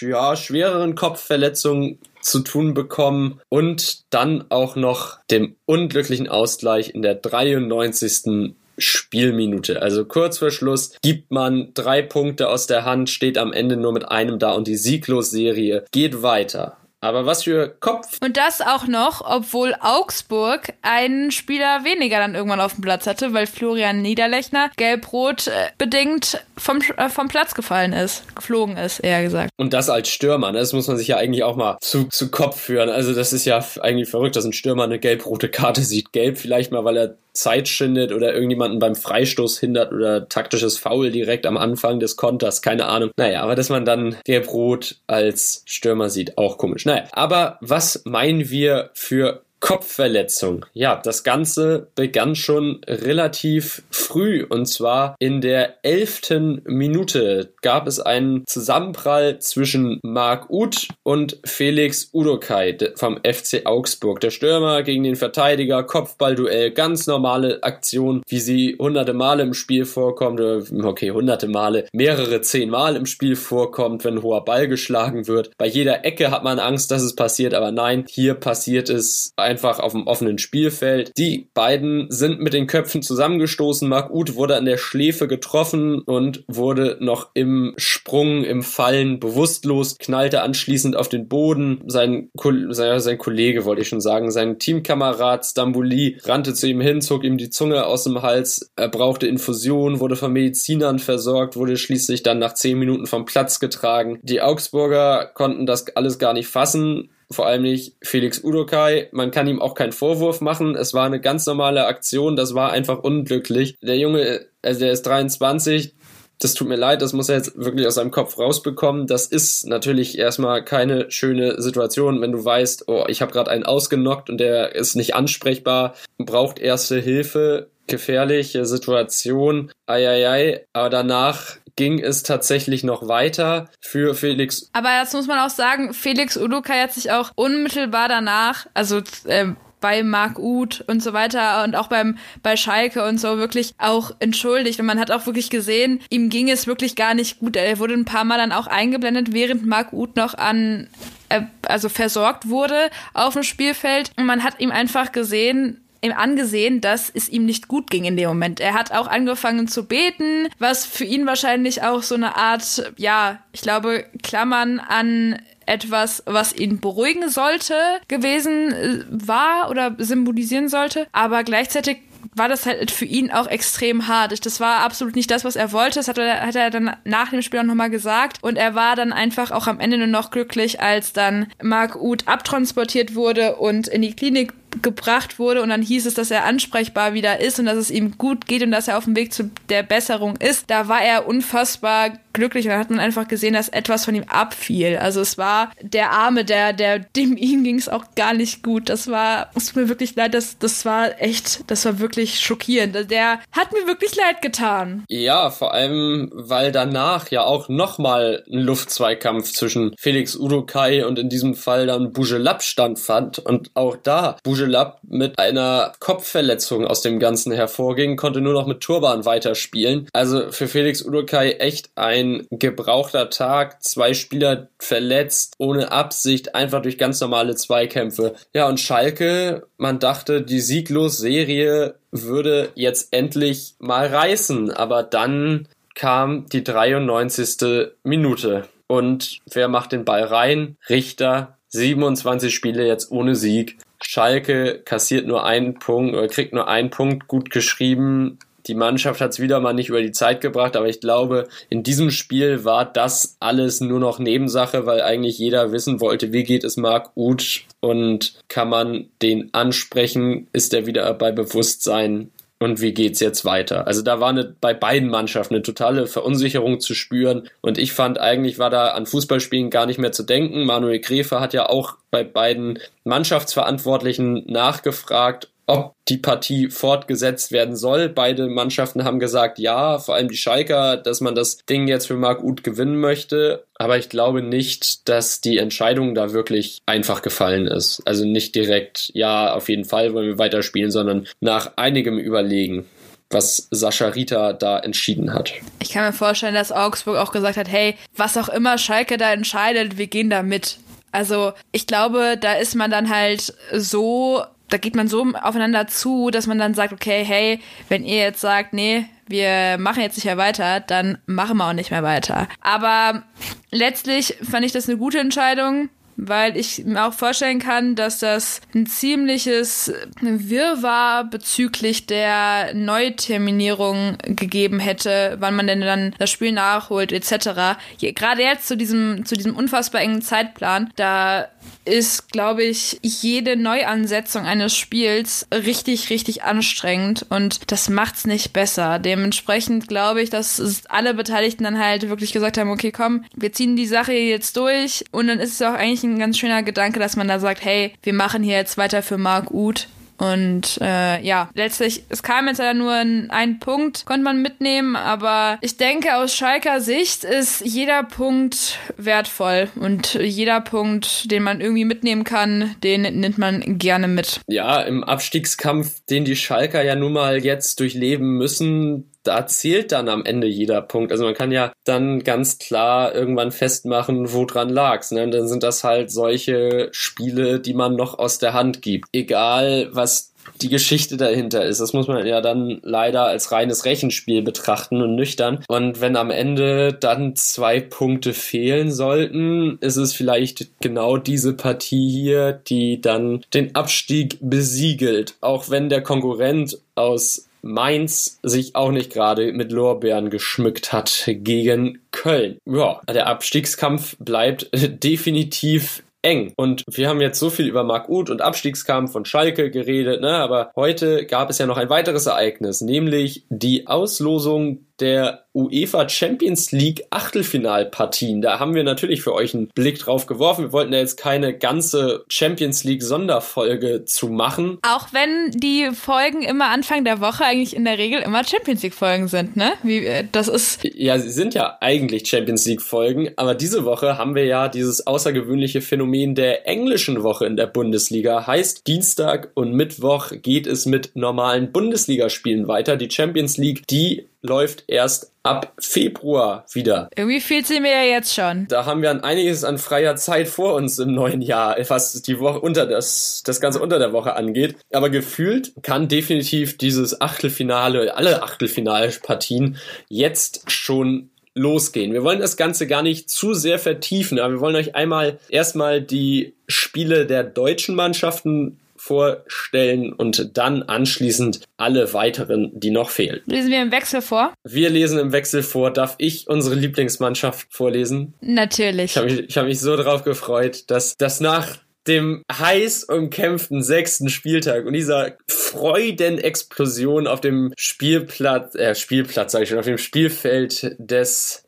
ja, 0.00 0.36
schwereren 0.36 0.94
Kopfverletzungen 0.94 1.98
zu 2.20 2.40
tun 2.40 2.74
bekommen 2.74 3.40
und 3.48 4.04
dann 4.10 4.44
auch 4.50 4.76
noch 4.76 5.18
dem 5.30 5.56
unglücklichen 5.66 6.28
Ausgleich 6.28 6.94
in 6.94 7.02
der 7.02 7.14
93. 7.14 8.54
Spielminute. 8.78 9.82
Also 9.82 10.04
kurz 10.04 10.38
vor 10.38 10.50
Schluss 10.50 10.92
gibt 11.02 11.30
man 11.30 11.72
drei 11.74 12.02
Punkte 12.02 12.48
aus 12.48 12.66
der 12.66 12.84
Hand, 12.84 13.10
steht 13.10 13.38
am 13.38 13.52
Ende 13.52 13.76
nur 13.76 13.92
mit 13.92 14.08
einem 14.08 14.38
da 14.38 14.52
und 14.52 14.66
die 14.66 14.76
Sieglos-Serie 14.76 15.84
geht 15.92 16.22
weiter. 16.22 16.76
Aber 17.02 17.24
was 17.24 17.44
für 17.44 17.74
Kopf. 17.80 18.18
Und 18.22 18.36
das 18.36 18.60
auch 18.60 18.86
noch, 18.86 19.22
obwohl 19.24 19.74
Augsburg 19.80 20.74
einen 20.82 21.30
Spieler 21.30 21.84
weniger 21.84 22.18
dann 22.18 22.34
irgendwann 22.34 22.60
auf 22.60 22.74
dem 22.74 22.82
Platz 22.82 23.06
hatte, 23.06 23.32
weil 23.32 23.46
Florian 23.46 24.02
Niederlechner 24.02 24.70
gelb-rot 24.76 25.46
äh, 25.46 25.70
bedingt 25.78 26.44
vom, 26.58 26.80
äh, 26.98 27.08
vom 27.08 27.28
Platz 27.28 27.54
gefallen 27.54 27.94
ist. 27.94 28.24
Geflogen 28.36 28.76
ist, 28.76 28.98
eher 29.00 29.22
gesagt. 29.22 29.50
Und 29.56 29.72
das 29.72 29.88
als 29.88 30.10
Stürmer, 30.10 30.52
ne? 30.52 30.58
das 30.58 30.74
muss 30.74 30.88
man 30.88 30.98
sich 30.98 31.08
ja 31.08 31.16
eigentlich 31.16 31.42
auch 31.42 31.56
mal 31.56 31.78
zu, 31.80 32.04
zu 32.04 32.30
Kopf 32.30 32.60
führen. 32.60 32.90
Also 32.90 33.14
das 33.14 33.32
ist 33.32 33.46
ja 33.46 33.64
eigentlich 33.80 34.10
verrückt, 34.10 34.36
dass 34.36 34.44
ein 34.44 34.52
Stürmer 34.52 34.84
eine 34.84 34.98
gelb-rote 34.98 35.48
Karte 35.48 35.80
sieht. 35.80 36.12
Gelb 36.12 36.36
vielleicht 36.36 36.70
mal, 36.70 36.84
weil 36.84 36.98
er 36.98 37.14
Zeit 37.32 37.68
schindet 37.68 38.12
oder 38.12 38.34
irgendjemanden 38.34 38.78
beim 38.78 38.94
Freistoß 38.94 39.58
hindert 39.58 39.92
oder 39.92 40.28
taktisches 40.28 40.78
Foul 40.78 41.10
direkt 41.10 41.46
am 41.46 41.56
Anfang 41.56 42.00
des 42.00 42.16
Konters, 42.16 42.62
keine 42.62 42.86
Ahnung. 42.86 43.10
Naja, 43.16 43.42
aber 43.42 43.54
dass 43.54 43.68
man 43.68 43.84
dann 43.84 44.16
gelb-rot 44.24 44.96
als 45.06 45.62
Stürmer 45.66 46.10
sieht, 46.10 46.38
auch 46.38 46.58
komisch. 46.58 46.84
Naja, 46.86 47.04
aber 47.12 47.58
was 47.60 48.02
meinen 48.04 48.50
wir 48.50 48.90
für 48.94 49.42
Kopfverletzung. 49.60 50.64
Ja, 50.72 50.96
das 50.96 51.22
Ganze 51.22 51.88
begann 51.94 52.34
schon 52.34 52.80
relativ 52.86 53.82
früh 53.90 54.44
und 54.48 54.66
zwar 54.66 55.14
in 55.18 55.40
der 55.40 55.84
elften 55.84 56.62
Minute 56.64 57.52
gab 57.62 57.86
es 57.86 58.00
einen 58.00 58.44
Zusammenprall 58.46 59.38
zwischen 59.38 60.00
Marc 60.02 60.50
Uth 60.50 60.88
und 61.02 61.38
Felix 61.44 62.10
Udokai 62.12 62.76
vom 62.96 63.18
FC 63.18 63.66
Augsburg. 63.66 64.20
Der 64.20 64.30
Stürmer 64.30 64.82
gegen 64.82 65.04
den 65.04 65.16
Verteidiger, 65.16 65.82
Kopfballduell, 65.84 66.70
ganz 66.70 67.06
normale 67.06 67.62
Aktion, 67.62 68.22
wie 68.28 68.40
sie 68.40 68.76
hunderte 68.78 69.12
Male 69.12 69.42
im 69.42 69.54
Spiel 69.54 69.84
vorkommt, 69.84 70.40
okay, 70.40 71.10
hunderte 71.10 71.48
Male, 71.48 71.86
mehrere 71.92 72.40
zehn 72.40 72.70
Mal 72.70 72.96
im 72.96 73.06
Spiel 73.06 73.36
vorkommt, 73.36 74.04
wenn 74.04 74.22
hoher 74.22 74.44
Ball 74.44 74.68
geschlagen 74.68 75.26
wird. 75.26 75.50
Bei 75.58 75.66
jeder 75.66 76.04
Ecke 76.04 76.30
hat 76.30 76.44
man 76.44 76.58
Angst, 76.58 76.90
dass 76.90 77.02
es 77.02 77.14
passiert, 77.14 77.54
aber 77.54 77.72
nein, 77.72 78.04
hier 78.08 78.34
passiert 78.34 78.88
es 78.88 79.32
einfach 79.50 79.80
auf 79.80 79.92
dem 79.92 80.06
offenen 80.06 80.38
Spielfeld. 80.38 81.10
Die 81.18 81.50
beiden 81.54 82.06
sind 82.08 82.40
mit 82.40 82.52
den 82.52 82.68
Köpfen 82.68 83.02
zusammengestoßen. 83.02 83.88
Marc 83.88 84.10
Uth 84.10 84.36
wurde 84.36 84.56
an 84.56 84.64
der 84.64 84.76
Schläfe 84.78 85.26
getroffen 85.26 86.02
und 86.02 86.44
wurde 86.46 86.98
noch 87.00 87.30
im 87.34 87.74
Sprung, 87.76 88.44
im 88.44 88.62
Fallen 88.62 89.18
bewusstlos, 89.18 89.98
knallte 89.98 90.42
anschließend 90.42 90.94
auf 90.94 91.08
den 91.08 91.26
Boden. 91.26 91.82
Sein, 91.86 92.30
sein 92.36 93.18
Kollege, 93.18 93.64
wollte 93.64 93.82
ich 93.82 93.88
schon 93.88 94.00
sagen, 94.00 94.30
sein 94.30 94.60
Teamkamerad 94.60 95.44
Stambouli 95.44 96.18
rannte 96.22 96.54
zu 96.54 96.68
ihm 96.68 96.80
hin, 96.80 97.00
zog 97.00 97.24
ihm 97.24 97.36
die 97.36 97.50
Zunge 97.50 97.86
aus 97.86 98.04
dem 98.04 98.22
Hals. 98.22 98.70
Er 98.76 98.88
brauchte 98.88 99.26
Infusion, 99.26 99.98
wurde 99.98 100.14
von 100.14 100.32
Medizinern 100.32 101.00
versorgt, 101.00 101.56
wurde 101.56 101.76
schließlich 101.76 102.22
dann 102.22 102.38
nach 102.38 102.54
zehn 102.54 102.78
Minuten 102.78 103.06
vom 103.06 103.24
Platz 103.24 103.58
getragen. 103.58 104.20
Die 104.22 104.40
Augsburger 104.40 105.26
konnten 105.34 105.66
das 105.66 105.88
alles 105.96 106.20
gar 106.20 106.34
nicht 106.34 106.46
fassen 106.46 107.10
vor 107.30 107.46
allem 107.46 107.62
nicht 107.62 107.94
Felix 108.02 108.42
Udokai. 108.42 109.08
Man 109.12 109.30
kann 109.30 109.46
ihm 109.46 109.62
auch 109.62 109.74
keinen 109.74 109.92
Vorwurf 109.92 110.40
machen. 110.40 110.74
Es 110.74 110.94
war 110.94 111.06
eine 111.06 111.20
ganz 111.20 111.46
normale 111.46 111.86
Aktion, 111.86 112.36
das 112.36 112.54
war 112.54 112.72
einfach 112.72 112.98
unglücklich. 112.98 113.76
Der 113.80 113.98
Junge, 113.98 114.46
also 114.62 114.80
der 114.80 114.92
ist 114.92 115.02
23, 115.02 115.94
das 116.40 116.54
tut 116.54 116.68
mir 116.68 116.76
leid, 116.76 117.02
das 117.02 117.12
muss 117.12 117.28
er 117.28 117.36
jetzt 117.36 117.56
wirklich 117.56 117.86
aus 117.86 117.96
seinem 117.96 118.10
Kopf 118.10 118.38
rausbekommen. 118.38 119.06
Das 119.06 119.26
ist 119.26 119.66
natürlich 119.66 120.18
erstmal 120.18 120.64
keine 120.64 121.10
schöne 121.10 121.60
Situation, 121.60 122.20
wenn 122.20 122.32
du 122.32 122.44
weißt, 122.44 122.88
oh, 122.88 123.04
ich 123.08 123.20
habe 123.20 123.32
gerade 123.32 123.50
einen 123.50 123.64
ausgenockt 123.64 124.30
und 124.30 124.38
der 124.38 124.74
ist 124.74 124.96
nicht 124.96 125.14
ansprechbar, 125.14 125.94
braucht 126.18 126.58
erste 126.58 126.98
Hilfe, 126.98 127.68
gefährliche 127.86 128.64
Situation, 128.64 129.70
eieiei, 129.86 130.64
aber 130.72 130.88
danach 130.88 131.58
ging 131.76 131.98
es 131.98 132.22
tatsächlich 132.22 132.84
noch 132.84 133.08
weiter 133.08 133.68
für 133.80 134.14
Felix. 134.14 134.70
Aber 134.72 134.90
das 135.00 135.12
muss 135.12 135.26
man 135.26 135.38
auch 135.38 135.50
sagen, 135.50 135.94
Felix 135.94 136.36
Udukai 136.36 136.80
hat 136.80 136.92
sich 136.92 137.10
auch 137.10 137.32
unmittelbar 137.34 138.08
danach, 138.08 138.66
also 138.74 139.02
äh, 139.24 139.46
bei 139.80 140.02
Marc 140.02 140.38
Uth 140.38 140.84
und 140.86 141.02
so 141.02 141.12
weiter 141.12 141.64
und 141.64 141.74
auch 141.74 141.88
beim 141.88 142.18
bei 142.42 142.56
Schalke 142.56 143.04
und 143.04 143.18
so 143.18 143.38
wirklich 143.38 143.74
auch 143.78 144.12
entschuldigt 144.18 144.78
und 144.78 144.86
man 144.86 145.00
hat 145.00 145.10
auch 145.10 145.26
wirklich 145.26 145.50
gesehen, 145.50 146.00
ihm 146.10 146.28
ging 146.28 146.50
es 146.50 146.66
wirklich 146.66 146.96
gar 146.96 147.14
nicht 147.14 147.40
gut. 147.40 147.56
Er 147.56 147.78
wurde 147.78 147.94
ein 147.94 148.04
paar 148.04 148.24
Mal 148.24 148.38
dann 148.38 148.52
auch 148.52 148.66
eingeblendet, 148.66 149.32
während 149.32 149.66
Marc 149.66 149.92
Uth 149.92 150.16
noch 150.16 150.34
an 150.34 150.88
äh, 151.28 151.42
also 151.66 151.88
versorgt 151.88 152.48
wurde 152.48 152.90
auf 153.14 153.34
dem 153.34 153.42
Spielfeld 153.42 154.12
und 154.16 154.26
man 154.26 154.44
hat 154.44 154.60
ihm 154.60 154.70
einfach 154.70 155.12
gesehen, 155.12 155.80
ihm 156.02 156.12
angesehen, 156.12 156.80
dass 156.80 157.10
es 157.10 157.28
ihm 157.28 157.44
nicht 157.44 157.68
gut 157.68 157.90
ging 157.90 158.04
in 158.04 158.16
dem 158.16 158.28
Moment. 158.28 158.60
Er 158.60 158.74
hat 158.74 158.92
auch 158.92 159.06
angefangen 159.06 159.68
zu 159.68 159.84
beten, 159.84 160.48
was 160.58 160.86
für 160.86 161.04
ihn 161.04 161.26
wahrscheinlich 161.26 161.82
auch 161.82 162.02
so 162.02 162.14
eine 162.14 162.36
Art, 162.36 162.92
ja, 162.96 163.38
ich 163.52 163.60
glaube, 163.60 164.06
Klammern 164.22 164.80
an 164.80 165.40
etwas, 165.66 166.22
was 166.26 166.54
ihn 166.54 166.80
beruhigen 166.80 167.28
sollte, 167.28 167.74
gewesen 168.08 168.72
äh, 168.72 169.04
war 169.08 169.70
oder 169.70 169.94
symbolisieren 169.98 170.68
sollte. 170.68 171.06
Aber 171.12 171.44
gleichzeitig 171.44 171.98
war 172.34 172.48
das 172.48 172.66
halt 172.66 172.90
für 172.90 173.04
ihn 173.04 173.30
auch 173.30 173.46
extrem 173.46 174.06
hart. 174.08 174.44
Das 174.44 174.60
war 174.60 174.80
absolut 174.80 175.16
nicht 175.16 175.30
das, 175.30 175.44
was 175.44 175.56
er 175.56 175.72
wollte. 175.72 175.98
Das 175.98 176.08
hat 176.08 176.18
er, 176.18 176.46
hat 176.46 176.56
er 176.56 176.70
dann 176.70 176.96
nach 177.04 177.30
dem 177.30 177.42
Spiel 177.42 177.60
auch 177.60 177.64
nochmal 177.64 177.90
gesagt. 177.90 178.38
Und 178.42 178.56
er 178.56 178.74
war 178.74 178.96
dann 178.96 179.12
einfach 179.12 179.50
auch 179.50 179.66
am 179.66 179.80
Ende 179.80 179.98
nur 179.98 180.06
noch 180.06 180.30
glücklich, 180.30 180.80
als 180.80 181.12
dann 181.12 181.46
Mark 181.62 181.96
Uth 181.96 182.28
abtransportiert 182.28 183.14
wurde 183.14 183.56
und 183.56 183.88
in 183.88 184.02
die 184.02 184.14
Klinik 184.14 184.52
gebracht 184.82 185.38
wurde 185.38 185.62
und 185.62 185.68
dann 185.68 185.82
hieß 185.82 186.06
es, 186.06 186.14
dass 186.14 186.30
er 186.30 186.44
ansprechbar 186.44 187.14
wieder 187.14 187.40
ist 187.40 187.58
und 187.58 187.66
dass 187.66 187.76
es 187.76 187.90
ihm 187.90 188.16
gut 188.18 188.46
geht 188.46 188.62
und 188.62 188.70
dass 188.70 188.88
er 188.88 188.98
auf 188.98 189.04
dem 189.04 189.16
Weg 189.16 189.32
zu 189.32 189.50
der 189.68 189.82
Besserung 189.82 190.36
ist, 190.36 190.70
da 190.70 190.88
war 190.88 191.02
er 191.02 191.26
unfassbar 191.26 192.12
glücklich 192.32 192.66
und 192.66 192.72
hat 192.72 192.90
man 192.90 193.00
einfach 193.00 193.26
gesehen, 193.26 193.54
dass 193.54 193.68
etwas 193.68 194.04
von 194.04 194.14
ihm 194.14 194.24
abfiel. 194.28 194.96
Also 194.96 195.20
es 195.20 195.36
war 195.36 195.72
der 195.82 196.12
Arme, 196.12 196.44
der, 196.44 196.72
der, 196.72 197.00
dem 197.00 197.36
ihm 197.36 197.64
ging 197.64 197.76
es 197.76 197.88
auch 197.88 198.04
gar 198.14 198.34
nicht 198.34 198.62
gut. 198.62 198.88
Das 198.88 199.08
war, 199.08 199.50
es 199.56 199.66
tut 199.66 199.76
mir 199.76 199.88
wirklich 199.88 200.14
leid, 200.14 200.34
das, 200.34 200.58
das 200.58 200.84
war 200.84 201.20
echt, 201.20 201.68
das 201.68 201.84
war 201.84 201.98
wirklich 201.98 202.40
schockierend. 202.40 203.10
Der 203.10 203.40
hat 203.52 203.72
mir 203.72 203.86
wirklich 203.86 204.14
leid 204.14 204.42
getan. 204.42 205.04
Ja, 205.08 205.50
vor 205.50 205.74
allem, 205.74 206.30
weil 206.32 206.70
danach 206.72 207.30
ja 207.30 207.42
auch 207.42 207.68
nochmal 207.68 208.44
ein 208.50 208.60
Luftzweikampf 208.60 209.52
zwischen 209.52 209.94
Felix 209.98 210.36
Udokai 210.36 211.04
und 211.04 211.18
in 211.18 211.28
diesem 211.28 211.54
Fall 211.54 211.86
dann 211.86 212.12
Bujelab 212.12 212.62
standfand 212.62 213.40
und 213.40 213.70
auch 213.74 213.96
da 213.96 214.36
Bujelab 214.44 214.59
Bujelab 214.60 215.00
mit 215.08 215.38
einer 215.38 215.92
Kopfverletzung 216.00 216.86
aus 216.86 217.00
dem 217.00 217.18
Ganzen 217.18 217.52
hervorging, 217.52 218.16
konnte 218.16 218.40
nur 218.40 218.52
noch 218.52 218.66
mit 218.66 218.80
Turban 218.80 219.24
weiterspielen. 219.24 220.08
Also 220.12 220.50
für 220.52 220.68
Felix 220.68 221.02
Udokai 221.02 221.52
echt 221.52 221.90
ein 221.94 222.46
gebrauchter 222.50 223.30
Tag. 223.30 223.82
Zwei 223.82 224.14
Spieler 224.14 224.68
verletzt, 224.78 225.54
ohne 225.58 225.92
Absicht, 225.92 226.54
einfach 226.54 226.82
durch 226.82 226.98
ganz 226.98 227.20
normale 227.20 227.54
Zweikämpfe. 227.54 228.34
Ja, 228.52 228.68
und 228.68 228.80
Schalke, 228.80 229.66
man 229.78 229.98
dachte, 229.98 230.42
die 230.42 230.60
Sieglos-Serie 230.60 231.94
würde 232.10 232.70
jetzt 232.74 233.12
endlich 233.12 233.74
mal 233.78 234.06
reißen, 234.06 234.72
aber 234.72 235.02
dann 235.02 235.68
kam 235.94 236.46
die 236.48 236.64
93. 236.64 237.92
Minute. 238.02 238.64
Und 238.86 239.38
wer 239.50 239.68
macht 239.68 239.92
den 239.92 240.04
Ball 240.04 240.24
rein? 240.24 240.76
Richter. 240.88 241.56
27 241.68 242.52
Spiele 242.52 242.84
jetzt 242.84 243.12
ohne 243.12 243.36
Sieg. 243.36 243.78
Schalke 244.02 244.80
kassiert 244.84 245.26
nur 245.26 245.44
einen 245.44 245.78
Punkt 245.78 246.14
oder 246.14 246.28
kriegt 246.28 246.52
nur 246.52 246.68
einen 246.68 246.90
Punkt 246.90 247.28
gut 247.28 247.50
geschrieben. 247.50 248.38
Die 248.66 248.74
Mannschaft 248.74 249.20
hat 249.20 249.30
es 249.30 249.40
wieder 249.40 249.58
mal 249.60 249.72
nicht 249.72 249.88
über 249.88 250.02
die 250.02 250.12
Zeit 250.12 250.40
gebracht, 250.40 250.76
aber 250.76 250.88
ich 250.88 251.00
glaube, 251.00 251.48
in 251.70 251.82
diesem 251.82 252.10
Spiel 252.10 252.64
war 252.64 252.84
das 252.84 253.36
alles 253.40 253.80
nur 253.80 254.00
noch 254.00 254.18
Nebensache, 254.18 254.86
weil 254.86 255.00
eigentlich 255.00 255.38
jeder 255.38 255.72
wissen 255.72 256.00
wollte, 256.00 256.32
wie 256.32 256.44
geht 256.44 256.64
es 256.64 256.76
Marc 256.76 257.10
Uth 257.16 257.62
und 257.80 258.34
kann 258.48 258.68
man 258.68 259.08
den 259.22 259.52
ansprechen, 259.52 260.46
ist 260.52 260.74
er 260.74 260.86
wieder 260.86 261.12
bei 261.14 261.32
Bewusstsein 261.32 262.30
und 262.62 262.82
wie 262.82 262.92
geht's 262.92 263.20
jetzt 263.20 263.46
weiter? 263.46 263.86
Also 263.86 264.02
da 264.02 264.20
war 264.20 264.28
eine, 264.28 264.54
bei 264.60 264.74
beiden 264.74 265.08
Mannschaften 265.08 265.54
eine 265.54 265.62
totale 265.62 266.06
Verunsicherung 266.06 266.78
zu 266.78 266.94
spüren 266.94 267.48
und 267.62 267.78
ich 267.78 267.92
fand 267.94 268.20
eigentlich 268.20 268.58
war 268.58 268.68
da 268.68 268.88
an 268.88 269.06
Fußballspielen 269.06 269.70
gar 269.70 269.86
nicht 269.86 269.98
mehr 269.98 270.12
zu 270.12 270.22
denken. 270.22 270.66
Manuel 270.66 271.00
Gräfe 271.00 271.40
hat 271.40 271.54
ja 271.54 271.70
auch 271.70 271.96
bei 272.10 272.22
beiden 272.22 272.78
Mannschaftsverantwortlichen 273.10 274.44
nachgefragt, 274.46 275.48
ob 275.66 275.94
die 276.08 276.16
Partie 276.16 276.70
fortgesetzt 276.70 277.52
werden 277.52 277.76
soll. 277.76 278.08
Beide 278.08 278.48
Mannschaften 278.48 279.04
haben 279.04 279.20
gesagt, 279.20 279.58
ja, 279.58 279.98
vor 279.98 280.14
allem 280.14 280.28
die 280.28 280.36
Schalker, 280.36 280.96
dass 280.96 281.20
man 281.20 281.34
das 281.34 281.58
Ding 281.58 281.86
jetzt 281.86 282.06
für 282.06 282.16
Marc 282.16 282.42
Uth 282.42 282.64
gewinnen 282.64 282.98
möchte. 282.98 283.64
Aber 283.76 283.98
ich 283.98 284.08
glaube 284.08 284.42
nicht, 284.42 285.08
dass 285.08 285.40
die 285.40 285.58
Entscheidung 285.58 286.14
da 286.14 286.32
wirklich 286.32 286.78
einfach 286.86 287.22
gefallen 287.22 287.66
ist. 287.66 288.02
Also 288.04 288.24
nicht 288.24 288.54
direkt, 288.54 289.10
ja, 289.14 289.54
auf 289.54 289.68
jeden 289.68 289.84
Fall 289.84 290.12
wollen 290.14 290.26
wir 290.26 290.38
weiterspielen, 290.38 290.90
sondern 290.90 291.26
nach 291.40 291.72
einigem 291.76 292.18
Überlegen 292.18 292.86
was 293.32 293.68
Sascha 293.70 294.08
Rita 294.08 294.52
da 294.52 294.80
entschieden 294.80 295.32
hat. 295.32 295.52
Ich 295.78 295.90
kann 295.90 296.04
mir 296.04 296.12
vorstellen, 296.12 296.54
dass 296.54 296.72
Augsburg 296.72 297.16
auch 297.16 297.30
gesagt 297.30 297.56
hat, 297.56 297.68
hey, 297.68 297.94
was 298.16 298.36
auch 298.36 298.48
immer 298.48 298.76
Schalke 298.76 299.18
da 299.18 299.32
entscheidet, 299.32 299.98
wir 299.98 300.08
gehen 300.08 300.30
da 300.30 300.42
mit. 300.42 300.78
Also 301.12 301.52
ich 301.72 301.86
glaube, 301.86 302.36
da 302.40 302.54
ist 302.54 302.74
man 302.74 302.90
dann 302.90 303.08
halt 303.08 303.54
so 303.72 304.44
da 304.70 304.78
geht 304.78 304.94
man 304.94 305.08
so 305.08 305.26
aufeinander 305.42 305.88
zu, 305.88 306.30
dass 306.30 306.46
man 306.46 306.58
dann 306.58 306.74
sagt, 306.74 306.92
okay, 306.92 307.24
hey, 307.24 307.60
wenn 307.88 308.04
ihr 308.04 308.18
jetzt 308.18 308.40
sagt, 308.40 308.72
nee, 308.72 309.04
wir 309.26 309.76
machen 309.78 310.02
jetzt 310.02 310.16
nicht 310.16 310.24
mehr 310.24 310.36
weiter, 310.36 310.80
dann 310.80 311.18
machen 311.26 311.58
wir 311.58 311.68
auch 311.68 311.72
nicht 311.72 311.90
mehr 311.90 312.02
weiter. 312.02 312.48
Aber 312.60 313.24
letztlich 313.70 314.36
fand 314.48 314.64
ich 314.64 314.72
das 314.72 314.88
eine 314.88 314.96
gute 314.96 315.18
Entscheidung 315.18 315.88
weil 316.22 316.56
ich 316.56 316.84
mir 316.84 317.06
auch 317.06 317.14
vorstellen 317.14 317.58
kann, 317.58 317.94
dass 317.94 318.18
das 318.18 318.60
ein 318.74 318.86
ziemliches 318.86 319.92
Wirrwarr 320.20 321.24
bezüglich 321.24 322.06
der 322.06 322.74
Neuterminierung 322.74 324.18
gegeben 324.24 324.80
hätte, 324.80 325.36
wann 325.40 325.56
man 325.56 325.66
denn 325.66 325.80
dann 325.80 326.14
das 326.18 326.30
Spiel 326.30 326.52
nachholt 326.52 327.12
etc. 327.12 327.78
Gerade 328.00 328.42
jetzt 328.42 328.68
zu 328.68 328.76
diesem 328.76 329.24
zu 329.24 329.34
diesem 329.34 329.56
unfassbar 329.56 330.02
engen 330.02 330.22
Zeitplan, 330.22 330.90
da 330.96 331.48
ist, 331.84 332.30
glaube 332.32 332.62
ich, 332.62 332.98
jede 333.02 333.56
Neuansetzung 333.56 334.44
eines 334.44 334.76
Spiels 334.76 335.46
richtig, 335.52 336.10
richtig 336.10 336.42
anstrengend 336.42 337.26
und 337.30 337.70
das 337.72 337.88
macht's 337.88 338.26
nicht 338.26 338.52
besser. 338.52 338.98
Dementsprechend 338.98 339.88
glaube 339.88 340.22
ich, 340.22 340.30
dass 340.30 340.82
alle 340.88 341.14
Beteiligten 341.14 341.64
dann 341.64 341.78
halt 341.78 342.08
wirklich 342.08 342.32
gesagt 342.32 342.58
haben, 342.58 342.70
okay, 342.70 342.92
komm, 342.92 343.24
wir 343.34 343.52
ziehen 343.52 343.76
die 343.76 343.86
Sache 343.86 344.12
jetzt 344.12 344.56
durch 344.56 345.04
und 345.10 345.26
dann 345.26 345.40
ist 345.40 345.54
es 345.54 345.62
auch 345.62 345.74
eigentlich 345.74 346.02
ein 346.02 346.18
ganz 346.18 346.38
schöner 346.38 346.62
Gedanke, 346.62 347.00
dass 347.00 347.16
man 347.16 347.28
da 347.28 347.38
sagt, 347.38 347.64
hey, 347.64 347.94
wir 348.02 348.14
machen 348.14 348.42
hier 348.42 348.56
jetzt 348.56 348.78
weiter 348.78 349.02
für 349.02 349.18
Mark 349.18 349.50
Uth 349.50 349.88
und 350.20 350.78
äh, 350.82 351.22
ja, 351.22 351.48
letztlich, 351.54 352.04
es 352.10 352.22
kam 352.22 352.46
jetzt 352.46 352.60
ja 352.60 352.74
nur 352.74 352.92
ein, 352.92 353.30
ein 353.30 353.58
Punkt, 353.58 354.04
konnte 354.04 354.22
man 354.22 354.42
mitnehmen, 354.42 354.94
aber 354.94 355.58
ich 355.62 355.78
denke, 355.78 356.16
aus 356.16 356.34
Schalker 356.34 356.82
Sicht 356.82 357.24
ist 357.24 357.62
jeder 357.64 358.04
Punkt 358.04 358.78
wertvoll 358.98 359.68
und 359.76 360.14
jeder 360.14 360.60
Punkt, 360.60 361.30
den 361.30 361.42
man 361.42 361.62
irgendwie 361.62 361.86
mitnehmen 361.86 362.24
kann, 362.24 362.76
den 362.82 363.02
nimmt 363.02 363.38
man 363.38 363.78
gerne 363.78 364.08
mit. 364.08 364.40
Ja, 364.46 364.82
im 364.82 365.04
Abstiegskampf, 365.04 366.04
den 366.10 366.26
die 366.26 366.36
Schalker 366.36 366.82
ja 366.82 366.96
nun 366.96 367.14
mal 367.14 367.42
jetzt 367.42 367.80
durchleben 367.80 368.36
müssen, 368.36 369.09
da 369.22 369.46
zählt 369.46 369.92
dann 369.92 370.08
am 370.08 370.24
Ende 370.24 370.46
jeder 370.46 370.82
Punkt. 370.82 371.12
Also 371.12 371.24
man 371.24 371.34
kann 371.34 371.52
ja 371.52 371.72
dann 371.84 372.24
ganz 372.24 372.58
klar 372.58 373.14
irgendwann 373.14 373.52
festmachen, 373.52 374.32
woran 374.32 374.68
lag's. 374.68 375.10
Ne? 375.10 375.24
Und 375.24 375.32
dann 375.32 375.48
sind 375.48 375.62
das 375.62 375.84
halt 375.84 376.10
solche 376.10 376.88
Spiele, 376.92 377.60
die 377.60 377.74
man 377.74 377.96
noch 377.96 378.18
aus 378.18 378.38
der 378.38 378.54
Hand 378.54 378.82
gibt. 378.82 379.08
Egal, 379.12 379.88
was 379.92 380.30
die 380.60 380.68
Geschichte 380.68 381.16
dahinter 381.16 381.64
ist. 381.64 381.80
Das 381.80 381.92
muss 381.92 382.08
man 382.08 382.26
ja 382.26 382.40
dann 382.40 382.80
leider 382.82 383.24
als 383.24 383.52
reines 383.52 383.84
Rechenspiel 383.84 384.42
betrachten 384.42 385.02
und 385.02 385.14
nüchtern. 385.14 385.64
Und 385.68 386.00
wenn 386.00 386.16
am 386.16 386.30
Ende 386.30 386.92
dann 386.92 387.36
zwei 387.36 387.80
Punkte 387.80 388.32
fehlen 388.32 388.90
sollten, 388.90 389.78
ist 389.80 389.96
es 389.96 390.12
vielleicht 390.12 390.80
genau 390.80 391.16
diese 391.16 391.54
Partie 391.54 392.10
hier, 392.10 392.52
die 392.52 393.00
dann 393.00 393.44
den 393.54 393.74
Abstieg 393.74 394.38
besiegelt. 394.40 395.34
Auch 395.40 395.70
wenn 395.70 395.88
der 395.88 396.02
Konkurrent 396.02 396.78
aus 396.94 397.49
Mainz 397.62 398.38
sich 398.42 398.76
auch 398.76 398.90
nicht 398.90 399.12
gerade 399.12 399.52
mit 399.52 399.72
Lorbeeren 399.72 400.30
geschmückt 400.30 400.92
hat 400.92 401.24
gegen 401.26 402.00
Köln. 402.10 402.58
Ja, 402.64 403.00
der 403.08 403.26
Abstiegskampf 403.26 404.16
bleibt 404.18 404.68
definitiv 404.72 406.02
eng. 406.22 406.52
Und 406.56 406.84
wir 406.90 407.08
haben 407.08 407.20
jetzt 407.20 407.38
so 407.38 407.50
viel 407.50 407.66
über 407.66 407.84
Marc 407.84 408.08
Uth 408.08 408.30
und 408.30 408.42
Abstiegskampf 408.42 409.12
von 409.12 409.24
Schalke 409.24 409.70
geredet, 409.70 410.20
ne? 410.20 410.34
aber 410.34 410.70
heute 410.76 411.24
gab 411.26 411.50
es 411.50 411.58
ja 411.58 411.66
noch 411.66 411.78
ein 411.78 411.90
weiteres 411.90 412.26
Ereignis, 412.26 412.80
nämlich 412.80 413.44
die 413.48 413.86
Auslosung 413.86 414.86
der 415.00 415.44
UEFA 415.52 416.08
Champions 416.08 416.70
League 416.70 417.04
Achtelfinalpartien. 417.10 418.40
Da 418.40 418.60
haben 418.60 418.74
wir 418.74 418.84
natürlich 418.84 419.22
für 419.22 419.34
euch 419.34 419.54
einen 419.54 419.68
Blick 419.68 419.98
drauf 419.98 420.26
geworfen. 420.26 420.66
Wir 420.66 420.72
wollten 420.72 420.92
ja 420.92 421.00
jetzt 421.00 421.16
keine 421.16 421.56
ganze 421.56 422.24
Champions 422.28 422.84
League 422.84 423.02
Sonderfolge 423.02 424.04
zu 424.04 424.28
machen. 424.28 424.78
Auch 424.82 425.08
wenn 425.12 425.50
die 425.50 425.90
Folgen 425.92 426.42
immer 426.42 426.66
Anfang 426.66 427.04
der 427.04 427.20
Woche 427.20 427.44
eigentlich 427.44 427.74
in 427.74 427.84
der 427.84 427.98
Regel 427.98 428.20
immer 428.20 428.44
Champions 428.44 428.82
League 428.82 428.94
Folgen 428.94 429.26
sind, 429.26 429.56
ne? 429.56 429.72
Wie, 429.82 430.06
äh, 430.06 430.24
das 430.30 430.46
ist. 430.46 430.84
Ja, 430.84 431.18
sie 431.18 431.30
sind 431.30 431.54
ja 431.54 431.78
eigentlich 431.80 432.28
Champions 432.28 432.64
League 432.66 432.82
Folgen, 432.82 433.30
aber 433.36 433.54
diese 433.54 433.84
Woche 433.84 434.18
haben 434.18 434.36
wir 434.36 434.44
ja 434.44 434.68
dieses 434.68 435.06
außergewöhnliche 435.06 435.80
Phänomen 435.80 436.34
der 436.36 436.68
englischen 436.68 437.24
Woche 437.24 437.46
in 437.46 437.56
der 437.56 437.66
Bundesliga. 437.66 438.46
Heißt, 438.46 438.86
Dienstag 438.86 439.50
und 439.54 439.74
Mittwoch 439.74 440.30
geht 440.42 440.68
es 440.68 440.86
mit 440.86 441.10
normalen 441.14 441.72
Bundesligaspielen 441.72 442.68
weiter. 442.68 442.96
Die 442.96 443.10
Champions 443.10 443.56
League, 443.56 443.86
die 443.88 444.26
läuft 444.42 444.84
erst 444.86 445.32
ab 445.42 445.72
Februar 445.78 446.64
wieder. 446.72 447.08
Irgendwie 447.16 447.40
fehlt 447.40 447.66
sie 447.66 447.80
mir 447.80 447.92
ja 447.92 448.02
jetzt 448.02 448.34
schon. 448.34 448.66
Da 448.68 448.84
haben 448.84 449.02
wir 449.02 449.24
einiges 449.24 449.64
an 449.64 449.78
freier 449.78 450.16
Zeit 450.16 450.48
vor 450.48 450.74
uns 450.74 450.98
im 450.98 451.14
neuen 451.14 451.42
Jahr, 451.42 451.76
was 451.88 452.20
die 452.22 452.38
Woche 452.38 452.60
unter 452.60 452.86
das, 452.86 453.42
das 453.44 453.60
Ganze 453.60 453.80
unter 453.80 453.98
der 453.98 454.12
Woche 454.12 454.36
angeht. 454.36 454.76
Aber 454.92 455.10
gefühlt 455.10 455.72
kann 455.82 456.08
definitiv 456.08 456.76
dieses 456.78 457.20
Achtelfinale, 457.20 458.14
alle 458.14 458.42
Achtelfinalpartien 458.42 459.76
jetzt 460.08 460.70
schon 460.70 461.30
losgehen. 461.54 462.12
Wir 462.12 462.22
wollen 462.22 462.40
das 462.40 462.56
Ganze 462.56 462.86
gar 462.86 463.02
nicht 463.02 463.28
zu 463.28 463.54
sehr 463.54 463.78
vertiefen, 463.78 464.38
aber 464.38 464.54
wir 464.54 464.60
wollen 464.60 464.76
euch 464.76 464.94
einmal 464.94 465.38
erstmal 465.48 466.00
die 466.00 466.54
Spiele 466.68 467.26
der 467.26 467.42
deutschen 467.42 467.94
Mannschaften 467.94 468.78
vorstellen 469.00 470.12
und 470.12 470.56
dann 470.58 470.82
anschließend 470.82 471.60
alle 471.78 472.12
weiteren, 472.12 472.70
die 472.78 472.90
noch 472.90 473.08
fehlen. 473.08 473.40
Lesen 473.46 473.70
wir 473.70 473.80
im 473.80 473.90
Wechsel 473.92 474.20
vor? 474.20 474.52
Wir 474.62 474.90
lesen 474.90 475.18
im 475.18 475.32
Wechsel 475.32 475.62
vor. 475.62 475.90
Darf 475.90 476.16
ich 476.18 476.48
unsere 476.48 476.74
Lieblingsmannschaft 476.74 477.68
vorlesen? 477.70 478.34
Natürlich. 478.42 479.12
Ich 479.12 479.16
habe 479.16 479.32
mich, 479.32 479.56
hab 479.56 479.64
mich 479.64 479.80
so 479.80 479.96
darauf 479.96 480.22
gefreut, 480.22 480.90
dass 480.90 481.16
das 481.16 481.40
nach 481.40 481.78
dem 482.06 482.42
heiß 482.50 483.04
umkämpften 483.04 483.82
sechsten 483.82 484.28
Spieltag 484.28 484.86
und 484.86 484.92
dieser 484.92 485.36
Freudenexplosion 485.48 487.26
auf 487.26 487.40
dem 487.40 487.72
Spielplatz, 487.76 488.74
äh, 488.74 488.94
Spielplatz 488.94 489.52
sage 489.52 489.64
ich 489.64 489.70
schon, 489.70 489.78
auf 489.78 489.84
dem 489.84 489.98
Spielfeld 489.98 490.96
des 490.98 491.64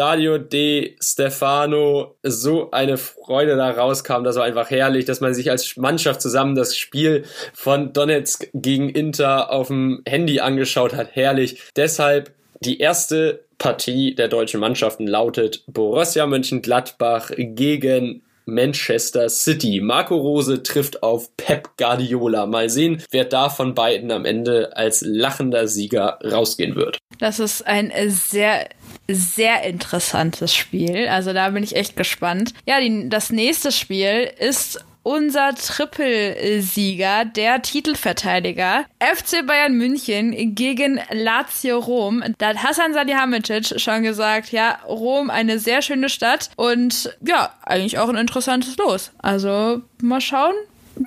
Stadio 0.00 0.38
de 0.38 0.96
Stefano 0.98 2.16
so 2.22 2.70
eine 2.70 2.96
Freude 2.96 3.56
da 3.56 3.70
rauskam. 3.70 4.24
Das 4.24 4.36
war 4.36 4.44
einfach 4.44 4.70
herrlich, 4.70 5.04
dass 5.04 5.20
man 5.20 5.34
sich 5.34 5.50
als 5.50 5.76
Mannschaft 5.76 6.22
zusammen 6.22 6.54
das 6.54 6.74
Spiel 6.74 7.26
von 7.52 7.92
Donetsk 7.92 8.48
gegen 8.54 8.88
Inter 8.88 9.52
auf 9.52 9.66
dem 9.66 10.00
Handy 10.08 10.40
angeschaut 10.40 10.94
hat. 10.94 11.08
Herrlich. 11.12 11.60
Deshalb 11.76 12.32
die 12.60 12.78
erste 12.78 13.44
Partie 13.58 14.14
der 14.14 14.28
deutschen 14.28 14.58
Mannschaften 14.58 15.06
lautet 15.06 15.64
Borussia 15.66 16.26
Mönchengladbach 16.26 17.32
gegen 17.36 18.22
Manchester 18.46 19.28
City. 19.28 19.80
Marco 19.82 20.16
Rose 20.16 20.62
trifft 20.62 21.02
auf 21.02 21.36
Pep 21.36 21.76
Guardiola. 21.76 22.46
Mal 22.46 22.70
sehen, 22.70 23.02
wer 23.10 23.26
da 23.26 23.50
von 23.50 23.74
beiden 23.74 24.10
am 24.10 24.24
Ende 24.24 24.76
als 24.76 25.02
lachender 25.02 25.68
Sieger 25.68 26.18
rausgehen 26.24 26.74
wird. 26.74 26.98
Das 27.18 27.38
ist 27.38 27.66
ein 27.66 27.92
sehr 28.08 28.66
sehr 29.14 29.62
interessantes 29.62 30.54
Spiel. 30.54 31.08
Also 31.08 31.32
da 31.32 31.50
bin 31.50 31.62
ich 31.62 31.76
echt 31.76 31.96
gespannt. 31.96 32.54
Ja, 32.66 32.80
die, 32.80 33.08
das 33.08 33.30
nächste 33.30 33.72
Spiel 33.72 34.30
ist 34.38 34.84
unser 35.02 35.54
Trippelsieger, 35.54 37.24
der 37.24 37.62
Titelverteidiger, 37.62 38.84
FC 38.98 39.46
Bayern 39.46 39.74
München 39.74 40.54
gegen 40.54 41.00
Lazio 41.10 41.78
Rom. 41.78 42.22
Da 42.38 42.48
hat 42.48 42.62
Hasan 42.62 42.92
Salihamidzic 42.92 43.80
schon 43.80 44.02
gesagt, 44.02 44.52
ja, 44.52 44.78
Rom 44.86 45.30
eine 45.30 45.58
sehr 45.58 45.82
schöne 45.82 46.08
Stadt 46.08 46.50
und 46.56 47.16
ja, 47.22 47.54
eigentlich 47.62 47.98
auch 47.98 48.08
ein 48.08 48.16
interessantes 48.16 48.76
Los. 48.76 49.10
Also 49.18 49.80
mal 50.02 50.20
schauen, 50.20 50.54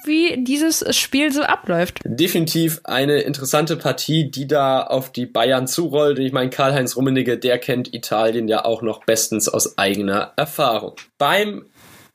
wie 0.03 0.43
dieses 0.43 0.83
Spiel 0.95 1.31
so 1.31 1.41
abläuft. 1.43 1.99
Definitiv 2.03 2.81
eine 2.83 3.21
interessante 3.21 3.75
Partie, 3.75 4.29
die 4.29 4.47
da 4.47 4.81
auf 4.83 5.11
die 5.11 5.25
Bayern 5.25 5.67
zurollt. 5.67 6.19
Ich 6.19 6.31
meine, 6.31 6.49
Karl-Heinz 6.49 6.95
Rummenigge, 6.95 7.37
der 7.37 7.59
kennt 7.59 7.93
Italien 7.93 8.47
ja 8.47 8.65
auch 8.65 8.81
noch 8.81 9.05
bestens 9.05 9.47
aus 9.47 9.77
eigener 9.77 10.33
Erfahrung. 10.35 10.95
Beim 11.17 11.65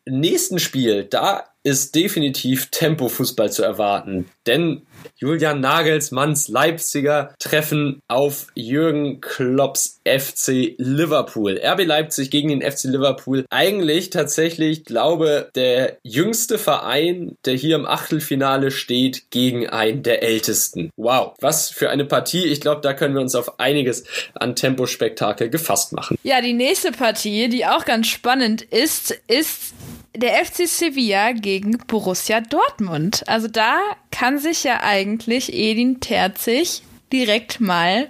nächsten 0.07 0.59
Spiel, 0.59 1.05
da 1.05 1.45
ist 1.63 1.95
definitiv 1.95 2.71
Tempo-Fußball 2.71 3.53
zu 3.53 3.63
erwarten. 3.63 4.27
Denn 4.49 4.83
Julian 5.17 5.61
Nagelsmanns 5.61 6.49
Leipziger 6.49 7.35
treffen 7.39 8.01
auf 8.09 8.47
Jürgen 8.55 9.21
Klopps 9.21 10.01
FC 10.05 10.75
Liverpool. 10.79 11.61
RB 11.63 11.85
Leipzig 11.85 12.31
gegen 12.31 12.49
den 12.49 12.63
FC 12.63 12.85
Liverpool. 12.85 13.45
Eigentlich 13.51 14.11
tatsächlich, 14.11 14.85
glaube 14.85 15.51
der 15.55 15.99
jüngste 16.03 16.59
Verein, 16.59 17.37
der 17.45 17.55
hier 17.55 17.77
im 17.77 17.87
Achtelfinale 17.87 18.71
steht, 18.71 19.31
gegen 19.31 19.69
einen 19.69 20.03
der 20.03 20.23
ältesten. 20.23 20.91
Wow, 20.97 21.35
was 21.41 21.71
für 21.71 21.91
eine 21.91 22.07
Partie. 22.07 22.47
Ich 22.47 22.61
glaube, 22.61 22.81
da 22.81 22.95
können 22.95 23.15
wir 23.15 23.21
uns 23.21 23.35
auf 23.35 23.61
einiges 23.61 24.05
an 24.35 24.57
Tempospektakel 24.57 25.51
gefasst 25.51 25.93
machen. 25.93 26.17
Ja, 26.23 26.41
die 26.41 26.55
nächste 26.55 26.93
Partie, 26.93 27.49
die 27.49 27.67
auch 27.67 27.85
ganz 27.85 28.07
spannend 28.07 28.63
ist, 28.63 29.19
ist 29.27 29.75
der 30.17 30.45
FC 30.45 30.67
Sevilla 30.67 31.33
gegen 31.33 31.79
Borussia 31.87 32.41
Dortmund. 32.41 33.23
Also 33.27 33.47
da 33.49 33.79
kann 34.11 34.38
sich 34.41 34.65
ja 34.65 34.81
eigentlich 34.83 35.53
Edin 35.53 36.01
Terzig 36.01 36.83
direkt 37.13 37.61
mal 37.61 38.09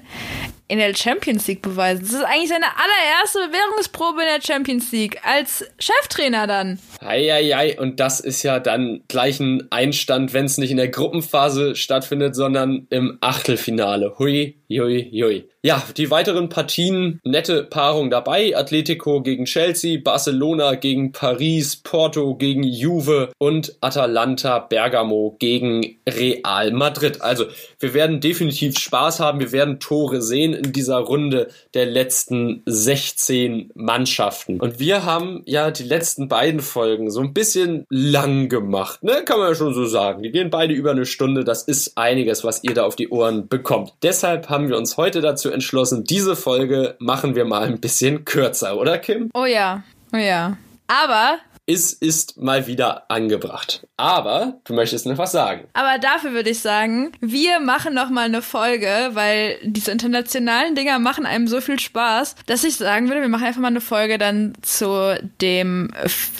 in 0.68 0.79
der 0.79 0.95
Champions 0.95 1.47
League 1.47 1.62
beweisen. 1.62 2.03
Das 2.03 2.12
ist 2.12 2.24
eigentlich 2.24 2.51
seine 2.51 2.66
allererste 2.66 3.39
Bewährungsprobe 3.49 4.20
in 4.20 4.29
der 4.29 4.47
Champions 4.47 4.93
League 4.93 5.18
als 5.24 5.64
Cheftrainer 5.79 6.47
dann. 6.47 6.79
Eieiei, 7.01 7.79
und 7.81 8.01
das 8.01 8.20
ist 8.20 8.43
ja 8.43 8.61
dann 8.61 9.03
gleich 9.09 9.41
ein 9.41 9.66
Einstand, 9.70 10.35
wenn 10.35 10.45
es 10.45 10.59
nicht 10.59 10.70
in 10.70 10.76
der 10.76 10.89
Gruppenphase 10.89 11.74
stattfindet, 11.74 12.37
sondern 12.37 12.87
im 12.91 13.16
Achtelfinale. 13.22 14.18
Hui, 14.18 14.58
hui, 14.69 15.11
hui. 15.12 15.49
Ja, 15.62 15.83
die 15.97 16.11
weiteren 16.11 16.49
Partien, 16.49 17.21
nette 17.25 17.64
Paarung 17.64 18.11
dabei. 18.11 18.57
Atletico 18.57 19.23
gegen 19.23 19.45
Chelsea, 19.45 19.99
Barcelona 20.03 20.77
gegen 20.77 21.11
Paris, 21.11 21.77
Porto 21.77 22.37
gegen 22.37 22.62
Juve 22.62 23.31
und 23.39 23.77
Atalanta 23.81 24.61
Bergamo 24.61 25.37
gegen 25.41 25.99
Real 26.09 26.71
Madrid. 26.71 27.23
Also, 27.23 27.47
wir 27.81 27.93
werden 27.93 28.21
definitiv 28.21 28.79
Spaß 28.79 29.21
haben. 29.21 29.41
Wir 29.41 29.51
werden 29.51 29.81
Tore 29.81 30.23
sehen 30.23 30.55
in 30.55 30.73
dieser 30.73 30.99
Runde 30.99 31.49
der 31.75 31.87
letzten 31.87 32.62
16 32.66 33.71
Mannschaften. 33.75 34.61
Und 34.61 34.79
wir 34.79 35.05
haben 35.05 35.43
ja 35.45 35.71
die 35.71 35.83
letzten 35.83 36.29
beiden 36.29 36.61
Folgen 36.61 37.11
so 37.11 37.21
ein 37.21 37.35
bisschen 37.35 37.85
lang 37.91 38.49
gemacht, 38.49 39.03
ne? 39.03 39.23
Kann 39.25 39.39
man 39.39 39.49
ja 39.49 39.55
schon 39.55 39.75
so 39.75 39.87
sagen. 39.87 40.23
Die 40.23 40.31
gehen 40.31 40.51
beide 40.51 40.73
über 40.73 40.93
eine 40.93 41.05
Stunde. 41.05 41.45
Das 41.45 41.64
ist 41.64 41.99
einiges, 41.99 42.45
was 42.45 42.62
ihr 42.62 42.75
da 42.75 42.85
auf 42.85 42.97
die 42.97 43.09
Ohren 43.09 43.49
bekommt. 43.49 43.93
Deshalb 44.03 44.49
haben 44.49 44.58
wir 44.67 44.77
uns 44.77 44.97
heute 44.97 45.21
dazu 45.21 45.53
entschlossen, 45.53 46.03
diese 46.03 46.35
Folge 46.35 46.97
machen 46.99 47.37
wir 47.37 47.45
mal 47.45 47.69
ein 47.69 47.79
bisschen 47.79 48.25
kürzer, 48.25 48.77
oder 48.77 48.99
Kim? 48.99 49.31
Oh 49.35 49.45
ja, 49.45 49.85
oh 50.13 50.17
ja. 50.17 50.57
Aber 50.89 51.39
es 51.71 51.93
ist 51.93 52.41
mal 52.41 52.67
wieder 52.67 53.11
angebracht. 53.11 53.87
Aber 53.99 54.59
du 54.65 54.73
möchtest 54.73 55.05
noch 55.05 55.19
was 55.19 55.33
sagen. 55.33 55.69
Aber 55.75 55.99
dafür 55.99 56.33
würde 56.33 56.49
ich 56.49 56.61
sagen, 56.61 57.13
wir 57.21 57.61
machen 57.61 57.93
noch 57.93 58.09
mal 58.09 58.25
eine 58.25 58.41
Folge, 58.41 59.11
weil 59.13 59.59
diese 59.63 59.93
internationalen 59.93 60.75
Dinger 60.75 60.99
machen 60.99 61.27
einem 61.27 61.47
so 61.47 61.61
viel 61.61 61.79
Spaß, 61.79 62.37
dass 62.47 62.65
ich 62.65 62.77
sagen 62.77 63.09
würde, 63.09 63.21
wir 63.21 63.29
machen 63.29 63.45
einfach 63.45 63.61
mal 63.61 63.69
eine 63.69 63.83
Folge 63.83 64.17
dann 64.17 64.55
zu 64.63 65.15
dem 65.43 65.91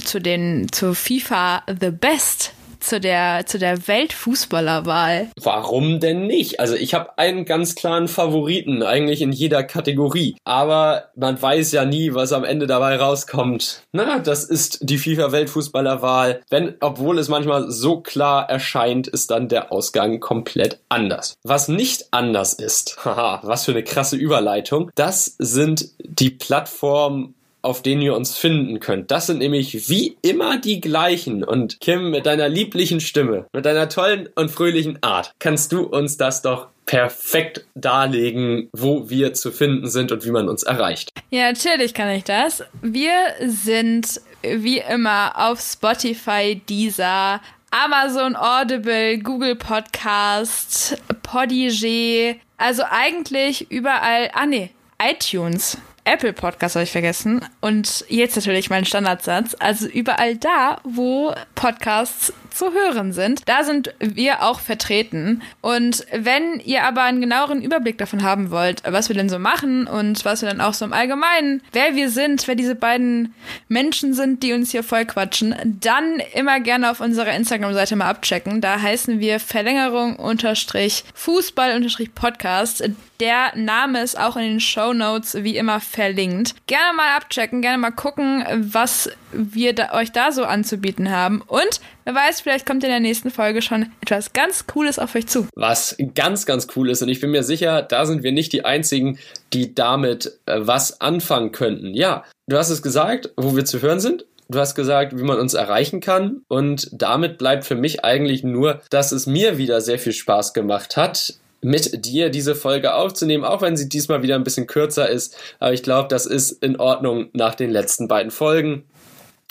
zu 0.03 0.19
den 0.19 0.73
zu 0.73 0.95
FIFA 0.95 1.63
The 1.79 1.91
Best 1.91 2.55
zu 2.81 3.01
der, 3.01 3.47
zu 3.47 3.59
der 3.59 3.87
Weltfußballerwahl. 3.89 5.29
Warum 5.41 6.01
denn 6.01 6.27
nicht? 6.27 6.61
Also 6.61 6.75
ich 6.75 6.95
habe 6.95 7.19
einen 7.19 7.45
ganz 7.45 7.75
klaren 7.75 8.09
Favoriten, 8.09 8.83
eigentlich 8.83 9.23
in 9.23 9.33
jeder 9.33 9.63
Kategorie. 9.63 10.37
Aber 10.45 11.11
man 11.17 11.41
weiß 11.41 11.73
ja 11.73 11.85
nie, 11.85 12.15
was 12.15 12.33
am 12.33 12.45
Ende 12.45 12.67
dabei 12.67 12.97
rauskommt. 12.97 13.83
Na, 13.93 14.19
das 14.19 14.45
ist 14.45 14.79
die 14.83 14.99
FIFA-Weltfußballerwahl. 14.99 16.41
Wenn, 16.51 16.75
obwohl 16.81 17.19
es 17.19 17.29
manchmal 17.29 17.71
so 17.71 18.01
klar 18.01 18.49
erscheint, 18.49 19.09
ist 19.09 19.31
dann 19.31 19.49
der 19.49 19.73
Ausgang 19.73 20.21
komplett 20.21 20.81
anders. 20.89 21.37
Was 21.43 21.69
nicht 21.69 22.13
anders 22.13 22.55
ist, 22.55 22.99
haha, 23.05 23.41
was 23.43 23.65
für 23.65 23.73
eine 23.73 23.85
krasse 23.85 24.17
Überleitung, 24.17 24.91
das 24.95 25.37
sind 25.39 25.91
die 25.99 26.31
Plattformen 26.31 27.35
auf 27.63 27.83
denen 27.83 28.03
ihr 28.03 28.15
uns 28.15 28.37
finden 28.37 28.81
könnt. 28.81 29.11
Das 29.11 29.27
sind 29.27 29.39
nämlich 29.39 29.89
wie 29.89 30.17
immer 30.23 30.59
die 30.59 30.81
gleichen. 30.81 31.45
Und 31.45 31.81
Kim, 31.81 32.11
mit 32.11 32.27
deiner 32.27 32.49
lieblichen 32.49 33.01
Stimme, 33.01 33.47
mit 33.53 33.67
deiner 33.67 33.89
tollen 33.89 34.29
und 34.35 34.51
fröhlichen 34.51 35.03
Art, 35.03 35.33
kannst 35.39 35.73
du 35.73 35.83
uns 35.83 36.17
das 36.17 36.43
doch 36.43 36.69
perfekt 36.87 37.67
darlegen, 37.75 38.71
wo 38.73 39.11
wir 39.11 39.35
zu 39.35 39.53
finden 39.53 39.89
sind 39.89 40.11
und 40.11 40.25
wie 40.25 40.31
man 40.31 40.49
uns 40.49 40.63
erreicht. 40.63 41.13
Ja, 41.31 41.53
natürlich 41.53 41.93
kann 41.93 42.11
ich 42.11 42.25
das. 42.25 42.65
Wir 42.81 43.13
sind 43.47 44.21
wie 44.43 44.79
immer 44.79 45.33
auf 45.37 45.61
Spotify, 45.61 46.63
Deezer, 46.67 47.43
Amazon 47.71 48.37
Audible, 48.37 49.19
Google 49.19 49.57
Podcast, 49.57 50.97
Podigee, 51.23 52.41
also 52.57 52.83
eigentlich 52.89 53.71
überall, 53.71 54.31
ah 54.33 54.47
nee, 54.47 54.71
iTunes. 55.03 55.77
Apple 56.09 56.33
Podcast 56.33 56.75
habe 56.75 56.85
ich 56.85 56.93
vergessen. 56.93 57.45
Und 57.61 58.05
jetzt 58.09 58.37
natürlich 58.37 58.71
mein 58.71 58.85
Standardsatz. 58.87 59.55
Also 59.59 59.87
überall 59.87 60.37
da, 60.37 60.81
wo 60.85 61.35
Podcasts 61.55 62.33
zu 62.59 62.73
hören 62.73 63.13
sind. 63.13 63.49
Da 63.49 63.63
sind 63.63 63.95
wir 64.01 64.43
auch 64.43 64.59
vertreten. 64.59 65.43
Und 65.61 66.05
wenn 66.13 66.61
ihr 66.65 66.83
aber 66.85 67.03
einen 67.03 67.21
genaueren 67.21 67.63
Überblick 67.63 67.99
davon 67.99 68.25
haben 68.25 68.51
wollt, 68.51 68.83
was 68.85 69.09
wir 69.09 69.15
denn 69.15 69.29
so 69.29 69.39
machen 69.39 69.87
und 69.87 70.25
was 70.25 70.43
wir 70.43 70.49
dann 70.49 70.61
auch 70.61 70.75
so 70.75 70.85
im 70.85 70.93
Allgemeinen, 70.93 71.63
wer 71.73 71.95
wir 71.95 72.11
sind, 72.11 72.49
wer 72.49 72.57
diese 72.57 72.75
beiden 72.75 73.33
Menschen 73.69 74.13
sind, 74.13 74.43
die 74.43 74.53
uns 74.53 74.73
hier 74.73 74.83
voll 74.83 75.05
quatschen, 75.05 75.55
dann 75.81 76.21
immer 76.35 76.59
gerne 76.59 76.91
auf 76.91 77.01
unserer 77.01 77.33
Instagram-Seite 77.33 77.95
mal 77.95 78.11
abchecken. 78.11 78.61
Da 78.61 78.81
heißen 78.81 79.21
wir 79.21 79.39
Verlängerung 79.39 80.17
unterstrich 80.17 81.05
Fußball 81.15 81.77
unterstrich 81.77 82.13
Podcast. 82.15 82.83
Der 83.21 83.57
Name 83.57 84.03
ist 84.03 84.19
auch 84.19 84.37
in 84.37 84.43
den 84.43 84.61
Show 84.61 84.93
Notes 84.93 85.43
wie 85.43 85.57
immer 85.57 85.81
verlinkt. 85.81 86.55
Gerne 86.67 86.97
mal 86.97 87.17
abchecken, 87.17 87.63
gerne 87.63 87.79
mal 87.79 87.91
gucken, 87.91 88.45
was 88.73 89.11
wir 89.33 89.75
da, 89.75 89.93
euch 89.95 90.13
da 90.13 90.33
so 90.33 90.45
anzubieten 90.45 91.11
haben. 91.11 91.43
Und 91.47 91.81
wer 92.05 92.15
weiß, 92.15 92.41
vielleicht 92.41 92.67
kommt 92.67 92.85
in 92.85 92.91
der 92.91 93.01
nächsten 93.01 93.31
Folge 93.31 93.63
schon 93.63 93.87
etwas 94.01 94.33
ganz 94.33 94.67
Cooles 94.67 94.99
auf 94.99 95.15
euch 95.15 95.27
zu. 95.27 95.47
Was 95.55 95.97
ganz, 96.15 96.47
ganz 96.47 96.69
cool 96.77 96.91
ist. 96.91 97.03
Und 97.03 97.09
ich 97.09 97.21
bin 97.21 97.31
mir 97.31 97.43
sicher, 97.43 97.83
da 97.83 98.07
sind 98.07 98.23
wir 98.23 98.33
nicht 98.33 98.53
die 98.53 98.65
Einzigen, 98.65 99.19
die 99.53 99.75
damit 99.75 100.39
äh, 100.47 100.59
was 100.59 101.01
anfangen 101.01 101.53
könnten. 101.53 101.95
Ja, 101.95 102.25
du 102.47 102.57
hast 102.57 102.71
es 102.71 102.83
gesagt, 102.83 103.31
wo 103.37 103.57
wir 103.57 103.65
zu 103.65 103.83
hören 103.83 104.01
sind. 104.01 104.25
Du 104.51 104.59
hast 104.59 104.75
gesagt, 104.75 105.17
wie 105.19 105.25
man 105.25 105.39
uns 105.39 105.53
erreichen 105.53 106.01
kann. 106.01 106.43
Und 106.49 106.89
damit 106.93 107.37
bleibt 107.37 107.65
für 107.65 107.75
mich 107.75 108.05
eigentlich 108.05 108.45
nur, 108.45 108.81
dass 108.89 109.13
es 109.13 109.27
mir 109.27 109.59
wieder 109.59 109.83
sehr 109.83 109.99
viel 109.99 110.15
Spaß 110.15 110.55
gemacht 110.55 110.97
hat, 110.97 111.35
mit 111.61 112.07
dir 112.07 112.31
diese 112.31 112.55
Folge 112.55 112.95
aufzunehmen, 112.95 113.45
auch 113.45 113.63
wenn 113.63 113.77
sie 113.77 113.89
diesmal 113.89 114.23
wieder 114.23 114.37
ein 114.37 114.45
bisschen 114.45 114.67
kürzer 114.67 115.09
ist. 115.09 115.37
Aber 115.59 115.73
ich 115.73 115.83
glaube, 115.83 116.09
das 116.09 116.25
ist 116.25 116.63
in 116.63 116.77
Ordnung 116.77 117.29
nach 117.33 117.55
den 117.55 117.71
letzten 117.71 118.09
beiden 118.09 118.31
Folgen. 118.31 118.85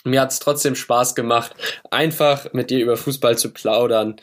Mir 0.08 0.22
hat 0.22 0.32
es 0.32 0.40
trotzdem 0.40 0.76
Spaß 0.76 1.16
gemacht, 1.16 1.54
einfach 1.92 2.54
mit 2.54 2.70
dir 2.70 2.80
über 2.80 2.98
Fußball 2.98 3.38
zu 3.38 3.52
plaudern. 3.52 4.16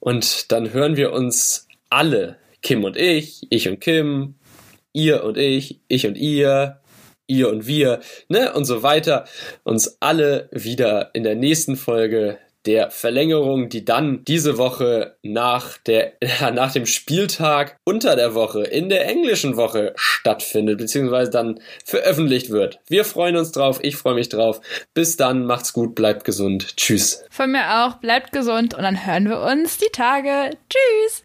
Und 0.00 0.52
dann 0.52 0.72
hören 0.72 0.96
wir 0.96 1.12
uns 1.12 1.66
alle, 1.90 2.36
Kim 2.62 2.84
und 2.84 2.96
ich, 2.96 3.46
ich 3.50 3.68
und 3.68 3.80
Kim, 3.80 4.36
ihr 4.92 5.24
und 5.24 5.36
ich, 5.36 5.80
ich 5.88 6.06
und 6.06 6.16
ihr, 6.16 6.80
ihr 7.26 7.48
und 7.48 7.66
wir, 7.66 8.00
ne, 8.28 8.52
und 8.52 8.64
so 8.64 8.82
weiter, 8.82 9.24
uns 9.62 9.96
alle 10.00 10.48
wieder 10.52 11.10
in 11.14 11.22
der 11.24 11.34
nächsten 11.34 11.76
Folge 11.76 12.38
der 12.66 12.90
Verlängerung, 12.90 13.68
die 13.68 13.84
dann 13.84 14.24
diese 14.24 14.58
Woche 14.58 15.16
nach, 15.22 15.78
der, 15.78 16.12
nach 16.52 16.72
dem 16.72 16.86
Spieltag 16.86 17.76
unter 17.84 18.16
der 18.16 18.34
Woche 18.34 18.62
in 18.62 18.88
der 18.88 19.06
englischen 19.06 19.56
Woche 19.56 19.92
stattfindet, 19.96 20.78
beziehungsweise 20.78 21.30
dann 21.30 21.60
veröffentlicht 21.84 22.50
wird. 22.50 22.80
Wir 22.88 23.04
freuen 23.04 23.36
uns 23.36 23.52
drauf, 23.52 23.80
ich 23.82 23.96
freue 23.96 24.14
mich 24.14 24.28
drauf. 24.28 24.60
Bis 24.94 25.16
dann, 25.16 25.46
macht's 25.46 25.72
gut, 25.72 25.94
bleibt 25.94 26.24
gesund. 26.24 26.76
Tschüss. 26.76 27.24
Von 27.30 27.52
mir 27.52 27.84
auch, 27.84 27.96
bleibt 27.96 28.32
gesund 28.32 28.74
und 28.74 28.82
dann 28.82 29.06
hören 29.06 29.28
wir 29.28 29.40
uns 29.40 29.78
die 29.78 29.90
Tage. 29.92 30.50
Tschüss. 30.68 31.23